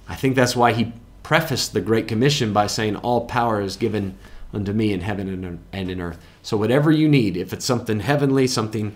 I 0.08 0.14
think 0.14 0.36
that's 0.36 0.54
why 0.54 0.72
he 0.72 0.92
prefaced 1.22 1.72
the 1.72 1.80
Great 1.80 2.06
Commission 2.06 2.52
by 2.52 2.68
saying, 2.68 2.96
All 2.96 3.26
power 3.26 3.60
is 3.60 3.76
given 3.76 4.16
unto 4.52 4.72
me 4.72 4.92
in 4.92 5.00
heaven 5.00 5.60
and 5.72 5.90
in 5.90 6.00
earth. 6.00 6.24
So, 6.42 6.56
whatever 6.56 6.92
you 6.92 7.08
need, 7.08 7.36
if 7.36 7.52
it's 7.52 7.64
something 7.64 8.00
heavenly, 8.00 8.46
something 8.46 8.94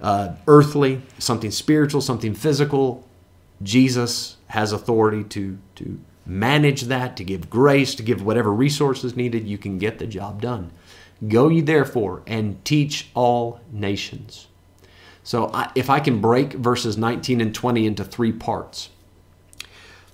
uh, 0.00 0.34
earthly, 0.46 1.02
something 1.18 1.50
spiritual, 1.50 2.00
something 2.00 2.34
physical, 2.34 3.08
Jesus 3.62 4.36
has 4.48 4.72
authority 4.72 5.24
to, 5.24 5.58
to 5.76 6.00
manage 6.26 6.82
that, 6.82 7.16
to 7.16 7.24
give 7.24 7.50
grace, 7.50 7.94
to 7.94 8.02
give 8.02 8.22
whatever 8.22 8.52
resources 8.52 9.16
needed, 9.16 9.46
you 9.46 9.58
can 9.58 9.78
get 9.78 9.98
the 9.98 10.06
job 10.06 10.40
done. 10.40 10.70
Go 11.26 11.48
ye 11.48 11.60
therefore 11.60 12.22
and 12.26 12.64
teach 12.64 13.10
all 13.14 13.60
nations. 13.70 14.46
So 15.22 15.50
I, 15.52 15.70
if 15.74 15.90
I 15.90 16.00
can 16.00 16.20
break 16.20 16.54
verses 16.54 16.96
19 16.96 17.40
and 17.40 17.54
20 17.54 17.86
into 17.86 18.04
three 18.04 18.32
parts, 18.32 18.88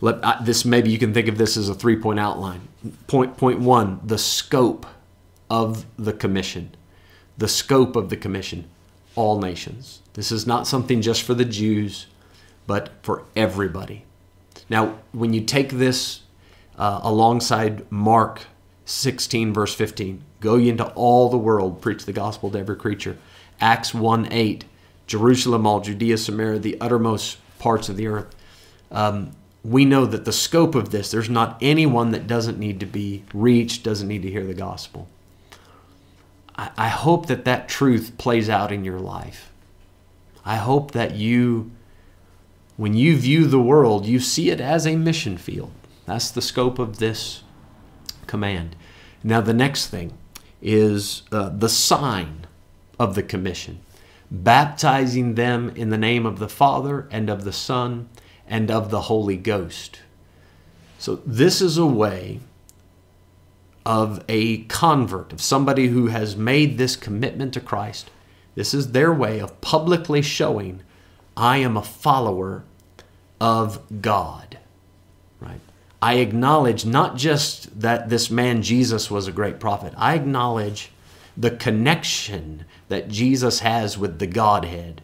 let, 0.00 0.22
uh, 0.22 0.38
this 0.42 0.64
maybe 0.64 0.90
you 0.90 0.98
can 0.98 1.14
think 1.14 1.28
of 1.28 1.38
this 1.38 1.56
as 1.56 1.68
a 1.68 1.74
three 1.74 1.96
point 1.96 2.18
outline. 2.18 2.68
Point, 3.06 3.36
point 3.36 3.60
one, 3.60 4.00
the 4.04 4.18
scope 4.18 4.86
of 5.48 5.86
the 5.96 6.12
commission. 6.12 6.74
The 7.38 7.48
scope 7.48 7.96
of 7.96 8.08
the 8.08 8.16
commission, 8.16 8.68
all 9.14 9.38
nations. 9.38 10.02
This 10.14 10.32
is 10.32 10.46
not 10.46 10.66
something 10.66 11.02
just 11.02 11.22
for 11.22 11.34
the 11.34 11.44
Jews, 11.44 12.06
but 12.66 12.90
for 13.02 13.24
everybody. 13.34 14.04
Now, 14.68 14.98
when 15.12 15.32
you 15.32 15.42
take 15.42 15.70
this 15.70 16.22
uh, 16.76 17.00
alongside 17.02 17.90
Mark 17.90 18.42
16, 18.84 19.52
verse 19.52 19.74
15, 19.74 20.22
go 20.40 20.56
ye 20.56 20.68
into 20.68 20.86
all 20.94 21.28
the 21.28 21.38
world, 21.38 21.80
preach 21.80 22.04
the 22.04 22.12
gospel 22.12 22.50
to 22.50 22.58
every 22.58 22.76
creature. 22.76 23.16
Acts 23.60 23.94
1 23.94 24.32
8, 24.32 24.64
Jerusalem, 25.06 25.66
all 25.66 25.80
Judea, 25.80 26.18
Samaria, 26.18 26.58
the 26.58 26.80
uttermost 26.80 27.38
parts 27.58 27.88
of 27.88 27.96
the 27.96 28.06
earth. 28.06 28.34
Um, 28.90 29.32
we 29.64 29.84
know 29.84 30.06
that 30.06 30.24
the 30.24 30.32
scope 30.32 30.74
of 30.74 30.90
this, 30.90 31.10
there's 31.10 31.30
not 31.30 31.58
anyone 31.60 32.12
that 32.12 32.26
doesn't 32.26 32.58
need 32.58 32.78
to 32.80 32.86
be 32.86 33.24
reached, 33.34 33.82
doesn't 33.82 34.06
need 34.06 34.22
to 34.22 34.30
hear 34.30 34.46
the 34.46 34.54
gospel. 34.54 35.08
I, 36.56 36.70
I 36.76 36.88
hope 36.88 37.26
that 37.26 37.44
that 37.44 37.68
truth 37.68 38.12
plays 38.18 38.48
out 38.48 38.70
in 38.70 38.84
your 38.84 39.00
life. 39.00 39.50
I 40.44 40.56
hope 40.56 40.92
that 40.92 41.16
you 41.16 41.72
when 42.76 42.94
you 42.94 43.16
view 43.16 43.46
the 43.46 43.60
world, 43.60 44.06
you 44.06 44.20
see 44.20 44.50
it 44.50 44.60
as 44.60 44.86
a 44.86 44.96
mission 44.96 45.38
field. 45.38 45.72
That's 46.04 46.30
the 46.30 46.42
scope 46.42 46.78
of 46.78 46.98
this 46.98 47.42
command. 48.26 48.76
Now, 49.24 49.40
the 49.40 49.54
next 49.54 49.88
thing 49.88 50.12
is 50.60 51.22
uh, 51.32 51.48
the 51.48 51.68
sign 51.68 52.46
of 52.98 53.14
the 53.14 53.22
commission 53.22 53.80
baptizing 54.30 55.36
them 55.36 55.70
in 55.76 55.90
the 55.90 55.98
name 55.98 56.26
of 56.26 56.38
the 56.38 56.48
Father 56.48 57.08
and 57.10 57.30
of 57.30 57.44
the 57.44 57.52
Son 57.52 58.08
and 58.46 58.70
of 58.70 58.90
the 58.90 59.02
Holy 59.02 59.36
Ghost. 59.36 60.00
So, 60.98 61.16
this 61.24 61.60
is 61.60 61.78
a 61.78 61.86
way 61.86 62.40
of 63.84 64.24
a 64.28 64.58
convert, 64.64 65.32
of 65.32 65.40
somebody 65.40 65.88
who 65.88 66.08
has 66.08 66.36
made 66.36 66.76
this 66.76 66.96
commitment 66.96 67.54
to 67.54 67.60
Christ. 67.60 68.10
This 68.56 68.74
is 68.74 68.90
their 68.90 69.12
way 69.12 69.38
of 69.38 69.60
publicly 69.60 70.22
showing 70.22 70.82
I 71.36 71.58
am 71.58 71.76
a 71.76 71.82
follower 71.82 72.64
of 73.40 74.00
God. 74.00 74.58
Right? 75.40 75.60
I 76.00 76.14
acknowledge 76.14 76.84
not 76.84 77.16
just 77.16 77.80
that 77.80 78.08
this 78.08 78.30
man 78.30 78.62
Jesus 78.62 79.10
was 79.10 79.28
a 79.28 79.32
great 79.32 79.60
prophet. 79.60 79.92
I 79.96 80.14
acknowledge 80.14 80.90
the 81.36 81.50
connection 81.50 82.64
that 82.88 83.08
Jesus 83.08 83.60
has 83.60 83.98
with 83.98 84.18
the 84.18 84.26
Godhead. 84.26 85.02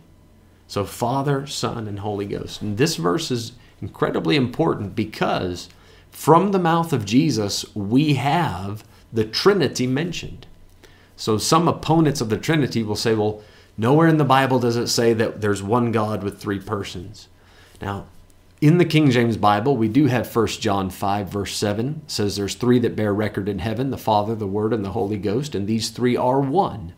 So 0.66 0.84
Father, 0.84 1.46
Son, 1.46 1.86
and 1.86 1.98
Holy 1.98 2.26
Ghost. 2.26 2.62
And 2.62 2.78
this 2.78 2.96
verse 2.96 3.30
is 3.30 3.52
incredibly 3.82 4.36
important 4.36 4.94
because 4.94 5.68
from 6.10 6.52
the 6.52 6.58
mouth 6.58 6.92
of 6.92 7.04
Jesus 7.04 7.64
we 7.74 8.14
have 8.14 8.84
the 9.12 9.24
Trinity 9.24 9.86
mentioned. 9.86 10.46
So 11.16 11.36
some 11.36 11.68
opponents 11.68 12.20
of 12.20 12.30
the 12.30 12.38
Trinity 12.38 12.82
will 12.82 12.96
say, 12.96 13.14
well, 13.14 13.42
Nowhere 13.76 14.08
in 14.08 14.18
the 14.18 14.24
Bible 14.24 14.58
does 14.58 14.76
it 14.76 14.88
say 14.88 15.12
that 15.14 15.40
there's 15.40 15.62
one 15.62 15.92
God 15.92 16.22
with 16.22 16.40
three 16.40 16.60
persons. 16.60 17.28
Now, 17.80 18.06
in 18.60 18.78
the 18.78 18.84
King 18.84 19.10
James 19.10 19.36
Bible, 19.36 19.76
we 19.76 19.88
do 19.88 20.06
have 20.06 20.34
1 20.34 20.46
John 20.46 20.88
5, 20.88 21.28
verse 21.28 21.56
7. 21.56 22.02
Says 22.06 22.36
there's 22.36 22.54
three 22.54 22.78
that 22.78 22.94
bear 22.94 23.12
record 23.12 23.48
in 23.48 23.58
heaven 23.58 23.90
the 23.90 23.98
Father, 23.98 24.34
the 24.34 24.46
Word, 24.46 24.72
and 24.72 24.84
the 24.84 24.92
Holy 24.92 25.16
Ghost, 25.16 25.54
and 25.54 25.66
these 25.66 25.90
three 25.90 26.16
are 26.16 26.40
one. 26.40 26.92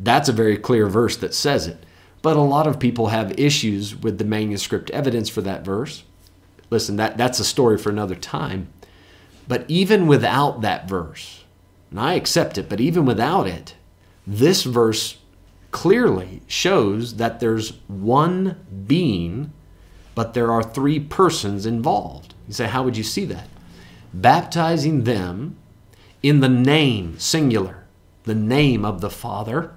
That's 0.00 0.28
a 0.28 0.32
very 0.32 0.56
clear 0.56 0.88
verse 0.88 1.16
that 1.18 1.34
says 1.34 1.66
it. 1.66 1.84
But 2.20 2.36
a 2.36 2.40
lot 2.40 2.66
of 2.66 2.80
people 2.80 3.08
have 3.08 3.38
issues 3.38 3.94
with 3.94 4.18
the 4.18 4.24
manuscript 4.24 4.90
evidence 4.90 5.28
for 5.28 5.40
that 5.42 5.64
verse. 5.64 6.02
Listen, 6.68 6.96
that, 6.96 7.16
that's 7.16 7.38
a 7.38 7.44
story 7.44 7.78
for 7.78 7.90
another 7.90 8.16
time. 8.16 8.68
But 9.46 9.64
even 9.68 10.08
without 10.08 10.62
that 10.62 10.88
verse, 10.88 11.44
and 11.90 12.00
I 12.00 12.14
accept 12.14 12.58
it, 12.58 12.68
but 12.68 12.80
even 12.80 13.04
without 13.04 13.46
it, 13.46 13.76
this 14.26 14.64
verse 14.64 15.18
clearly 15.70 16.42
shows 16.46 17.16
that 17.16 17.40
there's 17.40 17.74
one 17.88 18.56
being, 18.86 19.52
but 20.14 20.34
there 20.34 20.50
are 20.50 20.62
three 20.62 21.00
persons 21.00 21.66
involved. 21.66 22.34
You 22.48 22.54
say, 22.54 22.66
how 22.66 22.82
would 22.82 22.96
you 22.96 23.04
see 23.04 23.24
that? 23.26 23.48
Baptizing 24.14 25.04
them 25.04 25.56
in 26.22 26.40
the 26.40 26.48
name, 26.48 27.18
singular, 27.18 27.84
the 28.24 28.34
name 28.34 28.84
of 28.84 29.00
the 29.00 29.10
Father 29.10 29.72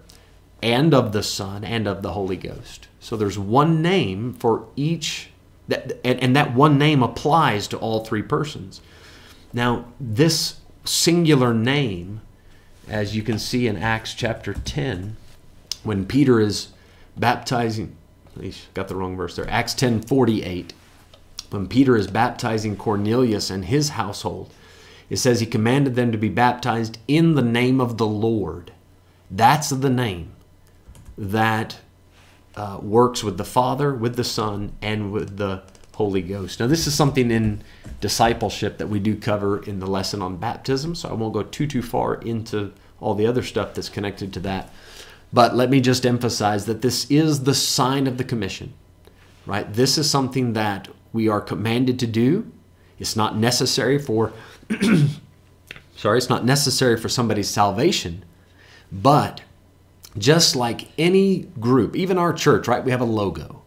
and 0.61 0.93
of 0.93 1.11
the 1.11 1.23
Son 1.23 1.63
and 1.63 1.87
of 1.87 2.01
the 2.01 2.13
Holy 2.13 2.37
Ghost. 2.37 2.87
So 2.99 3.15
there's 3.15 3.39
one 3.39 3.81
name 3.81 4.33
for 4.33 4.67
each, 4.75 5.29
that, 5.67 5.99
and, 6.03 6.19
and 6.21 6.35
that 6.35 6.53
one 6.53 6.77
name 6.77 7.01
applies 7.01 7.67
to 7.69 7.77
all 7.77 8.03
three 8.03 8.23
persons. 8.23 8.81
Now, 9.53 9.85
this 9.99 10.59
singular 10.83 11.53
name, 11.53 12.21
as 12.87 13.15
you 13.15 13.23
can 13.23 13.39
see 13.39 13.67
in 13.67 13.77
Acts 13.77 14.13
chapter 14.13 14.53
10, 14.53 15.17
when 15.83 16.05
Peter 16.05 16.39
is 16.39 16.69
baptizing, 17.17 17.95
he's 18.39 18.67
got 18.73 18.87
the 18.87 18.95
wrong 18.95 19.15
verse 19.15 19.35
there, 19.35 19.49
Acts 19.49 19.73
10 19.73 20.01
48, 20.01 20.73
when 21.49 21.67
Peter 21.67 21.95
is 21.95 22.07
baptizing 22.07 22.75
Cornelius 22.75 23.49
and 23.49 23.65
his 23.65 23.89
household, 23.89 24.53
it 25.09 25.17
says 25.17 25.39
he 25.39 25.45
commanded 25.45 25.95
them 25.95 26.11
to 26.11 26.17
be 26.17 26.29
baptized 26.29 26.99
in 27.07 27.33
the 27.33 27.41
name 27.41 27.81
of 27.81 27.97
the 27.97 28.05
Lord. 28.05 28.71
That's 29.31 29.69
the 29.69 29.89
name 29.89 30.33
that 31.17 31.79
uh, 32.55 32.79
works 32.81 33.23
with 33.23 33.37
the 33.37 33.45
Father, 33.45 33.93
with 33.93 34.15
the 34.15 34.23
Son, 34.23 34.73
and 34.81 35.11
with 35.11 35.37
the 35.37 35.63
Holy 35.95 36.21
Ghost. 36.21 36.59
Now, 36.59 36.67
this 36.67 36.87
is 36.87 36.93
something 36.93 37.31
in 37.31 37.61
discipleship 37.99 38.77
that 38.77 38.87
we 38.87 38.99
do 38.99 39.15
cover 39.15 39.61
in 39.63 39.79
the 39.79 39.87
lesson 39.87 40.21
on 40.21 40.37
baptism, 40.37 40.95
so 40.95 41.09
I 41.09 41.13
won't 41.13 41.33
go 41.33 41.43
too, 41.43 41.67
too 41.67 41.81
far 41.81 42.15
into 42.15 42.71
all 43.01 43.15
the 43.15 43.27
other 43.27 43.43
stuff 43.43 43.73
that's 43.73 43.89
connected 43.89 44.33
to 44.33 44.39
that. 44.41 44.69
But 45.31 45.55
let 45.55 45.69
me 45.69 45.79
just 45.79 46.05
emphasize 46.05 46.65
that 46.65 46.81
this 46.81 47.09
is 47.09 47.43
the 47.43 47.53
sign 47.53 48.07
of 48.07 48.17
the 48.17 48.23
commission, 48.23 48.73
right? 49.45 49.71
This 49.71 49.97
is 49.97 50.09
something 50.09 50.53
that 50.53 50.87
we 51.13 51.27
are 51.27 51.41
commanded 51.41 51.99
to 51.99 52.07
do. 52.07 52.51
It's 52.97 53.15
not 53.15 53.37
necessary 53.37 53.99
for, 53.99 54.33
sorry, 55.95 56.17
it's 56.17 56.29
not 56.29 56.45
necessary 56.45 56.97
for 56.97 57.09
somebody's 57.09 57.49
salvation, 57.49 58.25
but 58.91 59.41
just 60.17 60.55
like 60.55 60.87
any 60.97 61.43
group, 61.59 61.95
even 61.95 62.17
our 62.17 62.33
church, 62.33 62.67
right? 62.67 62.83
We 62.83 62.91
have 62.91 63.01
a 63.01 63.05
logo. 63.05 63.61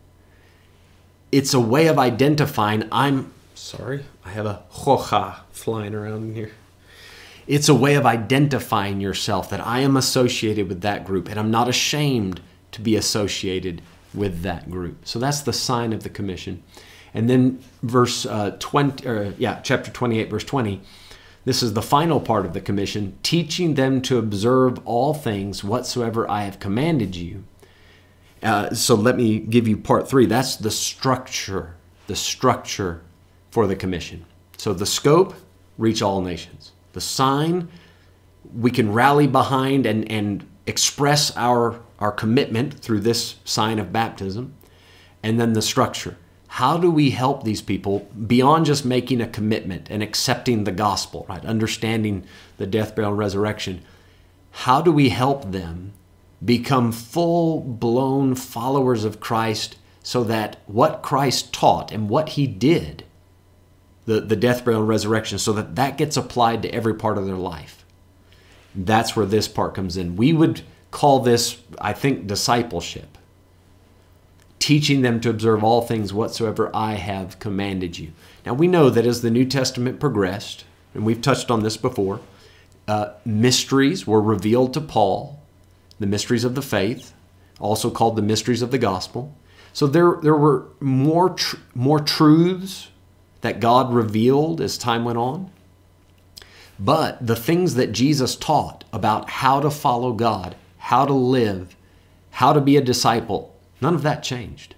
It's 1.30 1.54
a 1.54 1.60
way 1.60 1.86
of 1.86 1.98
identifying 1.98 2.88
I'm 2.92 3.32
sorry, 3.54 4.04
I 4.24 4.30
have 4.30 4.46
a 4.46 4.62
hoja 4.72 5.40
flying 5.52 5.94
around 5.94 6.24
in 6.24 6.34
here. 6.34 6.52
It's 7.46 7.68
a 7.68 7.74
way 7.74 7.94
of 7.94 8.06
identifying 8.06 9.00
yourself 9.00 9.50
that 9.50 9.66
I 9.66 9.80
am 9.80 9.96
associated 9.96 10.68
with 10.68 10.80
that 10.82 11.04
group 11.04 11.28
and 11.28 11.38
I'm 11.38 11.50
not 11.50 11.68
ashamed 11.68 12.40
to 12.72 12.80
be 12.80 12.96
associated 12.96 13.82
with 14.14 14.42
that 14.42 14.70
group. 14.70 15.06
So 15.06 15.18
that's 15.18 15.40
the 15.40 15.52
sign 15.52 15.92
of 15.92 16.02
the 16.02 16.08
commission. 16.08 16.62
And 17.14 17.28
then 17.28 17.62
verse 17.82 18.24
uh, 18.24 18.56
20 18.58 19.06
or 19.06 19.34
yeah, 19.38 19.60
chapter 19.62 19.90
28 19.90 20.30
verse 20.30 20.44
20 20.44 20.80
this 21.44 21.62
is 21.62 21.72
the 21.72 21.82
final 21.82 22.20
part 22.20 22.46
of 22.46 22.52
the 22.52 22.60
commission, 22.60 23.18
teaching 23.22 23.74
them 23.74 24.00
to 24.02 24.18
observe 24.18 24.78
all 24.86 25.12
things 25.12 25.64
whatsoever 25.64 26.30
I 26.30 26.42
have 26.42 26.60
commanded 26.60 27.16
you. 27.16 27.42
Uh, 28.42 28.74
so 28.74 28.94
let 28.94 29.16
me 29.16 29.40
give 29.40 29.66
you 29.66 29.76
part 29.76 30.08
three. 30.08 30.26
That's 30.26 30.56
the 30.56 30.70
structure, 30.70 31.74
the 32.06 32.14
structure 32.14 33.02
for 33.50 33.66
the 33.66 33.74
commission. 33.74 34.24
So 34.56 34.72
the 34.72 34.86
scope, 34.86 35.34
reach 35.78 36.00
all 36.00 36.20
nations. 36.20 36.61
The 36.92 37.00
sign, 37.00 37.68
we 38.54 38.70
can 38.70 38.92
rally 38.92 39.26
behind 39.26 39.86
and, 39.86 40.10
and 40.10 40.46
express 40.66 41.36
our, 41.36 41.80
our 41.98 42.12
commitment 42.12 42.78
through 42.80 43.00
this 43.00 43.36
sign 43.44 43.78
of 43.78 43.92
baptism. 43.92 44.54
And 45.22 45.40
then 45.40 45.52
the 45.52 45.62
structure 45.62 46.16
how 46.56 46.76
do 46.76 46.90
we 46.90 47.08
help 47.08 47.44
these 47.44 47.62
people 47.62 48.00
beyond 48.26 48.66
just 48.66 48.84
making 48.84 49.22
a 49.22 49.26
commitment 49.26 49.90
and 49.90 50.02
accepting 50.02 50.64
the 50.64 50.70
gospel, 50.70 51.24
right? 51.26 51.42
Understanding 51.46 52.26
the 52.58 52.66
death, 52.66 52.94
burial, 52.94 53.12
and 53.12 53.18
resurrection. 53.18 53.80
How 54.50 54.82
do 54.82 54.92
we 54.92 55.08
help 55.08 55.50
them 55.50 55.94
become 56.44 56.92
full 56.92 57.60
blown 57.60 58.34
followers 58.34 59.02
of 59.02 59.18
Christ 59.18 59.76
so 60.02 60.24
that 60.24 60.58
what 60.66 61.00
Christ 61.00 61.54
taught 61.54 61.90
and 61.90 62.10
what 62.10 62.30
he 62.30 62.46
did, 62.46 63.04
the, 64.06 64.20
the 64.20 64.36
death, 64.36 64.64
burial, 64.64 64.82
and 64.82 64.88
resurrection, 64.88 65.38
so 65.38 65.52
that 65.52 65.76
that 65.76 65.96
gets 65.96 66.16
applied 66.16 66.62
to 66.62 66.74
every 66.74 66.94
part 66.94 67.18
of 67.18 67.26
their 67.26 67.36
life? 67.36 67.84
That's 68.74 69.14
where 69.14 69.26
this 69.26 69.48
part 69.48 69.74
comes 69.74 69.96
in. 69.96 70.16
We 70.16 70.32
would 70.32 70.62
call 70.90 71.20
this, 71.20 71.60
I 71.80 71.92
think, 71.92 72.26
discipleship 72.26 73.18
teaching 74.62 75.02
them 75.02 75.20
to 75.20 75.28
observe 75.28 75.64
all 75.64 75.82
things 75.82 76.14
whatsoever 76.14 76.70
I 76.72 76.92
have 76.92 77.40
commanded 77.40 77.98
you. 77.98 78.12
Now, 78.46 78.54
we 78.54 78.68
know 78.68 78.90
that 78.90 79.04
as 79.04 79.20
the 79.20 79.30
New 79.30 79.44
Testament 79.44 79.98
progressed, 79.98 80.64
and 80.94 81.04
we've 81.04 81.20
touched 81.20 81.50
on 81.50 81.64
this 81.64 81.76
before, 81.76 82.20
uh, 82.86 83.14
mysteries 83.24 84.06
were 84.06 84.20
revealed 84.22 84.72
to 84.74 84.80
Paul, 84.80 85.42
the 85.98 86.06
mysteries 86.06 86.44
of 86.44 86.54
the 86.54 86.62
faith, 86.62 87.12
also 87.58 87.90
called 87.90 88.14
the 88.14 88.22
mysteries 88.22 88.62
of 88.62 88.70
the 88.70 88.78
gospel. 88.78 89.36
So 89.72 89.88
there, 89.88 90.18
there 90.22 90.36
were 90.36 90.68
more, 90.78 91.30
tr- 91.30 91.56
more 91.74 91.98
truths 91.98 92.86
that 93.42 93.60
God 93.60 93.92
revealed 93.92 94.60
as 94.60 94.76
time 94.76 95.04
went 95.04 95.18
on. 95.18 95.50
But 96.80 97.24
the 97.24 97.36
things 97.36 97.74
that 97.74 97.92
Jesus 97.92 98.34
taught 98.34 98.84
about 98.92 99.30
how 99.30 99.60
to 99.60 99.70
follow 99.70 100.12
God, 100.12 100.56
how 100.78 101.04
to 101.04 101.12
live, 101.12 101.76
how 102.30 102.52
to 102.52 102.60
be 102.60 102.76
a 102.76 102.80
disciple, 102.80 103.52
None 103.82 103.96
of 103.96 104.02
that 104.04 104.22
changed. 104.22 104.76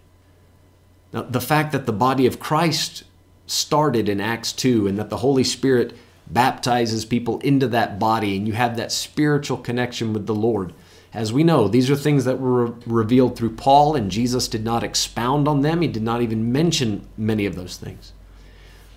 Now, 1.13 1.23
the 1.23 1.41
fact 1.41 1.71
that 1.73 1.85
the 1.85 1.93
body 1.93 2.27
of 2.27 2.41
Christ 2.41 3.05
started 3.47 4.09
in 4.09 4.21
Acts 4.21 4.51
2 4.53 4.89
and 4.89 4.99
that 4.99 5.11
the 5.11 5.19
Holy 5.19 5.45
Spirit 5.45 5.95
baptizes 6.27 7.05
people 7.05 7.39
into 7.41 7.69
that 7.69 7.99
body 7.99 8.35
and 8.35 8.49
you 8.49 8.55
have 8.55 8.79
that 8.79 8.91
spiritual 8.91 9.59
connection 9.59 10.15
with 10.15 10.27
the 10.27 10.35
Lord. 10.35 10.73
As 11.13 11.33
we 11.33 11.45
know, 11.45 11.69
these 11.69 11.91
are 11.91 11.97
things 11.97 12.25
that 12.25 12.41
were 12.41 12.75
revealed 12.87 13.37
through 13.37 13.55
Paul, 13.55 13.95
and 13.95 14.11
Jesus 14.11 14.49
did 14.49 14.65
not 14.65 14.83
expound 14.83 15.47
on 15.47 15.61
them. 15.61 15.83
He 15.83 15.87
did 15.87 16.03
not 16.03 16.23
even 16.23 16.51
mention 16.51 17.07
many 17.17 17.47
of 17.47 17.55
those 17.55 17.77
things. 17.77 18.15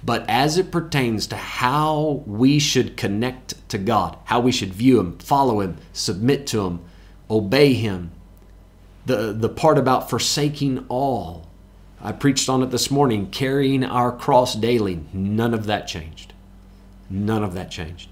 But 0.03 0.25
as 0.29 0.57
it 0.57 0.71
pertains 0.71 1.27
to 1.27 1.35
how 1.35 2.23
we 2.25 2.59
should 2.59 2.97
connect 2.97 3.69
to 3.69 3.77
God, 3.77 4.17
how 4.25 4.39
we 4.39 4.51
should 4.51 4.73
view 4.73 4.99
Him, 4.99 5.17
follow 5.17 5.59
Him, 5.59 5.77
submit 5.91 6.47
to 6.47 6.65
Him, 6.65 6.79
obey 7.29 7.73
Him, 7.73 8.11
the, 9.05 9.33
the 9.33 9.49
part 9.49 9.77
about 9.77 10.09
forsaking 10.09 10.85
all. 10.89 11.47
I 12.01 12.11
preached 12.11 12.47
on 12.47 12.61
it 12.61 12.67
this 12.67 12.91
morning, 12.91 13.31
carrying 13.31 13.83
our 13.83 14.11
cross 14.11 14.53
daily. 14.53 15.03
None 15.13 15.53
of 15.53 15.65
that 15.65 15.87
changed. 15.87 16.33
None 17.09 17.43
of 17.43 17.53
that 17.55 17.71
changed. 17.71 18.09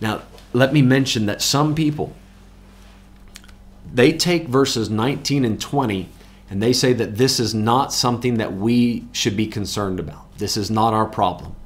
Now, 0.00 0.22
let 0.52 0.72
me 0.72 0.82
mention 0.82 1.26
that 1.26 1.42
some 1.42 1.74
people, 1.74 2.14
they 3.92 4.12
take 4.12 4.46
verses 4.46 4.88
19 4.88 5.44
and 5.44 5.60
20 5.60 6.08
and 6.50 6.62
they 6.62 6.72
say 6.72 6.92
that 6.92 7.16
this 7.16 7.40
is 7.40 7.54
not 7.54 7.92
something 7.92 8.34
that 8.38 8.54
we 8.54 9.06
should 9.12 9.36
be 9.36 9.46
concerned 9.46 9.98
about. 9.98 10.36
This 10.38 10.56
is 10.56 10.70
not 10.70 10.92
our 10.92 11.06
problem. 11.06 11.56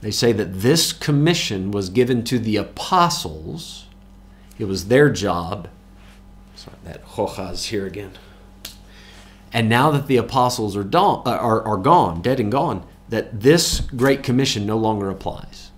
They 0.00 0.10
say 0.10 0.32
that 0.32 0.60
this 0.60 0.92
commission 0.92 1.70
was 1.70 1.88
given 1.88 2.24
to 2.24 2.38
the 2.38 2.56
apostles, 2.56 3.86
it 4.58 4.66
was 4.66 4.88
their 4.88 5.10
job 5.10 5.68
Sorry, 6.64 6.76
that 6.84 7.04
hoja 7.04 7.52
is 7.52 7.66
here 7.66 7.86
again. 7.86 8.12
And 9.52 9.68
now 9.68 9.90
that 9.90 10.06
the 10.06 10.16
apostles 10.16 10.76
are, 10.76 10.84
don, 10.84 11.22
uh, 11.26 11.30
are, 11.30 11.62
are 11.62 11.76
gone, 11.76 12.22
dead 12.22 12.40
and 12.40 12.50
gone, 12.50 12.86
that 13.08 13.40
this 13.40 13.80
Great 13.80 14.22
Commission 14.22 14.64
no 14.66 14.76
longer 14.76 15.10
applies. 15.10 15.70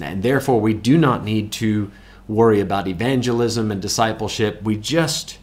And 0.00 0.22
therefore, 0.22 0.60
we 0.60 0.74
do 0.74 0.98
not 0.98 1.24
need 1.24 1.52
to 1.52 1.90
worry 2.28 2.60
about 2.60 2.86
evangelism 2.86 3.70
and 3.70 3.82
discipleship. 3.82 4.62
We 4.62 4.76
just, 4.76 5.38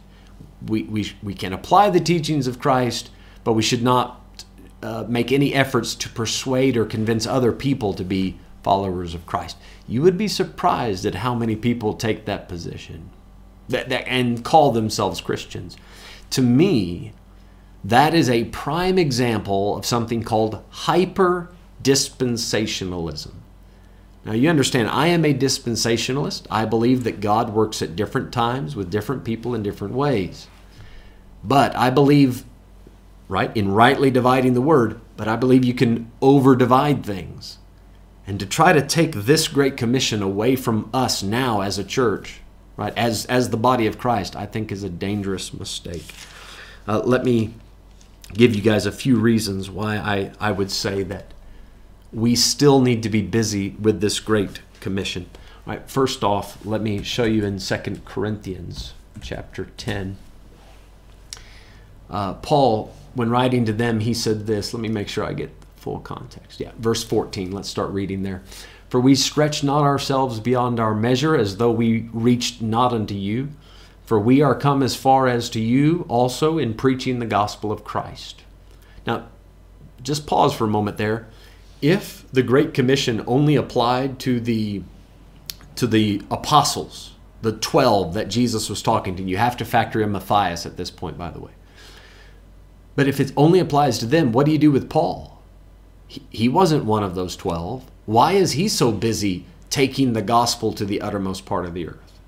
we, 0.66 0.82
we, 0.84 1.12
we 1.22 1.34
can 1.34 1.52
apply 1.52 1.90
the 1.90 2.00
teachings 2.00 2.46
of 2.46 2.58
Christ, 2.58 3.10
but 3.44 3.52
we 3.52 3.62
should 3.62 3.82
not 3.82 4.44
uh, 4.82 5.04
make 5.08 5.32
any 5.32 5.54
efforts 5.54 5.94
to 5.96 6.08
persuade 6.08 6.76
or 6.76 6.84
convince 6.84 7.26
other 7.26 7.52
people 7.52 7.94
to 7.94 8.04
be 8.04 8.38
followers 8.62 9.14
of 9.14 9.26
Christ. 9.26 9.56
You 9.86 10.02
would 10.02 10.18
be 10.18 10.28
surprised 10.28 11.06
at 11.06 11.16
how 11.16 11.34
many 11.34 11.56
people 11.56 11.94
take 11.94 12.24
that 12.26 12.48
position 12.48 13.10
that, 13.68 13.88
that, 13.88 14.08
and 14.08 14.44
call 14.44 14.72
themselves 14.72 15.20
Christians. 15.20 15.76
To 16.30 16.42
me, 16.42 17.12
that 17.84 18.14
is 18.14 18.28
a 18.28 18.44
prime 18.44 18.98
example 18.98 19.76
of 19.76 19.86
something 19.86 20.22
called 20.22 20.62
hyper 20.70 21.50
dispensationalism. 21.82 23.32
Now, 24.28 24.34
you 24.34 24.50
understand, 24.50 24.90
I 24.90 25.06
am 25.06 25.24
a 25.24 25.32
dispensationalist. 25.32 26.46
I 26.50 26.66
believe 26.66 27.04
that 27.04 27.20
God 27.20 27.54
works 27.54 27.80
at 27.80 27.96
different 27.96 28.30
times 28.30 28.76
with 28.76 28.90
different 28.90 29.24
people 29.24 29.54
in 29.54 29.62
different 29.62 29.94
ways. 29.94 30.48
But 31.42 31.74
I 31.74 31.88
believe, 31.88 32.44
right, 33.26 33.56
in 33.56 33.72
rightly 33.72 34.10
dividing 34.10 34.52
the 34.52 34.60
word, 34.60 35.00
but 35.16 35.28
I 35.28 35.36
believe 35.36 35.64
you 35.64 35.72
can 35.72 36.12
over 36.20 36.54
divide 36.54 37.06
things. 37.06 37.56
And 38.26 38.38
to 38.38 38.44
try 38.44 38.74
to 38.74 38.86
take 38.86 39.12
this 39.12 39.48
great 39.48 39.78
commission 39.78 40.20
away 40.20 40.56
from 40.56 40.90
us 40.92 41.22
now 41.22 41.62
as 41.62 41.78
a 41.78 41.84
church 41.84 42.42
right? 42.78 42.96
As 42.96 43.26
as 43.26 43.50
the 43.50 43.56
body 43.56 43.86
of 43.86 43.98
Christ, 43.98 44.36
I 44.36 44.46
think 44.46 44.70
is 44.72 44.84
a 44.84 44.88
dangerous 44.88 45.52
mistake. 45.52 46.14
Uh, 46.86 47.00
let 47.00 47.24
me 47.24 47.52
give 48.32 48.54
you 48.54 48.62
guys 48.62 48.86
a 48.86 48.92
few 48.92 49.18
reasons 49.18 49.68
why 49.68 49.96
I, 49.96 50.32
I 50.38 50.52
would 50.52 50.70
say 50.70 51.02
that 51.02 51.34
we 52.12 52.34
still 52.34 52.80
need 52.80 53.02
to 53.02 53.08
be 53.08 53.22
busy 53.22 53.70
with 53.80 54.00
this 54.00 54.20
great 54.20 54.60
commission. 54.80 55.28
All 55.66 55.74
right, 55.74 55.90
first 55.90 56.24
off, 56.24 56.64
let 56.64 56.80
me 56.80 57.02
show 57.02 57.24
you 57.24 57.44
in 57.44 57.58
Second 57.58 58.04
Corinthians 58.04 58.94
chapter 59.20 59.66
10. 59.76 60.16
Uh, 62.08 62.34
Paul, 62.34 62.94
when 63.14 63.30
writing 63.30 63.64
to 63.66 63.72
them, 63.72 64.00
he 64.00 64.14
said 64.14 64.46
this. 64.46 64.72
Let 64.72 64.80
me 64.80 64.88
make 64.88 65.08
sure 65.08 65.24
I 65.24 65.34
get 65.34 65.50
full 65.76 65.98
context. 66.00 66.60
Yeah, 66.60 66.72
verse 66.78 67.04
14. 67.04 67.52
Let's 67.52 67.68
start 67.68 67.90
reading 67.90 68.22
there. 68.22 68.42
For 68.88 69.00
we 69.00 69.14
stretch 69.14 69.62
not 69.62 69.82
ourselves 69.82 70.40
beyond 70.40 70.80
our 70.80 70.94
measure, 70.94 71.36
as 71.36 71.58
though 71.58 71.70
we 71.70 72.08
reached 72.12 72.62
not 72.62 72.92
unto 72.92 73.14
you. 73.14 73.50
For 74.06 74.18
we 74.18 74.40
are 74.40 74.54
come 74.54 74.82
as 74.82 74.96
far 74.96 75.28
as 75.28 75.50
to 75.50 75.60
you 75.60 76.06
also 76.08 76.56
in 76.56 76.72
preaching 76.72 77.18
the 77.18 77.26
gospel 77.26 77.70
of 77.70 77.84
Christ. 77.84 78.42
Now, 79.06 79.26
just 80.02 80.26
pause 80.26 80.54
for 80.54 80.64
a 80.64 80.68
moment 80.68 80.96
there. 80.96 81.28
If 81.80 82.30
the 82.32 82.42
Great 82.42 82.74
Commission 82.74 83.22
only 83.26 83.56
applied 83.56 84.18
to 84.20 84.40
the 84.40 84.82
to 85.76 85.86
the 85.86 86.20
apostles, 86.28 87.12
the 87.40 87.52
12 87.52 88.14
that 88.14 88.28
Jesus 88.28 88.68
was 88.68 88.82
talking 88.82 89.14
to, 89.14 89.22
you 89.22 89.36
have 89.36 89.56
to 89.58 89.64
factor 89.64 90.02
in 90.02 90.10
Matthias 90.10 90.66
at 90.66 90.76
this 90.76 90.90
point, 90.90 91.16
by 91.16 91.30
the 91.30 91.38
way. 91.38 91.52
But 92.96 93.06
if 93.06 93.20
it 93.20 93.32
only 93.36 93.60
applies 93.60 93.98
to 93.98 94.06
them, 94.06 94.32
what 94.32 94.44
do 94.44 94.50
you 94.50 94.58
do 94.58 94.72
with 94.72 94.90
Paul? 94.90 95.40
He, 96.08 96.22
he 96.30 96.48
wasn't 96.48 96.84
one 96.84 97.04
of 97.04 97.14
those 97.14 97.36
12. 97.36 97.88
Why 98.06 98.32
is 98.32 98.52
he 98.52 98.66
so 98.66 98.90
busy 98.90 99.44
taking 99.70 100.14
the 100.14 100.22
gospel 100.22 100.72
to 100.72 100.84
the 100.84 101.00
uttermost 101.00 101.46
part 101.46 101.64
of 101.64 101.74
the 101.74 101.86
earth? 101.86 102.18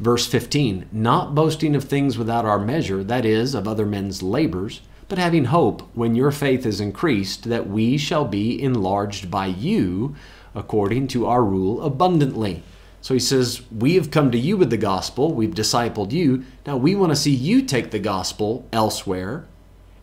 Verse 0.00 0.26
15, 0.26 0.88
not 0.90 1.32
boasting 1.32 1.76
of 1.76 1.84
things 1.84 2.18
without 2.18 2.44
our 2.44 2.58
measure, 2.58 3.04
that 3.04 3.24
is, 3.24 3.54
of 3.54 3.68
other 3.68 3.86
men's 3.86 4.20
labors, 4.20 4.80
but 5.12 5.18
having 5.18 5.44
hope, 5.44 5.82
when 5.92 6.14
your 6.14 6.30
faith 6.30 6.64
is 6.64 6.80
increased, 6.80 7.44
that 7.50 7.68
we 7.68 7.98
shall 7.98 8.24
be 8.24 8.58
enlarged 8.62 9.30
by 9.30 9.44
you 9.44 10.16
according 10.54 11.06
to 11.06 11.26
our 11.26 11.44
rule 11.44 11.82
abundantly. 11.82 12.62
So 13.02 13.12
he 13.12 13.20
says, 13.20 13.60
We 13.70 13.96
have 13.96 14.10
come 14.10 14.30
to 14.30 14.38
you 14.38 14.56
with 14.56 14.70
the 14.70 14.78
gospel, 14.78 15.34
we've 15.34 15.54
discipled 15.54 16.12
you. 16.12 16.44
Now 16.66 16.78
we 16.78 16.94
want 16.94 17.12
to 17.12 17.16
see 17.16 17.30
you 17.30 17.60
take 17.60 17.90
the 17.90 17.98
gospel 17.98 18.66
elsewhere. 18.72 19.44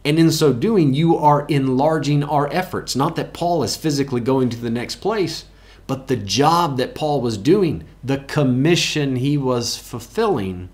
And 0.05 0.19
in 0.19 0.29
so 0.29 0.53
doing, 0.53 0.93
you 0.93 1.17
are 1.17 1.47
enlarging 1.47 2.23
our 2.23 2.47
efforts. 2.53 2.95
Not 2.95 3.15
that 3.15 3.33
Paul 3.33 3.63
is 3.63 3.75
physically 3.75 4.21
going 4.21 4.49
to 4.49 4.57
the 4.57 4.69
next 4.69 4.97
place, 4.97 5.45
but 5.87 6.05
the 6.05 6.17
job 6.17 6.77
that 6.77 6.93
Paul 6.93 7.19
was 7.19 7.35
doing, 7.39 7.83
the 8.03 8.19
commission 8.19 9.15
he 9.15 9.39
was 9.39 9.75
fulfilling, 9.75 10.69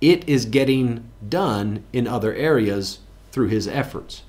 it 0.00 0.28
is 0.28 0.46
getting 0.46 1.08
done 1.28 1.84
in 1.92 2.08
other 2.08 2.34
areas 2.34 2.98
through 3.32 3.48
his 3.48 3.68
efforts 3.68 4.22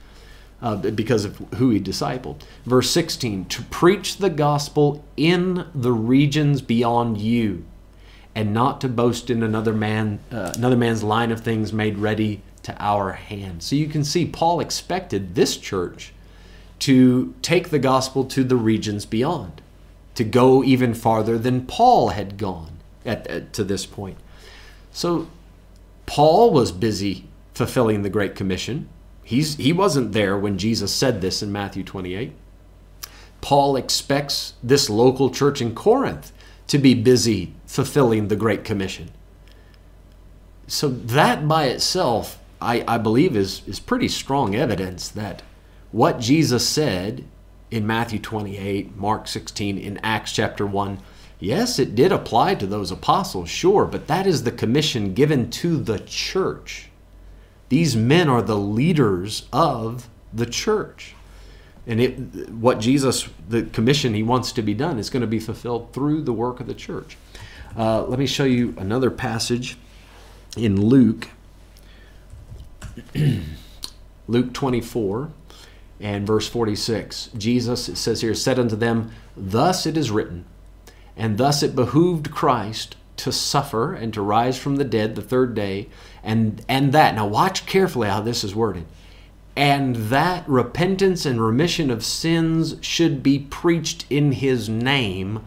uh, 0.61 0.75
because 0.75 1.25
of 1.25 1.37
who 1.55 1.69
he 1.69 1.79
discipled. 1.79 2.41
Verse 2.65 2.89
16 2.89 3.45
to 3.45 3.61
preach 3.63 4.17
the 4.17 4.29
gospel 4.29 5.03
in 5.17 5.65
the 5.73 5.91
regions 5.91 6.61
beyond 6.61 7.17
you, 7.17 7.65
and 8.35 8.53
not 8.53 8.81
to 8.81 8.89
boast 8.89 9.29
in 9.29 9.43
another 9.43 9.73
man, 9.73 10.19
uh, 10.31 10.53
another 10.55 10.77
man's 10.77 11.03
line 11.03 11.31
of 11.31 11.41
things 11.41 11.73
made 11.73 11.97
ready 11.97 12.41
to 12.63 12.75
our 12.79 13.13
hand. 13.13 13.63
So 13.63 13.75
you 13.75 13.87
can 13.87 14.03
see 14.03 14.25
Paul 14.25 14.59
expected 14.59 15.35
this 15.35 15.57
church 15.57 16.13
to 16.79 17.33
take 17.41 17.69
the 17.69 17.79
gospel 17.79 18.23
to 18.25 18.43
the 18.43 18.55
regions 18.55 19.05
beyond, 19.05 19.61
to 20.15 20.23
go 20.23 20.63
even 20.63 20.93
farther 20.93 21.37
than 21.37 21.65
Paul 21.65 22.09
had 22.09 22.37
gone 22.37 22.79
at, 23.05 23.27
at 23.27 23.53
to 23.53 23.63
this 23.63 23.85
point. 23.85 24.17
So 24.91 25.29
Paul 26.05 26.51
was 26.51 26.71
busy 26.71 27.28
fulfilling 27.60 28.01
the 28.01 28.10
Great 28.10 28.36
Commission 28.36 28.89
He's, 29.30 29.57
he 29.57 29.74
wasn't 29.74 30.14
there 30.14 30.36
when 30.39 30.57
Jesus 30.57 30.91
said 30.91 31.22
this 31.22 31.43
in 31.43 31.51
Matthew 31.51 31.84
28. 31.84 32.34
Paul 33.41 33.76
expects 33.76 34.53
this 34.64 34.89
local 34.89 35.30
church 35.30 35.62
in 35.62 35.76
Corinth 35.76 36.32
to 36.66 36.80
be 36.80 36.95
busy 36.95 37.53
fulfilling 37.68 38.28
the 38.28 38.36
Great 38.36 38.64
Commission. 38.64 39.12
So, 40.66 40.89
that 40.89 41.47
by 41.47 41.66
itself, 41.66 42.39
I, 42.60 42.84
I 42.88 42.97
believe, 42.97 43.36
is, 43.36 43.62
is 43.68 43.80
pretty 43.80 44.07
strong 44.07 44.55
evidence 44.55 45.10
that 45.10 45.43
what 45.91 46.20
Jesus 46.20 46.68
said 46.68 47.24
in 47.70 47.86
Matthew 47.86 48.18
28, 48.18 48.97
Mark 48.97 49.28
16, 49.28 49.78
in 49.78 49.99
Acts 49.99 50.32
chapter 50.32 50.66
1, 50.66 50.97
yes, 51.39 51.78
it 51.78 51.93
did 51.93 52.12
apply 52.12 52.55
to 52.55 52.66
those 52.66 52.89
apostles, 52.89 53.51
sure, 53.51 53.86
but 53.86 54.07
that 54.07 54.26
is 54.26 54.41
the 54.41 54.51
commission 54.51 55.14
given 55.14 55.51
to 55.51 55.78
the 55.78 55.99
church. 55.99 56.88
These 57.70 57.95
men 57.95 58.30
are 58.30 58.41
the 58.41 58.57
leaders 58.57 59.47
of 59.53 60.09
the 60.34 60.45
church. 60.45 61.15
And 61.88 62.01
it, 62.01 62.49
what 62.49 62.80
Jesus, 62.80 63.30
the 63.47 63.63
commission 63.63 64.13
he 64.13 64.24
wants 64.24 64.51
to 64.53 64.61
be 64.61 64.74
done, 64.74 64.99
is 64.99 65.09
going 65.09 65.22
to 65.22 65.28
be 65.28 65.39
fulfilled 65.39 65.93
through 65.93 66.24
the 66.24 66.34
work 66.34 66.59
of 66.59 66.67
the 66.67 66.74
church. 66.74 67.17
Uh, 67.78 68.03
let 68.03 68.20
me 68.20 68.26
show 68.26 68.43
you 68.43 68.76
another 68.78 69.09
passage 69.11 69.78
in 70.57 70.82
Luke, 70.82 71.30
Luke 74.28 74.53
24 74.53 75.32
and 75.99 76.26
verse 76.26 76.47
46. 76.47 77.30
Jesus, 77.38 77.89
it 77.89 77.95
says 77.97 78.22
here, 78.22 78.34
said 78.34 78.59
unto 78.59 78.76
them, 78.76 79.11
Thus 79.36 79.86
it 79.86 79.97
is 79.97 80.11
written, 80.11 80.45
and 81.15 81.38
thus 81.38 81.61
it 81.61 81.76
behooved 81.76 82.32
Christ 82.32 82.95
to 83.17 83.32
suffer 83.32 83.93
and 83.93 84.13
to 84.13 84.22
rise 84.22 84.57
from 84.57 84.78
the 84.78 84.86
dead 84.86 85.15
the 85.15 85.22
third 85.22 85.53
day, 85.53 85.89
and 86.24 86.63
and 86.67 86.91
that 86.91 87.15
now 87.15 87.28
watch 87.28 87.65
carefully 87.65 88.07
how 88.07 88.22
this 88.22 88.43
is 88.43 88.55
worded 88.55 88.86
and 89.59 89.95
that 89.95 90.47
repentance 90.47 91.26
and 91.26 91.45
remission 91.45 91.91
of 91.91 92.05
sins 92.05 92.76
should 92.80 93.22
be 93.22 93.39
preached 93.39 94.05
in 94.09 94.32
his 94.32 94.70
name 94.70 95.43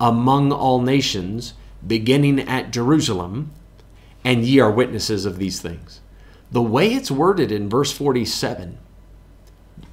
among 0.00 0.50
all 0.50 0.80
nations 0.80 1.54
beginning 1.86 2.40
at 2.40 2.72
Jerusalem 2.72 3.52
and 4.24 4.44
ye 4.44 4.58
are 4.58 4.70
witnesses 4.70 5.24
of 5.24 5.38
these 5.38 5.60
things. 5.60 6.00
The 6.50 6.60
way 6.60 6.92
it's 6.92 7.10
worded 7.10 7.52
in 7.52 7.68
verse 7.68 7.92
47 7.92 8.78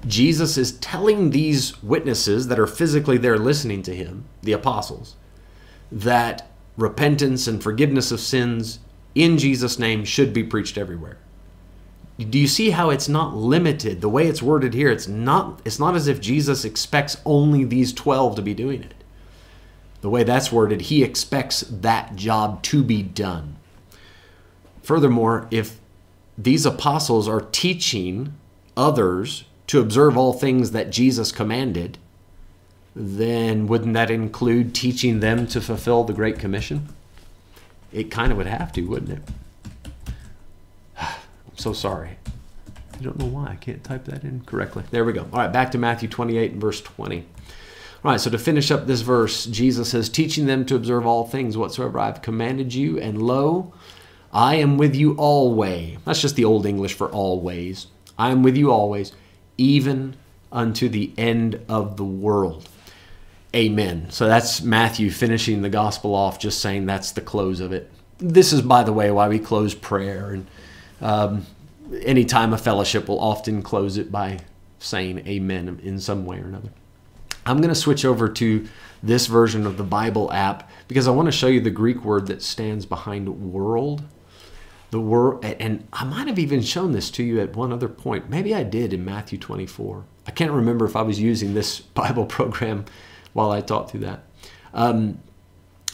Jesus 0.04 0.58
is 0.58 0.72
telling 0.78 1.30
these 1.30 1.80
witnesses 1.80 2.48
that 2.48 2.58
are 2.58 2.66
physically 2.66 3.18
there 3.18 3.38
listening 3.38 3.82
to 3.82 3.94
him 3.94 4.24
the 4.42 4.52
apostles 4.52 5.14
that 5.92 6.50
repentance 6.76 7.46
and 7.46 7.62
forgiveness 7.62 8.10
of 8.10 8.18
sins 8.18 8.80
in 9.14 9.38
Jesus' 9.38 9.78
name 9.78 10.04
should 10.04 10.32
be 10.32 10.44
preached 10.44 10.78
everywhere. 10.78 11.18
Do 12.18 12.38
you 12.38 12.48
see 12.48 12.70
how 12.70 12.90
it's 12.90 13.08
not 13.08 13.34
limited? 13.34 14.02
The 14.02 14.08
way 14.08 14.26
it's 14.26 14.42
worded 14.42 14.74
here, 14.74 14.90
it's 14.90 15.08
not 15.08 15.60
it's 15.64 15.78
not 15.78 15.96
as 15.96 16.06
if 16.06 16.20
Jesus 16.20 16.64
expects 16.64 17.16
only 17.24 17.64
these 17.64 17.92
12 17.94 18.36
to 18.36 18.42
be 18.42 18.52
doing 18.52 18.82
it. 18.82 18.94
The 20.02 20.10
way 20.10 20.22
that's 20.22 20.52
worded, 20.52 20.82
he 20.82 21.02
expects 21.02 21.60
that 21.60 22.16
job 22.16 22.62
to 22.64 22.82
be 22.82 23.02
done. 23.02 23.56
Furthermore, 24.82 25.46
if 25.50 25.78
these 26.36 26.66
apostles 26.66 27.28
are 27.28 27.42
teaching 27.52 28.34
others 28.76 29.44
to 29.66 29.80
observe 29.80 30.16
all 30.16 30.32
things 30.32 30.72
that 30.72 30.90
Jesus 30.90 31.32
commanded, 31.32 31.98
then 32.94 33.66
wouldn't 33.66 33.94
that 33.94 34.10
include 34.10 34.74
teaching 34.74 35.20
them 35.20 35.46
to 35.46 35.60
fulfill 35.60 36.04
the 36.04 36.12
Great 36.12 36.38
Commission? 36.38 36.88
It 37.92 38.10
kind 38.10 38.30
of 38.30 38.38
would 38.38 38.46
have 38.46 38.72
to, 38.72 38.82
wouldn't 38.82 39.10
it? 39.10 39.22
I'm 41.00 41.56
so 41.56 41.72
sorry. 41.72 42.18
I 43.00 43.02
don't 43.02 43.18
know 43.18 43.26
why 43.26 43.48
I 43.48 43.56
can't 43.56 43.82
type 43.82 44.04
that 44.04 44.24
in 44.24 44.42
correctly. 44.44 44.84
There 44.90 45.04
we 45.04 45.12
go. 45.12 45.26
All 45.32 45.38
right, 45.38 45.52
back 45.52 45.70
to 45.72 45.78
Matthew 45.78 46.08
28 46.08 46.52
and 46.52 46.60
verse 46.60 46.80
20. 46.80 47.24
All 48.02 48.10
right, 48.10 48.20
so 48.20 48.30
to 48.30 48.38
finish 48.38 48.70
up 48.70 48.86
this 48.86 49.02
verse, 49.02 49.44
Jesus 49.44 49.90
says, 49.90 50.08
teaching 50.08 50.46
them 50.46 50.64
to 50.66 50.74
observe 50.74 51.06
all 51.06 51.26
things 51.26 51.56
whatsoever 51.56 51.98
I 51.98 52.06
have 52.06 52.22
commanded 52.22 52.72
you, 52.72 52.98
and 52.98 53.20
lo, 53.20 53.74
I 54.32 54.54
am 54.54 54.78
with 54.78 54.94
you 54.94 55.14
always. 55.16 55.98
That's 56.06 56.22
just 56.22 56.36
the 56.36 56.46
old 56.46 56.64
English 56.64 56.94
for 56.94 57.10
always. 57.10 57.88
I 58.18 58.30
am 58.30 58.42
with 58.42 58.56
you 58.56 58.72
always, 58.72 59.12
even 59.58 60.16
unto 60.50 60.88
the 60.88 61.12
end 61.18 61.60
of 61.68 61.98
the 61.98 62.04
world. 62.04 62.69
Amen. 63.54 64.10
So 64.10 64.28
that's 64.28 64.62
Matthew 64.62 65.10
finishing 65.10 65.62
the 65.62 65.68
gospel 65.68 66.14
off, 66.14 66.38
just 66.38 66.60
saying 66.60 66.86
that's 66.86 67.12
the 67.12 67.20
close 67.20 67.60
of 67.60 67.72
it. 67.72 67.90
This 68.18 68.52
is, 68.52 68.62
by 68.62 68.84
the 68.84 68.92
way, 68.92 69.10
why 69.10 69.28
we 69.28 69.38
close 69.38 69.74
prayer. 69.74 70.30
And 70.30 70.46
um, 71.00 71.46
any 72.02 72.24
time 72.24 72.52
of 72.52 72.60
fellowship, 72.60 73.08
we'll 73.08 73.18
often 73.18 73.62
close 73.62 73.96
it 73.96 74.12
by 74.12 74.40
saying 74.78 75.26
amen 75.26 75.80
in 75.82 75.98
some 75.98 76.26
way 76.26 76.38
or 76.38 76.44
another. 76.44 76.70
I'm 77.44 77.58
going 77.58 77.70
to 77.70 77.74
switch 77.74 78.04
over 78.04 78.28
to 78.28 78.68
this 79.02 79.26
version 79.26 79.66
of 79.66 79.76
the 79.76 79.82
Bible 79.82 80.30
app 80.32 80.70
because 80.86 81.08
I 81.08 81.10
want 81.10 81.26
to 81.26 81.32
show 81.32 81.46
you 81.46 81.60
the 81.60 81.70
Greek 81.70 82.04
word 82.04 82.26
that 82.28 82.42
stands 82.42 82.86
behind 82.86 83.28
world. 83.28 84.02
The 84.90 85.00
word, 85.00 85.44
and 85.44 85.86
I 85.92 86.04
might 86.04 86.26
have 86.26 86.38
even 86.38 86.62
shown 86.62 86.92
this 86.92 87.10
to 87.12 87.22
you 87.22 87.40
at 87.40 87.56
one 87.56 87.72
other 87.72 87.88
point. 87.88 88.28
Maybe 88.28 88.54
I 88.54 88.62
did 88.62 88.92
in 88.92 89.04
Matthew 89.04 89.38
24. 89.38 90.04
I 90.26 90.30
can't 90.32 90.50
remember 90.50 90.84
if 90.84 90.96
I 90.96 91.02
was 91.02 91.20
using 91.20 91.54
this 91.54 91.80
Bible 92.00 92.26
program 92.26 92.84
while 93.32 93.50
I 93.50 93.60
talk 93.60 93.90
through 93.90 94.00
that. 94.00 94.24
Um, 94.74 95.20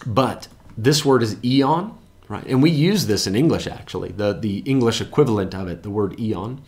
but 0.07 0.49
this 0.77 1.05
word 1.05 1.23
is 1.23 1.43
eon, 1.45 1.97
right? 2.29 2.45
And 2.47 2.63
we 2.63 2.71
use 2.71 3.07
this 3.07 3.27
in 3.27 3.35
English 3.35 3.67
actually, 3.67 4.13
the, 4.13 4.33
the 4.33 4.59
English 4.61 5.01
equivalent 5.01 5.55
of 5.55 5.69
it, 5.69 5.83
the 5.83 5.91
word 5.91 6.19
eon. 6.21 6.63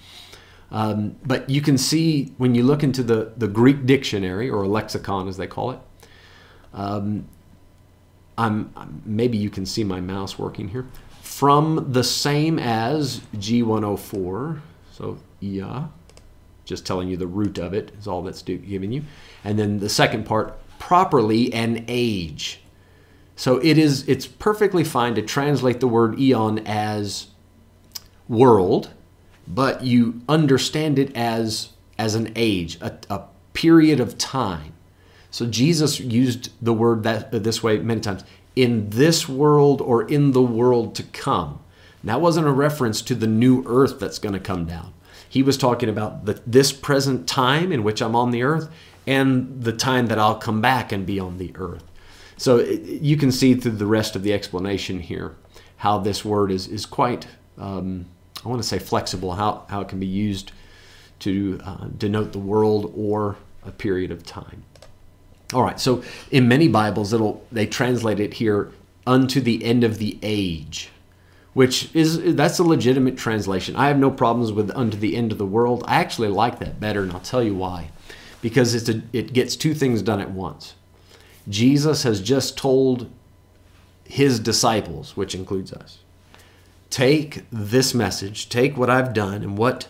Um, 0.70 1.16
but 1.24 1.48
you 1.48 1.60
can 1.62 1.78
see 1.78 2.34
when 2.36 2.54
you 2.54 2.62
look 2.62 2.82
into 2.82 3.02
the, 3.02 3.32
the 3.36 3.48
Greek 3.48 3.86
dictionary 3.86 4.50
or 4.50 4.66
lexicon 4.66 5.28
as 5.28 5.36
they 5.36 5.46
call 5.46 5.70
it, 5.70 5.78
um, 6.74 7.26
I'm, 8.36 8.72
maybe 9.04 9.36
you 9.36 9.50
can 9.50 9.66
see 9.66 9.82
my 9.82 10.00
mouse 10.00 10.38
working 10.38 10.68
here. 10.68 10.86
from 11.22 11.92
the 11.92 12.04
same 12.04 12.58
as 12.58 13.20
G104. 13.36 14.60
So 14.92 15.18
Ia, 15.42 15.90
just 16.64 16.86
telling 16.86 17.08
you 17.08 17.16
the 17.16 17.26
root 17.26 17.58
of 17.58 17.74
it 17.74 17.92
is 17.98 18.06
all 18.06 18.22
that's 18.22 18.42
giving 18.42 18.92
you. 18.92 19.04
And 19.44 19.58
then 19.58 19.78
the 19.78 19.88
second 19.88 20.24
part, 20.24 20.58
properly 20.78 21.52
and 21.52 21.84
age. 21.88 22.60
So 23.36 23.58
it 23.58 23.78
is 23.78 24.06
it's 24.08 24.26
perfectly 24.26 24.84
fine 24.84 25.14
to 25.14 25.22
translate 25.22 25.80
the 25.80 25.86
word 25.86 26.18
eon 26.18 26.60
as 26.66 27.28
world, 28.28 28.90
but 29.46 29.84
you 29.84 30.20
understand 30.28 30.98
it 30.98 31.16
as 31.16 31.70
as 31.98 32.14
an 32.14 32.32
age, 32.36 32.78
a, 32.80 32.96
a 33.10 33.22
period 33.52 34.00
of 34.00 34.18
time. 34.18 34.72
So 35.30 35.46
Jesus 35.46 36.00
used 36.00 36.50
the 36.62 36.72
word 36.72 37.02
that 37.02 37.32
uh, 37.34 37.38
this 37.38 37.62
way 37.62 37.78
many 37.78 38.00
times 38.00 38.24
in 38.56 38.90
this 38.90 39.28
world 39.28 39.80
or 39.80 40.02
in 40.08 40.32
the 40.32 40.42
world 40.42 40.94
to 40.96 41.02
come. 41.04 41.60
That 42.04 42.20
wasn't 42.20 42.46
a 42.46 42.52
reference 42.52 43.02
to 43.02 43.14
the 43.14 43.26
new 43.26 43.62
earth 43.66 44.00
that's 44.00 44.18
going 44.18 44.32
to 44.32 44.40
come 44.40 44.64
down. 44.64 44.94
He 45.28 45.42
was 45.42 45.56
talking 45.56 45.88
about 45.88 46.24
the, 46.24 46.40
this 46.46 46.72
present 46.72 47.28
time 47.28 47.70
in 47.70 47.84
which 47.84 48.00
I'm 48.00 48.16
on 48.16 48.30
the 48.30 48.42
earth 48.42 48.70
and 49.08 49.62
the 49.64 49.72
time 49.72 50.08
that 50.08 50.18
I'll 50.18 50.34
come 50.36 50.60
back 50.60 50.92
and 50.92 51.06
be 51.06 51.18
on 51.18 51.38
the 51.38 51.50
earth. 51.54 51.82
So 52.36 52.58
you 52.60 53.16
can 53.16 53.32
see 53.32 53.54
through 53.54 53.72
the 53.72 53.86
rest 53.86 54.14
of 54.14 54.22
the 54.22 54.34
explanation 54.34 55.00
here 55.00 55.34
how 55.78 55.98
this 55.98 56.26
word 56.26 56.52
is, 56.52 56.68
is 56.68 56.84
quite, 56.84 57.26
um, 57.56 58.04
I 58.44 58.48
want 58.48 58.62
to 58.62 58.68
say 58.68 58.78
flexible, 58.78 59.32
how, 59.32 59.64
how 59.70 59.80
it 59.80 59.88
can 59.88 59.98
be 59.98 60.06
used 60.06 60.52
to 61.20 61.58
uh, 61.64 61.86
denote 61.96 62.32
the 62.32 62.38
world 62.38 62.92
or 62.94 63.36
a 63.64 63.72
period 63.72 64.10
of 64.10 64.26
time. 64.26 64.64
All 65.54 65.62
right, 65.62 65.80
so 65.80 66.02
in 66.30 66.46
many 66.46 66.68
Bibles, 66.68 67.14
it'll 67.14 67.42
they 67.50 67.66
translate 67.66 68.20
it 68.20 68.34
here 68.34 68.70
unto 69.06 69.40
the 69.40 69.64
end 69.64 69.82
of 69.82 69.96
the 69.96 70.18
age, 70.22 70.90
which 71.54 71.88
is 71.94 72.34
that's 72.34 72.58
a 72.58 72.62
legitimate 72.62 73.16
translation. 73.16 73.74
I 73.74 73.88
have 73.88 73.98
no 73.98 74.10
problems 74.10 74.52
with 74.52 74.70
unto 74.76 74.98
the 74.98 75.16
end 75.16 75.32
of 75.32 75.38
the 75.38 75.46
world. 75.46 75.82
I 75.86 75.94
actually 75.96 76.28
like 76.28 76.58
that 76.58 76.78
better, 76.78 77.02
and 77.02 77.10
I'll 77.12 77.20
tell 77.20 77.42
you 77.42 77.54
why. 77.54 77.90
Because 78.40 78.74
it's 78.74 78.88
a, 78.88 79.02
it 79.12 79.32
gets 79.32 79.56
two 79.56 79.74
things 79.74 80.02
done 80.02 80.20
at 80.20 80.30
once. 80.30 80.74
Jesus 81.48 82.02
has 82.02 82.20
just 82.20 82.56
told 82.56 83.10
his 84.04 84.38
disciples, 84.38 85.16
which 85.16 85.34
includes 85.34 85.72
us, 85.72 85.98
take 86.90 87.44
this 87.50 87.94
message, 87.94 88.48
take 88.48 88.76
what 88.76 88.90
I've 88.90 89.12
done 89.12 89.42
and 89.42 89.58
what 89.58 89.88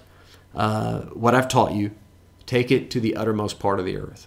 uh, 0.55 1.03
what 1.13 1.35
I've 1.35 1.49
taught 1.49 1.73
you, 1.73 1.93
take 2.47 2.71
it 2.71 2.91
to 2.91 3.01
the 3.01 3.17
uttermost 3.17 3.59
part 3.59 3.79
of 3.79 3.85
the 3.85 3.97
earth. 3.97 4.27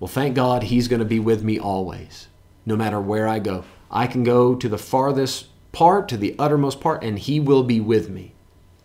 Well, 0.00 0.08
thank 0.08 0.34
God 0.34 0.64
He's 0.64 0.88
going 0.88 1.00
to 1.00 1.04
be 1.06 1.20
with 1.20 1.44
me 1.44 1.58
always, 1.58 2.28
no 2.66 2.76
matter 2.76 3.00
where 3.00 3.28
I 3.28 3.38
go. 3.38 3.64
I 3.90 4.06
can 4.06 4.24
go 4.24 4.54
to 4.54 4.68
the 4.68 4.78
farthest 4.78 5.46
part, 5.70 6.08
to 6.08 6.16
the 6.16 6.34
uttermost 6.38 6.80
part, 6.80 7.04
and 7.04 7.18
He 7.18 7.38
will 7.38 7.62
be 7.62 7.78
with 7.78 8.08
me 8.08 8.32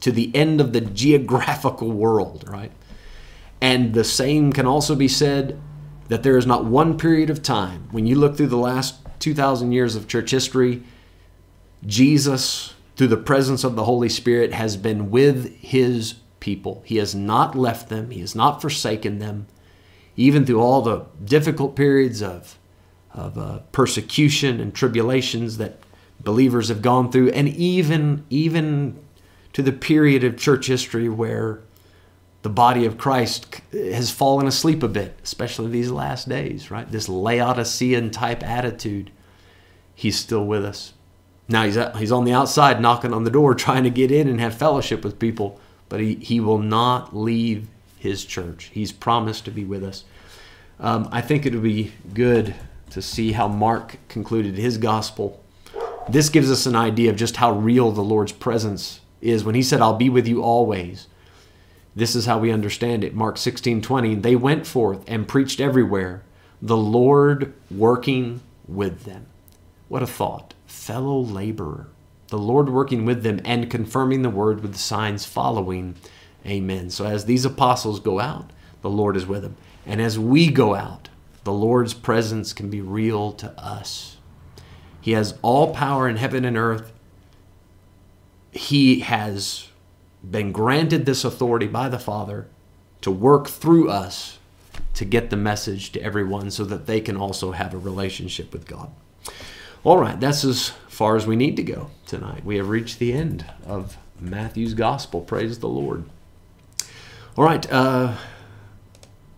to 0.02 0.12
the 0.12 0.34
end 0.36 0.62
of 0.62 0.74
the 0.74 0.82
geographical 0.82 1.92
world, 1.92 2.46
right? 2.48 2.72
And 3.62 3.94
the 3.94 4.04
same 4.04 4.54
can 4.54 4.66
also 4.66 4.96
be 4.96 5.08
said 5.08 5.60
that 6.08 6.24
there 6.24 6.38
is 6.38 6.46
not 6.46 6.66
one 6.66 6.98
period 6.98 7.30
of 7.30 7.44
time, 7.44 7.88
when 7.92 8.08
you 8.08 8.16
look 8.16 8.36
through 8.36 8.48
the 8.48 8.58
last 8.58 8.96
2,000 9.20 9.72
years 9.72 9.96
of 9.96 10.08
church 10.08 10.32
history, 10.32 10.84
Jesus, 11.86 12.74
through 12.96 13.08
the 13.08 13.18
presence 13.18 13.64
of 13.64 13.76
the 13.76 13.84
Holy 13.84 14.10
Spirit, 14.10 14.54
has 14.54 14.76
been 14.76 15.12
with 15.12 15.56
His 15.58 16.16
people. 16.40 16.82
He 16.86 16.98
has 16.98 17.14
not 17.14 17.56
left 17.56 17.90
them, 17.90 18.12
He 18.12 18.22
has 18.22 18.34
not 18.34 18.62
forsaken 18.62 19.20
them 19.20 19.48
even 20.20 20.46
through 20.46 20.60
all 20.60 20.82
the 20.82 21.06
difficult 21.24 21.78
periods 21.78 22.22
of, 22.22 22.58
of 23.14 23.38
uh, 23.38 23.60
persecution 23.72 24.60
and 24.60 24.76
tribulations 24.76 25.58
that 25.58 25.80
believers 26.20 26.68
have 26.68 26.82
gone 26.82 27.10
through, 27.10 27.30
and 27.30 27.48
even, 27.48 28.26
even 28.30 29.00
to 29.54 29.62
the 29.62 29.72
period 29.72 30.22
of 30.26 30.38
church 30.38 30.68
history 30.68 31.08
where 31.08 31.62
the 32.42 32.50
body 32.50 32.86
of 32.86 32.98
Christ 32.98 33.62
has 33.72 34.12
fallen 34.12 34.48
asleep 34.48 34.82
a 34.84 34.88
bit, 34.88 35.18
especially 35.24 35.70
these 35.72 35.92
last 35.92 36.30
days, 36.30 36.72
right? 36.72 36.90
This 36.90 37.10
Laodicean 37.10 38.12
type 38.12 38.44
attitude. 38.44 39.12
He's 39.94 40.18
still 40.18 40.46
with 40.46 40.64
us. 40.64 40.94
Now 41.50 41.66
he's, 41.66 41.76
at, 41.76 41.98
he's 41.98 42.12
on 42.12 42.24
the 42.24 42.32
outside 42.32 42.80
knocking 42.80 43.14
on 43.14 43.24
the 43.24 43.32
door 43.32 43.54
trying 43.56 43.84
to 43.84 43.90
get 43.90 44.12
in 44.12 44.28
and 44.28 44.40
have 44.40 44.54
fellowship 44.54 45.04
with 45.04 45.20
people, 45.20 45.60
but 45.90 46.00
he, 46.00 46.16
he 46.16 46.40
will 46.40 46.60
not 46.60 47.16
leave 47.16 47.68
his 47.98 48.24
church. 48.24 48.70
He's 48.74 48.92
promised 48.92 49.46
to 49.46 49.52
be 49.52 49.66
with 49.66 49.84
us. 49.84 50.06
Um, 50.80 51.10
I 51.12 51.20
think 51.20 51.46
it 51.46 51.54
would 51.54 51.64
be 51.64 51.92
good 52.14 52.56
to 52.92 53.02
see 53.02 53.34
how 53.34 53.50
Mark 53.50 53.98
concluded 54.08 54.56
his 54.56 54.78
gospel. 54.78 55.44
This 56.08 56.30
gives 56.30 56.50
us 56.50 56.66
an 56.66 56.76
idea 56.76 57.10
of 57.10 57.18
just 57.18 57.36
how 57.36 57.52
real 57.52 57.92
the 57.92 58.02
Lord's 58.02 58.32
presence 58.32 59.02
is. 59.22 59.44
When 59.44 59.56
he 59.56 59.62
said, 59.62 59.82
I'll 59.82 59.98
be 59.98 60.10
with 60.10 60.28
you 60.28 60.42
always, 60.42 61.08
this 61.96 62.16
is 62.16 62.26
how 62.26 62.40
we 62.40 62.52
understand 62.52 63.04
it. 63.04 63.16
Mark 63.16 63.38
16 63.38 63.82
20. 63.82 64.16
They 64.16 64.36
went 64.36 64.66
forth 64.68 65.04
and 65.08 65.28
preached 65.28 65.60
everywhere, 65.60 66.24
the 66.62 66.78
Lord 66.78 67.54
working 67.72 68.42
with 68.68 69.06
them. 69.06 69.26
What 69.88 70.04
a 70.04 70.08
thought. 70.08 70.54
Fellow 70.68 71.20
laborer. 71.20 71.88
The 72.28 72.38
Lord 72.38 72.70
working 72.70 73.06
with 73.06 73.24
them 73.24 73.42
and 73.44 73.72
confirming 73.72 74.22
the 74.22 74.30
word 74.30 74.62
with 74.62 74.74
the 74.74 74.80
signs 74.80 75.26
following. 75.26 75.96
Amen. 76.46 76.92
So 76.92 77.06
as 77.06 77.26
these 77.26 77.44
apostles 77.44 78.00
go 78.00 78.20
out, 78.20 78.52
the 78.82 78.90
Lord 78.90 79.18
is 79.18 79.26
with 79.26 79.42
them. 79.42 79.58
And 79.86 80.00
as 80.00 80.20
we 80.20 80.52
go 80.52 80.76
out, 80.76 81.10
the 81.44 81.52
Lord's 81.52 81.96
presence 81.96 82.54
can 82.54 82.70
be 82.70 82.82
real 82.82 83.32
to 83.34 83.50
us. 83.60 84.18
He 85.02 85.14
has 85.14 85.38
all 85.42 85.74
power 85.74 86.08
in 86.08 86.18
heaven 86.18 86.46
and 86.46 86.58
earth. 86.58 86.92
He 88.52 89.00
has 89.00 89.70
been 90.24 90.52
granted 90.52 91.06
this 91.06 91.24
authority 91.24 91.68
by 91.68 91.90
the 91.90 92.00
Father 92.00 92.48
to 93.02 93.12
work 93.12 93.48
through 93.48 93.90
us 93.90 94.40
to 94.94 95.06
get 95.06 95.30
the 95.30 95.38
message 95.38 95.92
to 95.92 96.02
everyone 96.02 96.52
so 96.52 96.66
that 96.66 96.86
they 96.86 97.00
can 97.00 97.16
also 97.16 97.52
have 97.52 97.74
a 97.74 97.78
relationship 97.78 98.52
with 98.52 98.68
God. 98.68 98.92
All 99.84 99.98
right, 99.98 100.20
that's 100.20 100.44
as 100.44 100.70
far 100.88 101.16
as 101.16 101.26
we 101.26 101.36
need 101.36 101.56
to 101.56 101.64
go 101.64 101.90
tonight. 102.06 102.44
We 102.44 102.58
have 102.58 102.68
reached 102.68 103.00
the 103.00 103.14
end 103.14 103.46
of 103.66 103.98
Matthew's 104.20 104.74
Gospel. 104.74 105.22
Praise 105.22 105.60
the 105.60 105.70
Lord. 105.70 106.04
All 107.38 107.46
right, 107.46 107.72
uh, 107.72 108.18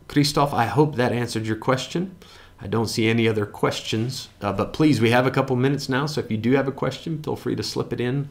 Christoph, 0.08 0.54
I 0.54 0.66
hope 0.66 0.96
that 0.96 1.12
answered 1.12 1.46
your 1.46 1.58
question. 1.58 2.16
I 2.60 2.68
don't 2.68 2.88
see 2.88 3.08
any 3.08 3.28
other 3.28 3.46
questions, 3.46 4.30
uh, 4.42 4.54
but 4.54 4.74
please, 4.74 5.00
we 5.00 5.12
have 5.12 5.28
a 5.28 5.32
couple 5.32 5.56
minutes 5.56 5.90
now, 5.90 6.06
so 6.06 6.22
if 6.22 6.32
you 6.32 6.38
do 6.38 6.54
have 6.54 6.68
a 6.68 6.72
question, 6.72 7.22
feel 7.22 7.36
free 7.36 7.56
to 7.56 7.64
slip 7.64 7.94
it 7.94 8.02
in 8.02 8.30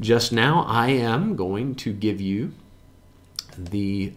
just 0.00 0.32
now. 0.32 0.64
I 0.66 0.88
am 0.88 1.36
going 1.36 1.74
to 1.76 1.92
give 1.92 2.20
you 2.20 2.52
the 3.56 4.12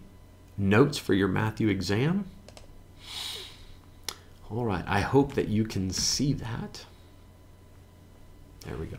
notes 0.57 0.97
for 0.97 1.13
your 1.13 1.27
Matthew 1.27 1.67
exam. 1.67 2.25
All 4.49 4.65
right, 4.65 4.85
I 4.87 5.01
hope 5.01 5.33
that 5.33 5.47
you 5.47 5.65
can 5.65 5.89
see 5.89 6.33
that. 6.33 6.85
There 8.65 8.77
we 8.77 8.85
go. 8.85 8.97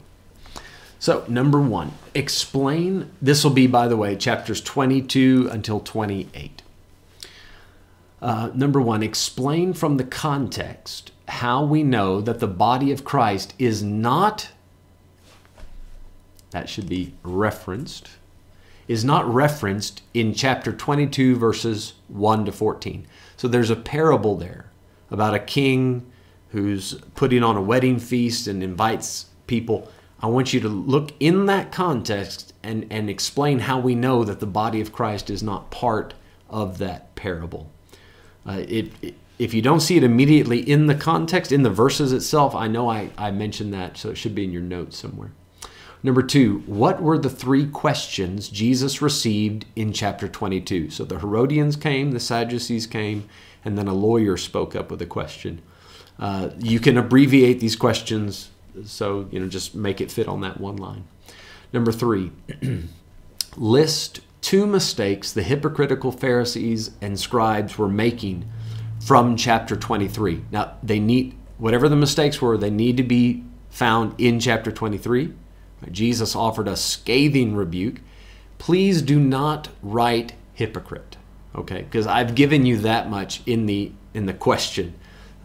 So, 0.99 1.24
number 1.28 1.61
one, 1.61 1.93
explain. 2.14 3.11
This 3.20 3.45
will 3.45 3.53
be, 3.53 3.66
by 3.66 3.89
the 3.89 3.97
way, 3.97 4.16
chapters 4.16 4.61
22 4.61 5.49
until 5.53 5.80
28. 5.80 6.62
Uh, 8.20 8.51
number 8.55 8.80
one, 8.80 9.03
explain 9.03 9.74
from 9.74 9.99
the 9.99 10.05
context 10.05 11.12
how 11.28 11.62
we 11.62 11.82
know 11.82 12.20
that 12.22 12.41
the 12.41 12.47
body 12.47 12.91
of 12.91 13.05
Christ 13.05 13.55
is 13.59 13.82
not, 13.82 14.49
that 16.55 16.68
should 16.68 16.88
be 16.88 17.12
referenced, 17.24 18.11
is 18.86 19.05
not 19.05 19.26
referenced 19.26 20.02
in 20.14 20.32
chapter 20.32 20.72
22, 20.72 21.34
verses 21.34 21.94
1 22.07 22.44
to 22.44 22.52
14. 22.52 23.09
So 23.36 23.48
there's 23.48 23.70
a 23.70 23.76
parable 23.76 24.36
there 24.36 24.66
about 25.11 25.34
a 25.34 25.40
king 25.40 26.07
who's 26.50 26.94
putting 27.16 27.42
on 27.42 27.57
a 27.57 27.61
wedding 27.61 27.98
feast 27.98 28.46
and 28.46 28.62
invites 28.62 29.26
people. 29.48 29.90
I 30.20 30.28
want 30.28 30.52
you 30.52 30.61
to 30.61 30.68
look 30.68 31.11
in 31.18 31.46
that 31.46 31.72
context 31.72 32.55
and, 32.62 32.86
and 32.88 33.11
explain 33.11 33.59
how 33.59 33.80
we 33.80 33.96
know 33.96 34.22
that 34.22 34.38
the 34.38 34.46
body 34.46 34.80
of 34.80 34.92
Christ 34.92 35.30
is 35.30 35.42
not 35.42 35.72
part 35.72 36.14
of 36.48 36.78
that 36.78 37.16
parable. 37.16 37.68
Uh, 38.46 38.62
it, 38.68 38.92
it, 39.02 39.14
if 39.40 39.52
you 39.55 39.61
don't 39.61 39.80
see 39.80 39.96
it 39.96 40.05
immediately 40.05 40.61
in 40.61 40.86
the 40.86 40.94
context, 40.94 41.50
in 41.50 41.64
the 41.64 41.70
verses 41.70 42.12
itself, 42.12 42.55
I 42.55 42.68
know 42.68 42.88
I, 42.88 43.11
I 43.18 43.32
mentioned 43.32 43.74
that, 43.74 43.96
so 43.96 44.11
it 44.11 44.14
should 44.14 44.36
be 44.36 44.44
in 44.44 44.52
your 44.52 44.62
notes 44.62 44.96
somewhere. 44.96 45.32
Number 46.05 46.22
two, 46.22 46.62
what 46.66 47.02
were 47.02 47.16
the 47.16 47.30
three 47.30 47.66
questions 47.66 48.50
Jesus 48.50 49.00
received 49.00 49.64
in 49.74 49.94
chapter 49.94 50.28
22? 50.28 50.90
So 50.90 51.02
the 51.02 51.18
Herodians 51.18 51.76
came, 51.76 52.12
the 52.12 52.20
Sadducees 52.20 52.86
came, 52.86 53.26
and 53.64 53.78
then 53.78 53.88
a 53.88 53.94
lawyer 53.94 54.36
spoke 54.36 54.76
up 54.76 54.90
with 54.90 55.00
a 55.00 55.07
question. 55.07 55.62
Uh, 56.18 56.50
you 56.59 56.78
can 56.78 56.98
abbreviate 56.98 57.59
these 57.59 57.74
questions 57.74 58.50
so, 58.84 59.28
you 59.30 59.40
know, 59.40 59.48
just 59.48 59.74
make 59.74 60.00
it 60.02 60.11
fit 60.11 60.28
on 60.28 60.42
that 60.42 60.61
one 60.61 60.76
line. 60.76 61.05
Number 61.72 61.90
three, 61.90 62.32
list 63.57 64.20
two 64.42 64.66
mistakes 64.66 65.32
the 65.32 65.42
hypocritical 65.42 66.12
Pharisees 66.12 66.90
and 67.00 67.18
scribes 67.18 67.78
were 67.78 67.88
making 67.88 68.44
from 69.00 69.36
chapter 69.36 69.74
23. 69.74 70.44
Now, 70.50 70.74
they 70.82 71.00
need, 71.00 71.34
whatever 71.57 71.88
the 71.88 71.96
mistakes 71.96 72.42
were, 72.42 72.59
they 72.59 72.70
need 72.70 72.98
to 72.98 73.02
be 73.02 73.42
found 73.70 74.14
in 74.18 74.38
chapter 74.38 74.70
23. 74.70 75.32
Jesus 75.91 76.35
offered 76.35 76.68
a 76.68 76.76
scathing 76.76 77.55
rebuke. 77.55 78.01
Please 78.59 79.03
do 79.03 79.18
not 79.18 79.68
write 79.82 80.35
hypocrite. 80.55 81.16
Okay, 81.55 81.82
because 81.82 82.07
I've 82.07 82.35
given 82.35 82.66
you 82.66 82.78
that 82.78 83.09
much 83.09 83.43
in 83.47 83.66
the 83.66 83.93
in 84.12 84.26
the 84.26 84.35
question. 84.35 84.95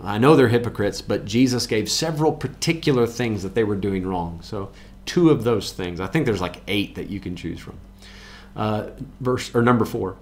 I 0.01 0.17
know 0.17 0.35
they're 0.35 0.47
hypocrites, 0.47 1.01
but 1.01 1.25
Jesus 1.25 1.67
gave 1.67 1.91
several 1.91 2.31
particular 2.31 3.05
things 3.05 3.43
that 3.43 3.53
they 3.53 3.63
were 3.63 3.75
doing 3.75 4.07
wrong. 4.07 4.39
So 4.41 4.71
two 5.05 5.29
of 5.29 5.43
those 5.43 5.73
things. 5.73 5.99
I 5.99 6.07
think 6.07 6.25
there's 6.25 6.41
like 6.41 6.61
eight 6.67 6.95
that 6.95 7.09
you 7.09 7.19
can 7.19 7.35
choose 7.35 7.59
from. 7.59 7.77
Uh, 8.55 8.89
verse 9.19 9.53
or 9.53 9.61
number 9.61 9.85
four. 9.85 10.15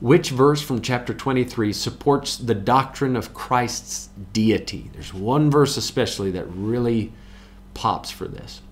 Which 0.00 0.30
verse 0.30 0.62
from 0.62 0.80
chapter 0.80 1.12
23 1.12 1.74
supports 1.74 2.38
the 2.38 2.54
doctrine 2.54 3.16
of 3.16 3.34
Christ's 3.34 4.08
deity? 4.32 4.90
There's 4.94 5.12
one 5.12 5.50
verse 5.50 5.76
especially 5.76 6.30
that 6.32 6.46
really 6.46 7.12
pops 7.74 8.10
for 8.10 8.26
this. 8.26 8.62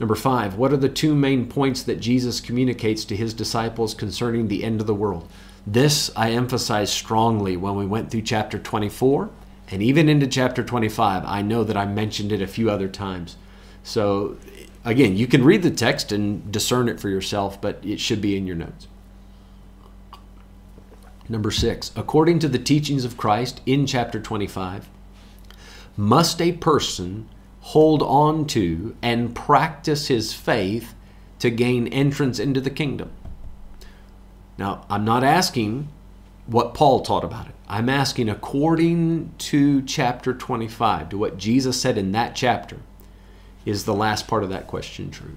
Number 0.00 0.14
five, 0.14 0.54
what 0.54 0.72
are 0.72 0.76
the 0.76 0.88
two 0.88 1.14
main 1.14 1.48
points 1.48 1.82
that 1.82 2.00
Jesus 2.00 2.40
communicates 2.40 3.04
to 3.06 3.16
his 3.16 3.34
disciples 3.34 3.94
concerning 3.94 4.46
the 4.46 4.62
end 4.62 4.80
of 4.80 4.86
the 4.86 4.94
world? 4.94 5.28
This 5.66 6.10
I 6.14 6.30
emphasized 6.30 6.92
strongly 6.92 7.56
when 7.56 7.74
we 7.74 7.84
went 7.84 8.10
through 8.10 8.22
chapter 8.22 8.58
24 8.58 9.28
and 9.70 9.82
even 9.82 10.08
into 10.08 10.26
chapter 10.26 10.62
25. 10.62 11.24
I 11.26 11.42
know 11.42 11.64
that 11.64 11.76
I 11.76 11.84
mentioned 11.84 12.32
it 12.32 12.40
a 12.40 12.46
few 12.46 12.70
other 12.70 12.88
times. 12.88 13.36
So, 13.82 14.36
again, 14.84 15.16
you 15.16 15.26
can 15.26 15.44
read 15.44 15.62
the 15.62 15.70
text 15.70 16.12
and 16.12 16.50
discern 16.50 16.88
it 16.88 17.00
for 17.00 17.08
yourself, 17.08 17.60
but 17.60 17.80
it 17.84 18.00
should 18.00 18.20
be 18.20 18.36
in 18.36 18.46
your 18.46 18.56
notes. 18.56 18.86
Number 21.28 21.50
six, 21.50 21.90
according 21.94 22.38
to 22.38 22.48
the 22.48 22.58
teachings 22.58 23.04
of 23.04 23.18
Christ 23.18 23.60
in 23.66 23.86
chapter 23.86 24.18
25, 24.18 24.88
must 25.96 26.40
a 26.40 26.52
person 26.52 27.28
hold 27.68 28.02
on 28.02 28.46
to 28.46 28.96
and 29.02 29.34
practice 29.34 30.08
his 30.08 30.32
faith 30.32 30.94
to 31.38 31.50
gain 31.50 31.86
entrance 31.88 32.38
into 32.38 32.62
the 32.62 32.70
kingdom? 32.70 33.10
Now, 34.56 34.86
I'm 34.88 35.04
not 35.04 35.22
asking 35.22 35.88
what 36.46 36.72
Paul 36.72 37.02
taught 37.02 37.24
about 37.24 37.46
it. 37.46 37.54
I'm 37.68 37.90
asking 37.90 38.30
according 38.30 39.34
to 39.36 39.82
chapter 39.82 40.32
25, 40.32 41.10
to 41.10 41.18
what 41.18 41.36
Jesus 41.36 41.78
said 41.78 41.98
in 41.98 42.12
that 42.12 42.34
chapter, 42.34 42.78
is 43.66 43.84
the 43.84 43.94
last 43.94 44.26
part 44.26 44.44
of 44.44 44.48
that 44.48 44.66
question 44.66 45.10
true? 45.10 45.36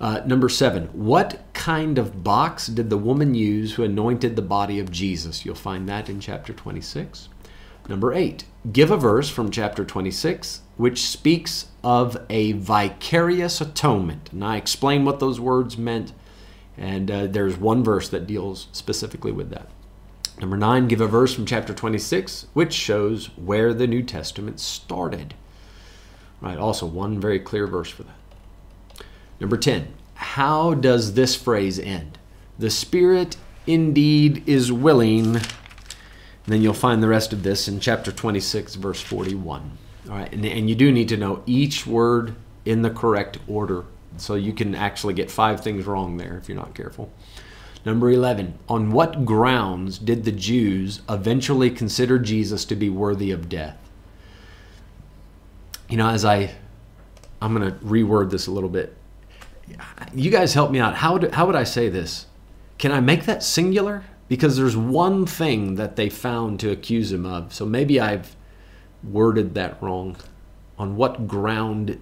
Uh, 0.00 0.22
number 0.24 0.48
seven, 0.48 0.86
what 0.86 1.44
kind 1.52 1.98
of 1.98 2.24
box 2.24 2.66
did 2.66 2.88
the 2.88 2.96
woman 2.96 3.34
use 3.34 3.74
who 3.74 3.84
anointed 3.84 4.36
the 4.36 4.42
body 4.42 4.78
of 4.78 4.90
Jesus? 4.90 5.44
You'll 5.44 5.54
find 5.54 5.86
that 5.86 6.08
in 6.08 6.18
chapter 6.18 6.54
26. 6.54 7.28
Number 7.90 8.14
eight, 8.14 8.46
give 8.72 8.90
a 8.90 8.96
verse 8.96 9.28
from 9.28 9.50
chapter 9.50 9.84
26 9.84 10.62
which 10.76 11.02
speaks 11.02 11.66
of 11.82 12.16
a 12.28 12.52
vicarious 12.52 13.60
atonement. 13.60 14.32
And 14.32 14.44
I 14.44 14.56
explain 14.56 15.04
what 15.04 15.20
those 15.20 15.38
words 15.38 15.78
meant, 15.78 16.12
and 16.76 17.10
uh, 17.10 17.26
there's 17.26 17.56
one 17.56 17.84
verse 17.84 18.08
that 18.08 18.26
deals 18.26 18.68
specifically 18.72 19.32
with 19.32 19.50
that. 19.50 19.68
Number 20.40 20.56
nine, 20.56 20.88
give 20.88 21.00
a 21.00 21.06
verse 21.06 21.32
from 21.32 21.46
chapter 21.46 21.72
26 21.72 22.46
which 22.54 22.72
shows 22.72 23.26
where 23.36 23.72
the 23.72 23.86
New 23.86 24.02
Testament 24.02 24.58
started. 24.58 25.34
Right, 26.40 26.58
also 26.58 26.86
one 26.86 27.20
very 27.20 27.38
clear 27.38 27.66
verse 27.66 27.90
for 27.90 28.02
that. 28.02 29.04
Number 29.40 29.56
10, 29.56 29.88
how 30.14 30.74
does 30.74 31.14
this 31.14 31.36
phrase 31.36 31.78
end? 31.78 32.18
The 32.58 32.70
Spirit 32.70 33.36
indeed 33.66 34.42
is 34.46 34.72
willing. 34.72 35.36
And 35.36 36.52
then 36.52 36.62
you'll 36.62 36.74
find 36.74 37.02
the 37.02 37.08
rest 37.08 37.32
of 37.32 37.42
this 37.42 37.68
in 37.68 37.80
chapter 37.80 38.12
26, 38.12 38.74
verse 38.74 39.00
41. 39.00 39.78
All 40.08 40.16
right, 40.16 40.32
and, 40.32 40.44
and 40.44 40.68
you 40.68 40.74
do 40.74 40.92
need 40.92 41.08
to 41.08 41.16
know 41.16 41.42
each 41.46 41.86
word 41.86 42.34
in 42.64 42.82
the 42.82 42.90
correct 42.90 43.38
order. 43.48 43.84
So 44.16 44.34
you 44.34 44.52
can 44.52 44.74
actually 44.74 45.14
get 45.14 45.30
five 45.30 45.62
things 45.62 45.86
wrong 45.86 46.16
there 46.16 46.38
if 46.38 46.48
you're 46.48 46.56
not 46.56 46.74
careful. 46.74 47.12
Number 47.84 48.10
11, 48.10 48.58
on 48.68 48.92
what 48.92 49.24
grounds 49.24 49.98
did 49.98 50.24
the 50.24 50.32
Jews 50.32 51.02
eventually 51.08 51.70
consider 51.70 52.18
Jesus 52.18 52.64
to 52.66 52.76
be 52.76 52.88
worthy 52.88 53.30
of 53.30 53.48
death? 53.48 53.76
You 55.88 55.98
know, 55.98 56.08
as 56.08 56.24
I, 56.24 56.54
I'm 57.42 57.54
going 57.54 57.70
to 57.70 57.78
reword 57.80 58.30
this 58.30 58.46
a 58.46 58.50
little 58.50 58.70
bit 58.70 58.96
you 60.14 60.30
guys 60.30 60.54
help 60.54 60.70
me 60.70 60.78
out. 60.78 60.94
How 60.96 61.14
would, 61.14 61.32
how 61.32 61.46
would 61.46 61.56
I 61.56 61.64
say 61.64 61.88
this? 61.88 62.26
Can 62.78 62.92
I 62.92 63.00
make 63.00 63.24
that 63.24 63.42
singular? 63.42 64.04
Because 64.28 64.56
there's 64.56 64.76
one 64.76 65.26
thing 65.26 65.76
that 65.76 65.96
they 65.96 66.08
found 66.08 66.60
to 66.60 66.70
accuse 66.70 67.12
him 67.12 67.26
of. 67.26 67.52
So 67.52 67.66
maybe 67.66 68.00
I've 68.00 68.36
worded 69.04 69.54
that 69.54 69.82
wrong. 69.82 70.16
On 70.78 70.96
what 70.96 71.28
ground? 71.28 72.00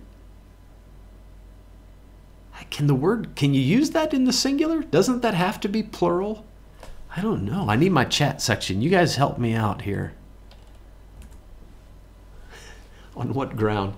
Can 2.70 2.86
the 2.86 2.94
word, 2.94 3.34
can 3.34 3.52
you 3.54 3.60
use 3.60 3.90
that 3.90 4.14
in 4.14 4.24
the 4.24 4.32
singular? 4.32 4.82
Doesn't 4.82 5.20
that 5.20 5.34
have 5.34 5.60
to 5.60 5.68
be 5.68 5.82
plural? 5.82 6.46
I 7.14 7.20
don't 7.20 7.44
know. 7.44 7.68
I 7.68 7.76
need 7.76 7.92
my 7.92 8.04
chat 8.04 8.40
section. 8.40 8.80
You 8.80 8.88
guys 8.88 9.16
help 9.16 9.38
me 9.38 9.52
out 9.52 9.82
here. 9.82 10.14
On 13.16 13.34
what 13.34 13.56
ground? 13.56 13.94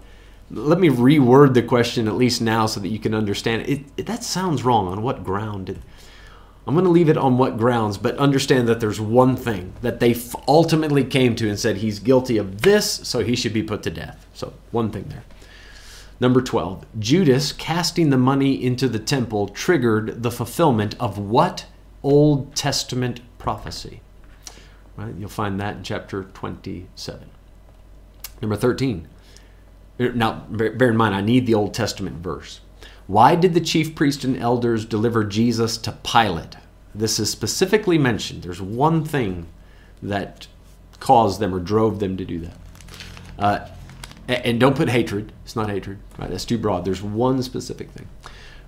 let 0.51 0.79
me 0.79 0.89
reword 0.89 1.55
the 1.55 1.63
question 1.63 2.07
at 2.07 2.15
least 2.15 2.41
now 2.41 2.67
so 2.67 2.81
that 2.81 2.89
you 2.89 2.99
can 2.99 3.15
understand 3.15 3.63
it. 3.63 3.85
it, 3.97 4.07
that 4.07 4.23
sounds 4.23 4.63
wrong. 4.63 4.89
On 4.89 5.03
what 5.03 5.25
ground? 5.25 5.81
I'm 6.67 6.75
going 6.75 6.85
to 6.87 6.91
leave 6.91 7.11
it 7.11 7.19
on 7.19 7.37
what 7.37 7.59
grounds, 7.59 7.99
but 7.99 8.17
understand 8.17 8.69
that 8.69 8.81
there's 8.81 9.01
one 9.01 9.37
thing 9.37 9.75
that 9.83 10.01
they 10.01 10.17
ultimately 10.49 11.05
came 11.05 11.37
to 11.37 11.49
and 11.49 11.59
said 11.59 11.79
he's 11.79 11.99
guilty 11.99 12.39
of 12.39 12.63
this, 12.63 12.91
so 13.07 13.23
he 13.23 13.37
should 13.37 13.53
be 13.53 13.63
put 13.63 13.83
to 13.83 13.91
death. 13.91 14.27
So, 14.33 14.55
one 14.71 14.91
thing 14.91 15.05
there. 15.09 15.25
Number 16.21 16.41
12, 16.41 16.87
Judas 16.99 17.53
casting 17.53 18.09
the 18.09 18.17
money 18.17 18.63
into 18.63 18.89
the 18.89 18.99
temple 18.99 19.49
triggered 19.49 20.23
the 20.23 20.31
fulfillment 20.31 20.95
of 20.99 21.19
what 21.19 21.67
Old 22.03 22.55
Testament 22.55 23.21
prophecy? 23.37 24.01
Right? 24.97 25.15
You'll 25.19 25.29
find 25.29 25.61
that 25.61 25.77
in 25.77 25.83
chapter 25.83 26.25
27. 26.25 27.29
Number 28.41 28.57
13, 28.57 29.09
er, 30.01 30.13
now, 30.13 30.47
bear 30.49 30.91
in 30.91 30.97
mind, 30.97 31.15
I 31.15 31.21
need 31.21 31.47
the 31.47 31.55
Old 31.55 31.75
Testament 31.75 32.17
verse. 32.17 32.61
Why 33.07 33.35
did 33.35 33.55
the 33.55 33.61
chief 33.61 33.95
priest 33.95 34.25
and 34.25 34.37
elders 34.37 34.85
deliver 34.85 35.25
Jesus 35.25 35.77
to 35.79 35.93
Pilate? 35.93 36.57
This 36.95 37.19
is 37.19 37.31
specifically 37.31 37.99
mentioned. 37.99 38.43
There's 38.43 38.63
one 38.63 39.05
thing 39.05 39.47
that 40.03 40.47
caused 41.01 41.41
them 41.41 41.55
or 41.55 41.61
drove 41.61 42.01
them 42.01 42.17
to 42.17 42.25
do 42.25 42.41
that. 42.41 42.57
Uh, 43.39 43.69
and 44.27 44.59
don't 44.59 44.77
put 44.77 44.89
hatred. 44.89 45.33
It's 45.45 45.57
not 45.57 45.69
hatred. 45.69 45.99
Right? 46.19 46.31
That's 46.31 46.47
too 46.47 46.57
broad. 46.57 46.85
There's 46.85 47.03
one 47.03 47.43
specific 47.43 47.91
thing. 47.91 48.09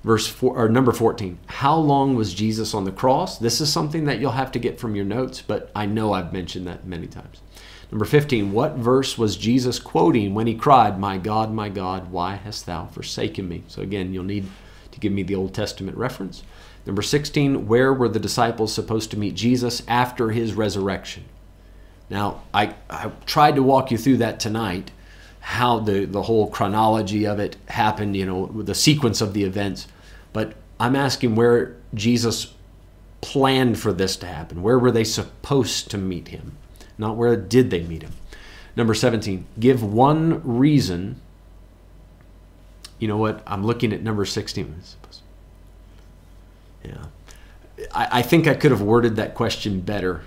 Verse 0.05 0.26
four 0.26 0.57
or 0.57 0.68
number 0.68 0.93
14. 0.93 1.39
How 1.47 1.76
long 1.76 2.14
was 2.14 2.34
Jesus 2.34 2.74
on 2.74 2.84
the 2.84 2.93
cross? 2.93 3.39
This 3.39 3.61
is 3.61 3.72
something 3.72 4.05
that 4.05 4.20
you'll 4.20 4.32
have 4.32 4.53
to 4.53 4.59
get 4.59 4.78
from 4.78 4.95
your 4.95 5.05
notes, 5.05 5.41
but 5.41 5.70
I 5.74 5.87
know 5.87 6.12
I've 6.12 6.32
mentioned 6.32 6.66
that 6.66 6.87
many 6.87 7.07
times. 7.07 7.41
Number 7.91 8.05
15, 8.05 8.53
what 8.53 8.74
verse 8.74 9.16
was 9.16 9.37
Jesus 9.37 9.78
quoting 9.78 10.34
when 10.34 10.47
he 10.47 10.55
cried, 10.55 10.99
My 10.99 11.18
God, 11.18 11.53
my 11.53 11.68
God, 11.68 12.11
why 12.11 12.34
hast 12.34 12.66
thou 12.66 12.87
forsaken 12.87 13.49
me? 13.49 13.62
So 13.68 13.82
again, 13.82 14.12
you'll 14.12 14.24
need 14.24 14.49
to 14.91 15.01
give 15.01 15.12
me 15.12 15.22
the 15.22 15.37
Old 15.37 15.55
Testament 15.55 15.97
reference. 15.97 16.43
Number 16.84 17.03
16, 17.03 17.66
where 17.66 17.93
were 17.93 18.09
the 18.09 18.18
disciples 18.18 18.72
supposed 18.72 19.11
to 19.11 19.18
meet 19.18 19.34
Jesus 19.34 19.82
after 19.87 20.30
his 20.30 20.55
resurrection? 20.55 21.24
Now, 22.09 22.43
I, 22.55 22.74
I 22.89 23.11
tried 23.24 23.57
to 23.57 23.62
walk 23.62 23.91
you 23.91 23.99
through 23.99 24.18
that 24.18 24.41
tonight, 24.41 24.91
how 25.41 25.80
the, 25.80 26.05
the 26.05 26.22
whole 26.22 26.49
chronology 26.49 27.26
of 27.26 27.39
it 27.39 27.57
happened, 27.68 28.16
you 28.16 28.26
know, 28.26 28.47
the 28.47 28.74
sequence 28.74 29.20
of 29.20 29.32
the 29.32 29.45
events. 29.45 29.89
But 30.32 30.55
I'm 30.78 30.97
asking 30.97 31.34
where 31.34 31.76
Jesus 31.95 32.53
planned 33.20 33.78
for 33.78 33.93
this 33.93 34.16
to 34.16 34.26
happen. 34.26 34.62
Where 34.62 34.78
were 34.78 34.93
they 34.93 35.05
supposed 35.05 35.91
to 35.91 35.99
meet 35.99 36.28
him? 36.28 36.57
Not 36.99 37.16
where 37.16 37.36
did 37.36 37.70
they 37.70 37.82
meet 37.82 38.03
him. 38.03 38.12
Number 38.76 38.94
17, 38.94 39.47
give 39.59 39.82
one 39.82 40.42
reason. 40.59 41.20
You 42.99 43.09
know 43.09 43.16
what? 43.16 43.42
I'm 43.47 43.64
looking 43.64 43.92
at 43.92 44.03
number 44.03 44.24
16. 44.24 44.74
Yeah. 46.84 47.07
I, 47.94 48.09
I 48.12 48.22
think 48.22 48.47
I 48.47 48.55
could 48.55 48.70
have 48.70 48.82
worded 48.82 49.16
that 49.16 49.34
question 49.34 49.80
better. 49.80 50.22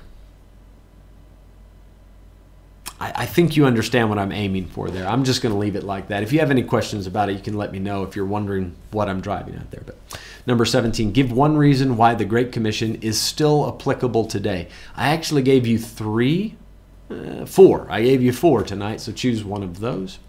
I, 3.00 3.14
I 3.16 3.26
think 3.26 3.56
you 3.56 3.66
understand 3.66 4.10
what 4.10 4.20
I'm 4.20 4.32
aiming 4.32 4.66
for 4.68 4.90
there. 4.90 5.08
I'm 5.08 5.24
just 5.24 5.42
going 5.42 5.54
to 5.54 5.60
leave 5.60 5.76
it 5.76 5.84
like 5.84 6.10
that. 6.10 6.24
If 6.24 6.34
you 6.34 6.40
have 6.40 6.52
any 6.52 6.64
questions 6.64 7.08
about 7.08 7.30
it, 7.30 7.34
you 7.34 7.42
can 7.42 7.56
let 7.56 7.72
me 7.72 7.80
know 7.80 8.04
if 8.04 8.16
you're 8.16 8.26
wondering 8.26 8.76
what 8.92 9.10
I'm 9.10 9.22
driving 9.22 9.56
at 9.56 9.72
there. 9.72 9.84
But 9.86 9.98
number 10.46 10.66
17, 10.66 11.12
give 11.12 11.32
one 11.32 11.58
reason 11.58 11.98
why 11.98 12.16
the 12.16 12.26
Great 12.26 12.52
Commission 12.52 12.96
is 12.96 13.20
still 13.20 13.68
applicable 13.68 14.26
today. 14.26 14.68
I 14.96 15.10
actually 15.10 15.44
gave 15.44 15.66
you 15.66 15.80
three 15.80 16.56
uh, 17.10 17.46
four. 17.46 17.88
I 17.90 18.02
gave 18.02 18.22
you 18.22 18.32
four 18.32 18.64
tonight, 18.64 19.02
so 19.02 19.12
choose 19.12 19.44
one 19.44 19.64
of 19.64 19.80
those. 19.80 20.20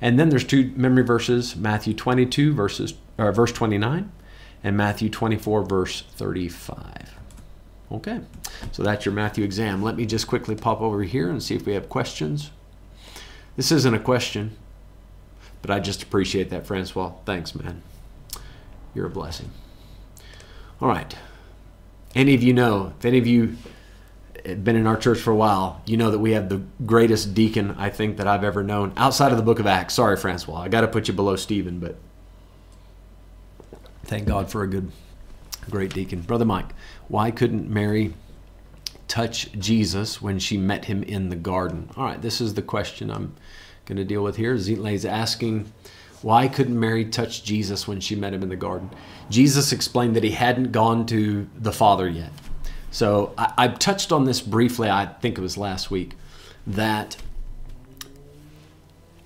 And 0.00 0.18
then 0.18 0.30
there's 0.30 0.44
two 0.44 0.72
memory 0.76 1.02
verses: 1.02 1.56
Matthew 1.56 1.94
22 1.94 2.54
verses 2.54 2.94
or 3.18 3.30
verse 3.32 3.52
29, 3.52 4.10
and 4.64 4.76
Matthew 4.76 5.08
24 5.10 5.64
verse 5.64 6.02
35. 6.12 7.16
Okay, 7.92 8.20
so 8.70 8.82
that's 8.82 9.04
your 9.04 9.14
Matthew 9.14 9.44
exam. 9.44 9.82
Let 9.82 9.96
me 9.96 10.06
just 10.06 10.28
quickly 10.28 10.54
pop 10.54 10.80
over 10.80 11.02
here 11.02 11.28
and 11.28 11.42
see 11.42 11.56
if 11.56 11.66
we 11.66 11.74
have 11.74 11.88
questions. 11.88 12.50
This 13.56 13.72
isn't 13.72 13.94
a 13.94 13.98
question, 13.98 14.56
but 15.60 15.70
I 15.70 15.80
just 15.80 16.02
appreciate 16.02 16.50
that, 16.50 16.66
Francois. 16.66 17.12
Thanks, 17.24 17.54
man. 17.54 17.82
you're 18.94 19.06
a 19.06 19.10
blessing. 19.10 19.50
All 20.80 20.88
right. 20.88 21.14
Any 22.14 22.34
of 22.34 22.42
you 22.42 22.52
know, 22.52 22.94
if 22.98 23.04
any 23.04 23.18
of 23.18 23.26
you 23.26 23.56
been 24.42 24.76
in 24.76 24.86
our 24.86 24.96
church 24.96 25.18
for 25.18 25.30
a 25.30 25.36
while, 25.36 25.82
you 25.86 25.96
know 25.96 26.10
that 26.10 26.18
we 26.18 26.32
have 26.32 26.48
the 26.48 26.62
greatest 26.86 27.34
deacon 27.34 27.72
I 27.78 27.90
think 27.90 28.16
that 28.16 28.26
I've 28.26 28.44
ever 28.44 28.62
known 28.62 28.92
outside 28.96 29.32
of 29.32 29.38
the 29.38 29.44
book 29.44 29.58
of 29.58 29.66
Acts. 29.66 29.94
Sorry, 29.94 30.16
Francois. 30.16 30.60
I 30.60 30.68
got 30.68 30.82
to 30.82 30.88
put 30.88 31.08
you 31.08 31.14
below 31.14 31.36
Stephen, 31.36 31.78
but 31.78 31.96
thank 34.04 34.26
God 34.26 34.50
for 34.50 34.62
a 34.62 34.66
good, 34.66 34.90
great 35.68 35.94
deacon. 35.94 36.20
Brother 36.20 36.44
Mike, 36.44 36.72
why 37.08 37.30
couldn't 37.30 37.68
Mary 37.68 38.14
touch 39.08 39.52
Jesus 39.52 40.22
when 40.22 40.38
she 40.38 40.56
met 40.56 40.84
him 40.84 41.02
in 41.02 41.28
the 41.28 41.36
garden? 41.36 41.90
All 41.96 42.04
right, 42.04 42.22
this 42.22 42.40
is 42.40 42.54
the 42.54 42.62
question 42.62 43.10
I'm 43.10 43.34
going 43.86 43.98
to 43.98 44.04
deal 44.04 44.22
with 44.22 44.36
here. 44.36 44.54
is 44.54 45.04
asking, 45.04 45.72
why 46.22 46.48
couldn't 46.48 46.78
Mary 46.78 47.04
touch 47.04 47.44
Jesus 47.44 47.88
when 47.88 47.98
she 47.98 48.14
met 48.14 48.34
him 48.34 48.42
in 48.42 48.48
the 48.48 48.56
garden? 48.56 48.90
Jesus 49.30 49.72
explained 49.72 50.16
that 50.16 50.24
he 50.24 50.30
hadn't 50.30 50.70
gone 50.70 51.06
to 51.06 51.48
the 51.56 51.72
Father 51.72 52.08
yet. 52.08 52.30
So 52.90 53.32
I, 53.36 53.52
I 53.56 53.68
touched 53.68 54.12
on 54.12 54.24
this 54.24 54.40
briefly, 54.40 54.90
I 54.90 55.06
think 55.06 55.38
it 55.38 55.40
was 55.40 55.56
last 55.56 55.90
week, 55.90 56.16
that, 56.66 57.16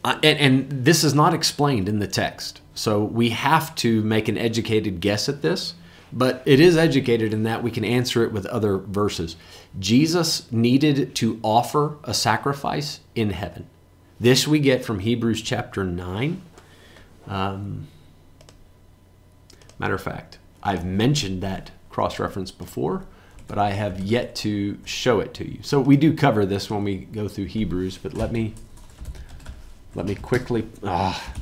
and, 0.04 0.24
and 0.24 0.70
this 0.70 1.04
is 1.04 1.14
not 1.14 1.34
explained 1.34 1.88
in 1.88 1.98
the 1.98 2.06
text. 2.06 2.60
So 2.74 3.02
we 3.02 3.30
have 3.30 3.74
to 3.76 4.02
make 4.02 4.28
an 4.28 4.36
educated 4.36 5.00
guess 5.00 5.28
at 5.28 5.42
this, 5.42 5.74
but 6.12 6.42
it 6.44 6.60
is 6.60 6.76
educated 6.76 7.32
in 7.32 7.42
that 7.44 7.62
we 7.62 7.70
can 7.70 7.84
answer 7.84 8.22
it 8.24 8.32
with 8.32 8.46
other 8.46 8.78
verses. 8.78 9.36
Jesus 9.78 10.50
needed 10.52 11.14
to 11.16 11.40
offer 11.42 11.96
a 12.04 12.14
sacrifice 12.14 13.00
in 13.14 13.30
heaven. 13.30 13.66
This 14.20 14.46
we 14.46 14.60
get 14.60 14.84
from 14.84 15.00
Hebrews 15.00 15.42
chapter 15.42 15.84
9 15.84 16.42
um, 17.26 17.88
matter 19.78 19.94
of 19.94 20.02
fact, 20.02 20.38
I've 20.62 20.84
mentioned 20.84 21.42
that 21.42 21.70
cross 21.90 22.18
reference 22.18 22.50
before, 22.50 23.06
but 23.46 23.58
I 23.58 23.70
have 23.70 24.00
yet 24.00 24.34
to 24.36 24.78
show 24.84 25.20
it 25.20 25.34
to 25.34 25.48
you. 25.48 25.58
So 25.62 25.80
we 25.80 25.96
do 25.96 26.14
cover 26.14 26.46
this 26.46 26.70
when 26.70 26.84
we 26.84 26.96
go 26.96 27.28
through 27.28 27.46
Hebrews, 27.46 27.98
but 27.98 28.14
let 28.14 28.32
me 28.32 28.54
let 29.94 30.06
me 30.06 30.14
quickly. 30.14 30.66
Ah, 30.82 31.34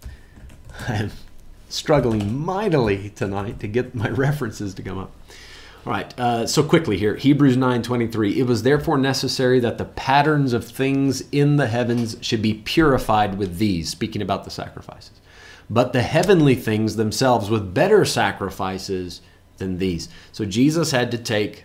I'm 0.88 1.10
struggling 1.68 2.38
mightily 2.38 3.10
tonight 3.10 3.60
to 3.60 3.68
get 3.68 3.94
my 3.94 4.08
references 4.10 4.74
to 4.74 4.82
come 4.82 4.98
up. 4.98 5.12
All 5.84 5.92
right, 5.92 6.16
uh, 6.18 6.46
so 6.46 6.62
quickly 6.62 6.96
here, 6.96 7.16
Hebrews 7.16 7.56
9:23. 7.56 8.36
It 8.36 8.44
was 8.44 8.62
therefore 8.62 8.98
necessary 8.98 9.58
that 9.60 9.78
the 9.78 9.84
patterns 9.84 10.52
of 10.52 10.64
things 10.64 11.24
in 11.32 11.56
the 11.56 11.66
heavens 11.66 12.16
should 12.20 12.40
be 12.40 12.54
purified 12.54 13.36
with 13.36 13.58
these, 13.58 13.90
speaking 13.90 14.22
about 14.22 14.44
the 14.44 14.50
sacrifices, 14.50 15.20
but 15.68 15.92
the 15.92 16.02
heavenly 16.02 16.54
things 16.54 16.94
themselves 16.94 17.50
with 17.50 17.74
better 17.74 18.04
sacrifices 18.04 19.22
than 19.62 19.78
these. 19.78 20.08
So 20.32 20.44
Jesus 20.44 20.90
had 20.90 21.10
to 21.12 21.18
take 21.18 21.64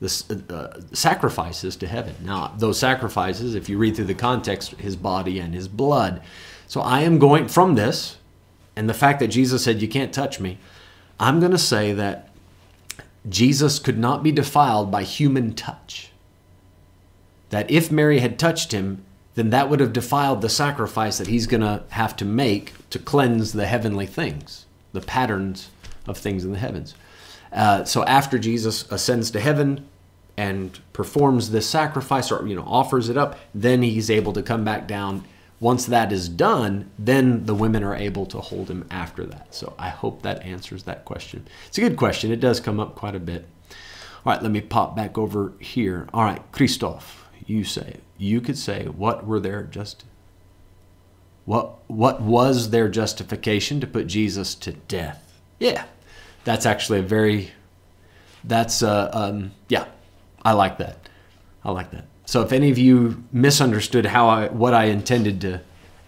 the 0.00 0.08
uh, 0.50 0.80
sacrifices 0.92 1.76
to 1.76 1.86
heaven. 1.86 2.14
Now, 2.22 2.54
those 2.58 2.78
sacrifices, 2.78 3.54
if 3.54 3.68
you 3.68 3.78
read 3.78 3.96
through 3.96 4.06
the 4.06 4.14
context, 4.14 4.72
his 4.72 4.96
body 4.96 5.38
and 5.38 5.54
his 5.54 5.68
blood. 5.68 6.20
So 6.66 6.80
I 6.80 7.00
am 7.00 7.18
going 7.18 7.48
from 7.48 7.76
this, 7.76 8.18
and 8.74 8.88
the 8.88 8.94
fact 8.94 9.20
that 9.20 9.28
Jesus 9.28 9.64
said, 9.64 9.80
"You 9.80 9.88
can't 9.88 10.12
touch 10.12 10.38
me," 10.40 10.58
I'm 11.18 11.40
going 11.40 11.52
to 11.52 11.58
say 11.58 11.94
that 11.94 12.28
Jesus 13.28 13.78
could 13.78 13.98
not 13.98 14.22
be 14.22 14.32
defiled 14.32 14.90
by 14.90 15.02
human 15.02 15.54
touch. 15.54 16.10
That 17.50 17.70
if 17.70 17.90
Mary 17.90 18.18
had 18.18 18.38
touched 18.38 18.72
him, 18.72 19.04
then 19.34 19.50
that 19.50 19.70
would 19.70 19.80
have 19.80 19.92
defiled 19.92 20.40
the 20.40 20.48
sacrifice 20.48 21.18
that 21.18 21.28
he's 21.28 21.46
going 21.46 21.62
to 21.62 21.84
have 21.90 22.16
to 22.16 22.24
make 22.24 22.74
to 22.90 22.98
cleanse 22.98 23.52
the 23.52 23.66
heavenly 23.66 24.06
things, 24.06 24.66
the 24.92 25.00
patterns 25.00 25.70
of 26.06 26.18
things 26.18 26.44
in 26.44 26.52
the 26.52 26.58
heavens. 26.58 26.94
Uh, 27.52 27.84
so 27.84 28.04
after 28.04 28.38
Jesus 28.38 28.90
ascends 28.90 29.30
to 29.30 29.40
heaven 29.40 29.88
and 30.36 30.78
performs 30.92 31.50
this 31.50 31.68
sacrifice 31.68 32.30
or 32.30 32.46
you 32.46 32.54
know 32.54 32.64
offers 32.66 33.08
it 33.08 33.16
up, 33.16 33.38
then 33.54 33.82
he's 33.82 34.10
able 34.10 34.32
to 34.32 34.42
come 34.42 34.64
back 34.64 34.86
down 34.86 35.24
once 35.58 35.86
that 35.86 36.12
is 36.12 36.28
done, 36.28 36.90
then 36.98 37.46
the 37.46 37.54
women 37.54 37.82
are 37.82 37.96
able 37.96 38.26
to 38.26 38.38
hold 38.40 38.68
him 38.68 38.86
after 38.90 39.24
that. 39.24 39.54
So 39.54 39.74
I 39.78 39.88
hope 39.88 40.22
that 40.22 40.42
answers 40.42 40.82
that 40.82 41.04
question. 41.04 41.46
It's 41.66 41.78
a 41.78 41.80
good 41.80 41.96
question. 41.96 42.30
It 42.30 42.40
does 42.40 42.60
come 42.60 42.78
up 42.78 42.94
quite 42.94 43.14
a 43.14 43.20
bit. 43.20 43.46
All 44.24 44.32
right, 44.32 44.42
let 44.42 44.50
me 44.50 44.60
pop 44.60 44.94
back 44.94 45.16
over 45.16 45.52
here. 45.60 46.08
All 46.12 46.24
right, 46.24 46.42
Christoph, 46.52 47.26
you 47.46 47.64
say 47.64 47.98
you 48.18 48.40
could 48.40 48.58
say 48.58 48.86
what 48.86 49.26
were 49.26 49.40
their 49.40 49.62
just 49.62 50.04
what 51.44 51.78
what 51.86 52.20
was 52.20 52.70
their 52.70 52.88
justification 52.88 53.80
to 53.80 53.86
put 53.86 54.08
Jesus 54.08 54.54
to 54.56 54.72
death? 54.72 55.40
Yeah, 55.58 55.84
that's 56.46 56.64
actually 56.64 57.00
a 57.00 57.02
very 57.02 57.50
that's 58.44 58.82
uh 58.82 59.10
um 59.12 59.50
yeah, 59.68 59.86
I 60.42 60.52
like 60.52 60.78
that. 60.78 61.08
I 61.64 61.72
like 61.72 61.90
that. 61.90 62.06
So 62.24 62.40
if 62.42 62.52
any 62.52 62.70
of 62.70 62.78
you 62.78 63.24
misunderstood 63.32 64.06
how 64.06 64.28
I 64.28 64.48
what 64.48 64.72
I 64.72 64.84
intended 64.84 65.40
to 65.42 65.60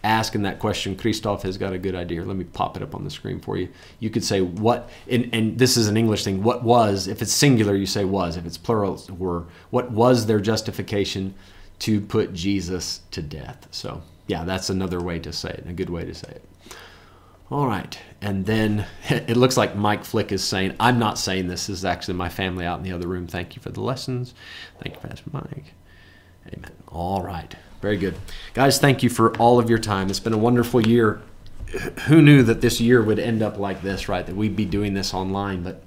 ask 0.05 0.37
in 0.37 0.43
that 0.43 0.61
question, 0.61 0.97
Christoph 0.97 1.43
has 1.43 1.59
got 1.59 1.73
a 1.73 1.79
good 1.79 1.97
idea. 1.97 2.25
Let 2.25 2.37
me 2.37 2.45
pop 2.45 2.77
it 2.77 2.83
up 2.85 2.95
on 2.95 3.03
the 3.03 3.11
screen 3.11 3.41
for 3.41 3.57
you. 3.57 3.69
You 3.99 4.11
could 4.11 4.23
say 4.23 4.41
what, 4.41 4.89
and, 5.11 5.29
and 5.33 5.59
this 5.59 5.77
is 5.77 5.89
an 5.89 5.97
English 5.97 6.23
thing. 6.23 6.45
What 6.45 6.63
was? 6.63 7.09
If 7.09 7.21
it's 7.21 7.33
singular, 7.33 7.75
you 7.75 7.87
say 7.87 8.05
was. 8.05 8.37
If 8.37 8.47
it's 8.47 8.57
plural, 8.57 9.03
were. 9.19 9.47
What 9.71 9.91
was 9.91 10.27
their 10.27 10.39
justification 10.39 11.35
to 11.81 12.01
put 12.01 12.33
Jesus 12.33 13.01
to 13.11 13.23
death? 13.23 13.67
So 13.73 14.03
yeah, 14.29 14.45
that's 14.45 14.71
another 14.71 15.01
way 15.01 15.19
to 15.19 15.33
say 15.33 15.51
it. 15.51 15.65
A 15.69 15.73
good 15.73 15.91
way 15.91 16.05
to 16.05 16.15
say 16.15 16.31
it. 16.31 16.48
All 17.51 17.67
right. 17.67 17.99
And 18.21 18.45
then 18.47 18.87
it 19.09 19.37
looks 19.37 19.57
like 19.57 19.75
Mike 19.75 20.05
Flick 20.05 20.33
is 20.33 20.45
saying, 20.45 20.75
I'm 20.79 20.99
not 20.99 21.19
saying 21.19 21.49
this. 21.49 21.67
This 21.67 21.79
is 21.79 21.85
actually 21.85 22.15
my 22.15 22.29
family 22.29 22.65
out 22.65 22.79
in 22.79 22.85
the 22.85 22.93
other 22.93 23.09
room. 23.09 23.27
Thank 23.27 23.57
you 23.57 23.63
for 23.63 23.71
the 23.71 23.81
lessons. 23.81 24.35
Thank 24.83 24.97
you, 24.97 25.09
Pastor 25.09 25.31
Mike. 25.33 25.75
Amen. 26.53 26.73
All 26.89 27.23
right. 27.23 27.55
Very 27.81 27.97
good. 27.97 28.17
Guys, 28.55 28.79
thank 28.79 29.03
you 29.03 29.09
for 29.11 29.37
all 29.37 29.59
of 29.59 29.71
your 29.71 29.79
time. 29.79 30.11
It's 30.11 30.21
been 30.21 30.33
a 30.33 30.39
wonderful 30.39 30.87
year. 30.87 31.23
Who 32.07 32.23
knew 32.23 32.43
that 32.43 32.61
this 32.61 32.81
year 32.81 33.03
would 33.03 33.19
end 33.19 33.43
up 33.43 33.59
like 33.59 33.83
this, 33.83 34.09
right? 34.09 34.27
That 34.27 34.35
we'd 34.35 34.57
be 34.57 34.65
doing 34.65 34.95
this 34.95 35.13
online, 35.13 35.63
but 35.63 35.83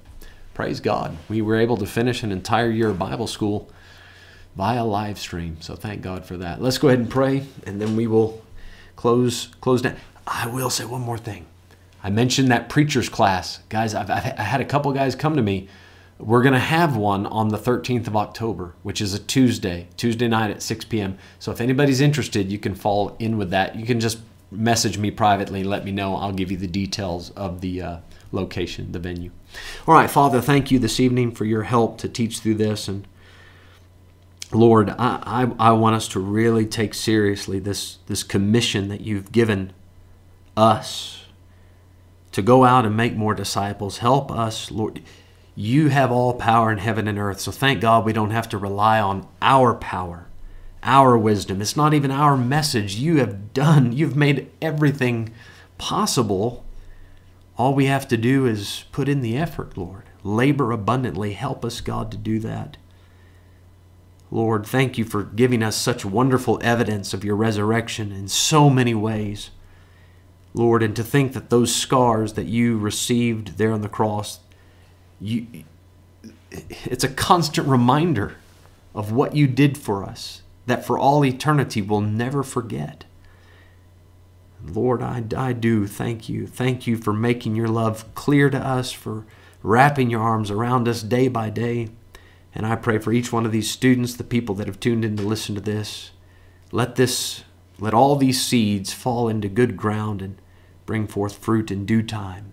praise 0.54 0.80
God. 0.80 1.16
We 1.28 1.42
were 1.42 1.56
able 1.56 1.76
to 1.78 1.86
finish 1.86 2.22
an 2.22 2.30
entire 2.30 2.70
year 2.70 2.90
of 2.90 2.98
Bible 2.98 3.26
school 3.26 3.68
via 4.56 4.84
live 4.84 5.18
stream. 5.18 5.56
So 5.60 5.74
thank 5.74 6.02
God 6.02 6.24
for 6.24 6.36
that. 6.36 6.62
Let's 6.62 6.78
go 6.78 6.88
ahead 6.88 7.00
and 7.00 7.10
pray 7.10 7.44
and 7.66 7.80
then 7.80 7.96
we 7.96 8.06
will 8.06 8.42
close 8.96 9.48
close 9.60 9.82
down. 9.82 9.96
I 10.26 10.46
will 10.46 10.70
say 10.70 10.84
one 10.84 11.02
more 11.02 11.18
thing. 11.18 11.46
I 12.02 12.10
mentioned 12.10 12.50
that 12.50 12.68
preacher's 12.68 13.08
class. 13.08 13.60
Guys, 13.68 13.94
I've, 13.94 14.10
I've 14.10 14.38
I 14.38 14.42
had 14.42 14.60
a 14.60 14.64
couple 14.64 14.92
guys 14.92 15.14
come 15.14 15.36
to 15.36 15.42
me 15.42 15.68
we're 16.22 16.42
going 16.42 16.52
to 16.52 16.60
have 16.60 16.96
one 16.96 17.26
on 17.26 17.48
the 17.48 17.58
13th 17.58 18.06
of 18.06 18.16
October, 18.16 18.74
which 18.84 19.00
is 19.00 19.12
a 19.12 19.18
Tuesday, 19.18 19.88
Tuesday 19.96 20.28
night 20.28 20.50
at 20.50 20.62
6 20.62 20.84
p.m. 20.84 21.18
So 21.40 21.50
if 21.50 21.60
anybody's 21.60 22.00
interested, 22.00 22.50
you 22.50 22.58
can 22.58 22.76
fall 22.76 23.16
in 23.18 23.38
with 23.38 23.50
that. 23.50 23.74
You 23.74 23.84
can 23.84 23.98
just 23.98 24.20
message 24.50 24.98
me 24.98 25.10
privately 25.10 25.64
let 25.64 25.84
me 25.84 25.90
know. 25.90 26.14
I'll 26.14 26.32
give 26.32 26.50
you 26.50 26.56
the 26.56 26.68
details 26.68 27.30
of 27.30 27.60
the 27.60 27.82
uh, 27.82 27.96
location, 28.30 28.92
the 28.92 28.98
venue. 28.98 29.30
All 29.88 29.94
right, 29.94 30.10
Father, 30.10 30.40
thank 30.40 30.70
you 30.70 30.78
this 30.78 31.00
evening 31.00 31.32
for 31.32 31.44
your 31.44 31.64
help 31.64 31.98
to 31.98 32.08
teach 32.08 32.38
through 32.38 32.54
this. 32.54 32.86
And 32.86 33.08
Lord, 34.52 34.90
I, 34.90 35.22
I, 35.58 35.70
I 35.70 35.72
want 35.72 35.96
us 35.96 36.06
to 36.08 36.20
really 36.20 36.66
take 36.66 36.94
seriously 36.94 37.58
this, 37.58 37.98
this 38.06 38.22
commission 38.22 38.88
that 38.88 39.00
you've 39.00 39.32
given 39.32 39.72
us 40.56 41.24
to 42.32 42.42
go 42.42 42.64
out 42.64 42.86
and 42.86 42.96
make 42.96 43.14
more 43.14 43.34
disciples. 43.34 43.98
Help 43.98 44.30
us, 44.30 44.70
Lord 44.70 45.02
you 45.54 45.88
have 45.88 46.10
all 46.10 46.34
power 46.34 46.72
in 46.72 46.78
heaven 46.78 47.06
and 47.06 47.18
earth. 47.18 47.40
So 47.40 47.52
thank 47.52 47.80
God 47.80 48.04
we 48.04 48.12
don't 48.12 48.30
have 48.30 48.48
to 48.50 48.58
rely 48.58 49.00
on 49.00 49.28
our 49.40 49.74
power, 49.74 50.26
our 50.82 51.16
wisdom. 51.16 51.60
It's 51.60 51.76
not 51.76 51.94
even 51.94 52.10
our 52.10 52.36
message. 52.36 52.94
You 52.96 53.18
have 53.18 53.52
done, 53.52 53.92
you've 53.92 54.16
made 54.16 54.50
everything 54.60 55.32
possible. 55.78 56.64
All 57.58 57.74
we 57.74 57.86
have 57.86 58.08
to 58.08 58.16
do 58.16 58.46
is 58.46 58.84
put 58.92 59.08
in 59.08 59.20
the 59.20 59.36
effort, 59.36 59.76
Lord. 59.76 60.04
Labor 60.24 60.72
abundantly. 60.72 61.34
Help 61.34 61.64
us, 61.64 61.80
God, 61.80 62.10
to 62.12 62.16
do 62.16 62.38
that. 62.40 62.76
Lord, 64.30 64.64
thank 64.64 64.96
you 64.96 65.04
for 65.04 65.24
giving 65.24 65.62
us 65.62 65.76
such 65.76 66.06
wonderful 66.06 66.58
evidence 66.62 67.12
of 67.12 67.22
your 67.24 67.36
resurrection 67.36 68.10
in 68.12 68.28
so 68.28 68.70
many 68.70 68.94
ways. 68.94 69.50
Lord, 70.54 70.82
and 70.82 70.94
to 70.96 71.02
think 71.02 71.32
that 71.32 71.50
those 71.50 71.74
scars 71.74 72.34
that 72.34 72.46
you 72.46 72.76
received 72.78 73.58
there 73.58 73.72
on 73.72 73.80
the 73.80 73.88
cross, 73.88 74.40
you 75.20 75.46
it's 76.50 77.04
a 77.04 77.08
constant 77.08 77.66
reminder 77.66 78.36
of 78.94 79.10
what 79.10 79.34
you 79.34 79.46
did 79.46 79.78
for 79.78 80.04
us 80.04 80.42
that 80.66 80.84
for 80.84 80.98
all 80.98 81.24
eternity 81.24 81.82
we'll 81.82 82.00
never 82.00 82.42
forget. 82.42 83.04
Lord, 84.64 85.02
I, 85.02 85.24
I 85.36 85.52
do 85.52 85.86
thank 85.86 86.28
you. 86.28 86.46
Thank 86.46 86.86
you 86.86 86.96
for 86.96 87.12
making 87.12 87.56
your 87.56 87.68
love 87.68 88.14
clear 88.14 88.48
to 88.48 88.58
us, 88.58 88.92
for 88.92 89.24
wrapping 89.62 90.08
your 90.08 90.20
arms 90.20 90.50
around 90.50 90.86
us 90.86 91.02
day 91.02 91.26
by 91.28 91.50
day. 91.50 91.88
And 92.54 92.66
I 92.66 92.76
pray 92.76 92.98
for 92.98 93.12
each 93.12 93.32
one 93.32 93.44
of 93.44 93.50
these 93.50 93.70
students, 93.70 94.14
the 94.14 94.24
people 94.24 94.54
that 94.56 94.66
have 94.66 94.78
tuned 94.78 95.04
in 95.04 95.16
to 95.16 95.22
listen 95.22 95.54
to 95.56 95.60
this. 95.60 96.12
Let 96.70 96.94
this, 96.94 97.42
let 97.80 97.94
all 97.94 98.14
these 98.14 98.44
seeds 98.44 98.92
fall 98.92 99.28
into 99.28 99.48
good 99.48 99.76
ground 99.76 100.22
and 100.22 100.36
bring 100.86 101.06
forth 101.06 101.38
fruit 101.38 101.70
in 101.70 101.86
due 101.86 102.02
time. 102.02 102.52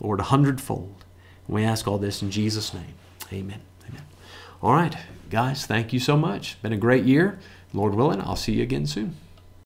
Lord, 0.00 0.20
a 0.20 0.24
hundredfold. 0.24 1.04
And 1.46 1.54
We 1.54 1.64
ask 1.64 1.86
all 1.86 1.98
this 1.98 2.22
in 2.22 2.30
Jesus' 2.30 2.74
name. 2.74 2.94
Amen. 3.32 3.60
Amen. 3.88 4.02
All 4.62 4.72
right, 4.72 4.96
guys, 5.30 5.66
thank 5.66 5.92
you 5.92 6.00
so 6.00 6.16
much. 6.16 6.60
Been 6.62 6.72
a 6.72 6.76
great 6.76 7.04
year. 7.04 7.38
Lord 7.72 7.94
willing, 7.94 8.20
I'll 8.20 8.36
see 8.36 8.54
you 8.54 8.62
again 8.62 8.86
soon. 8.86 9.16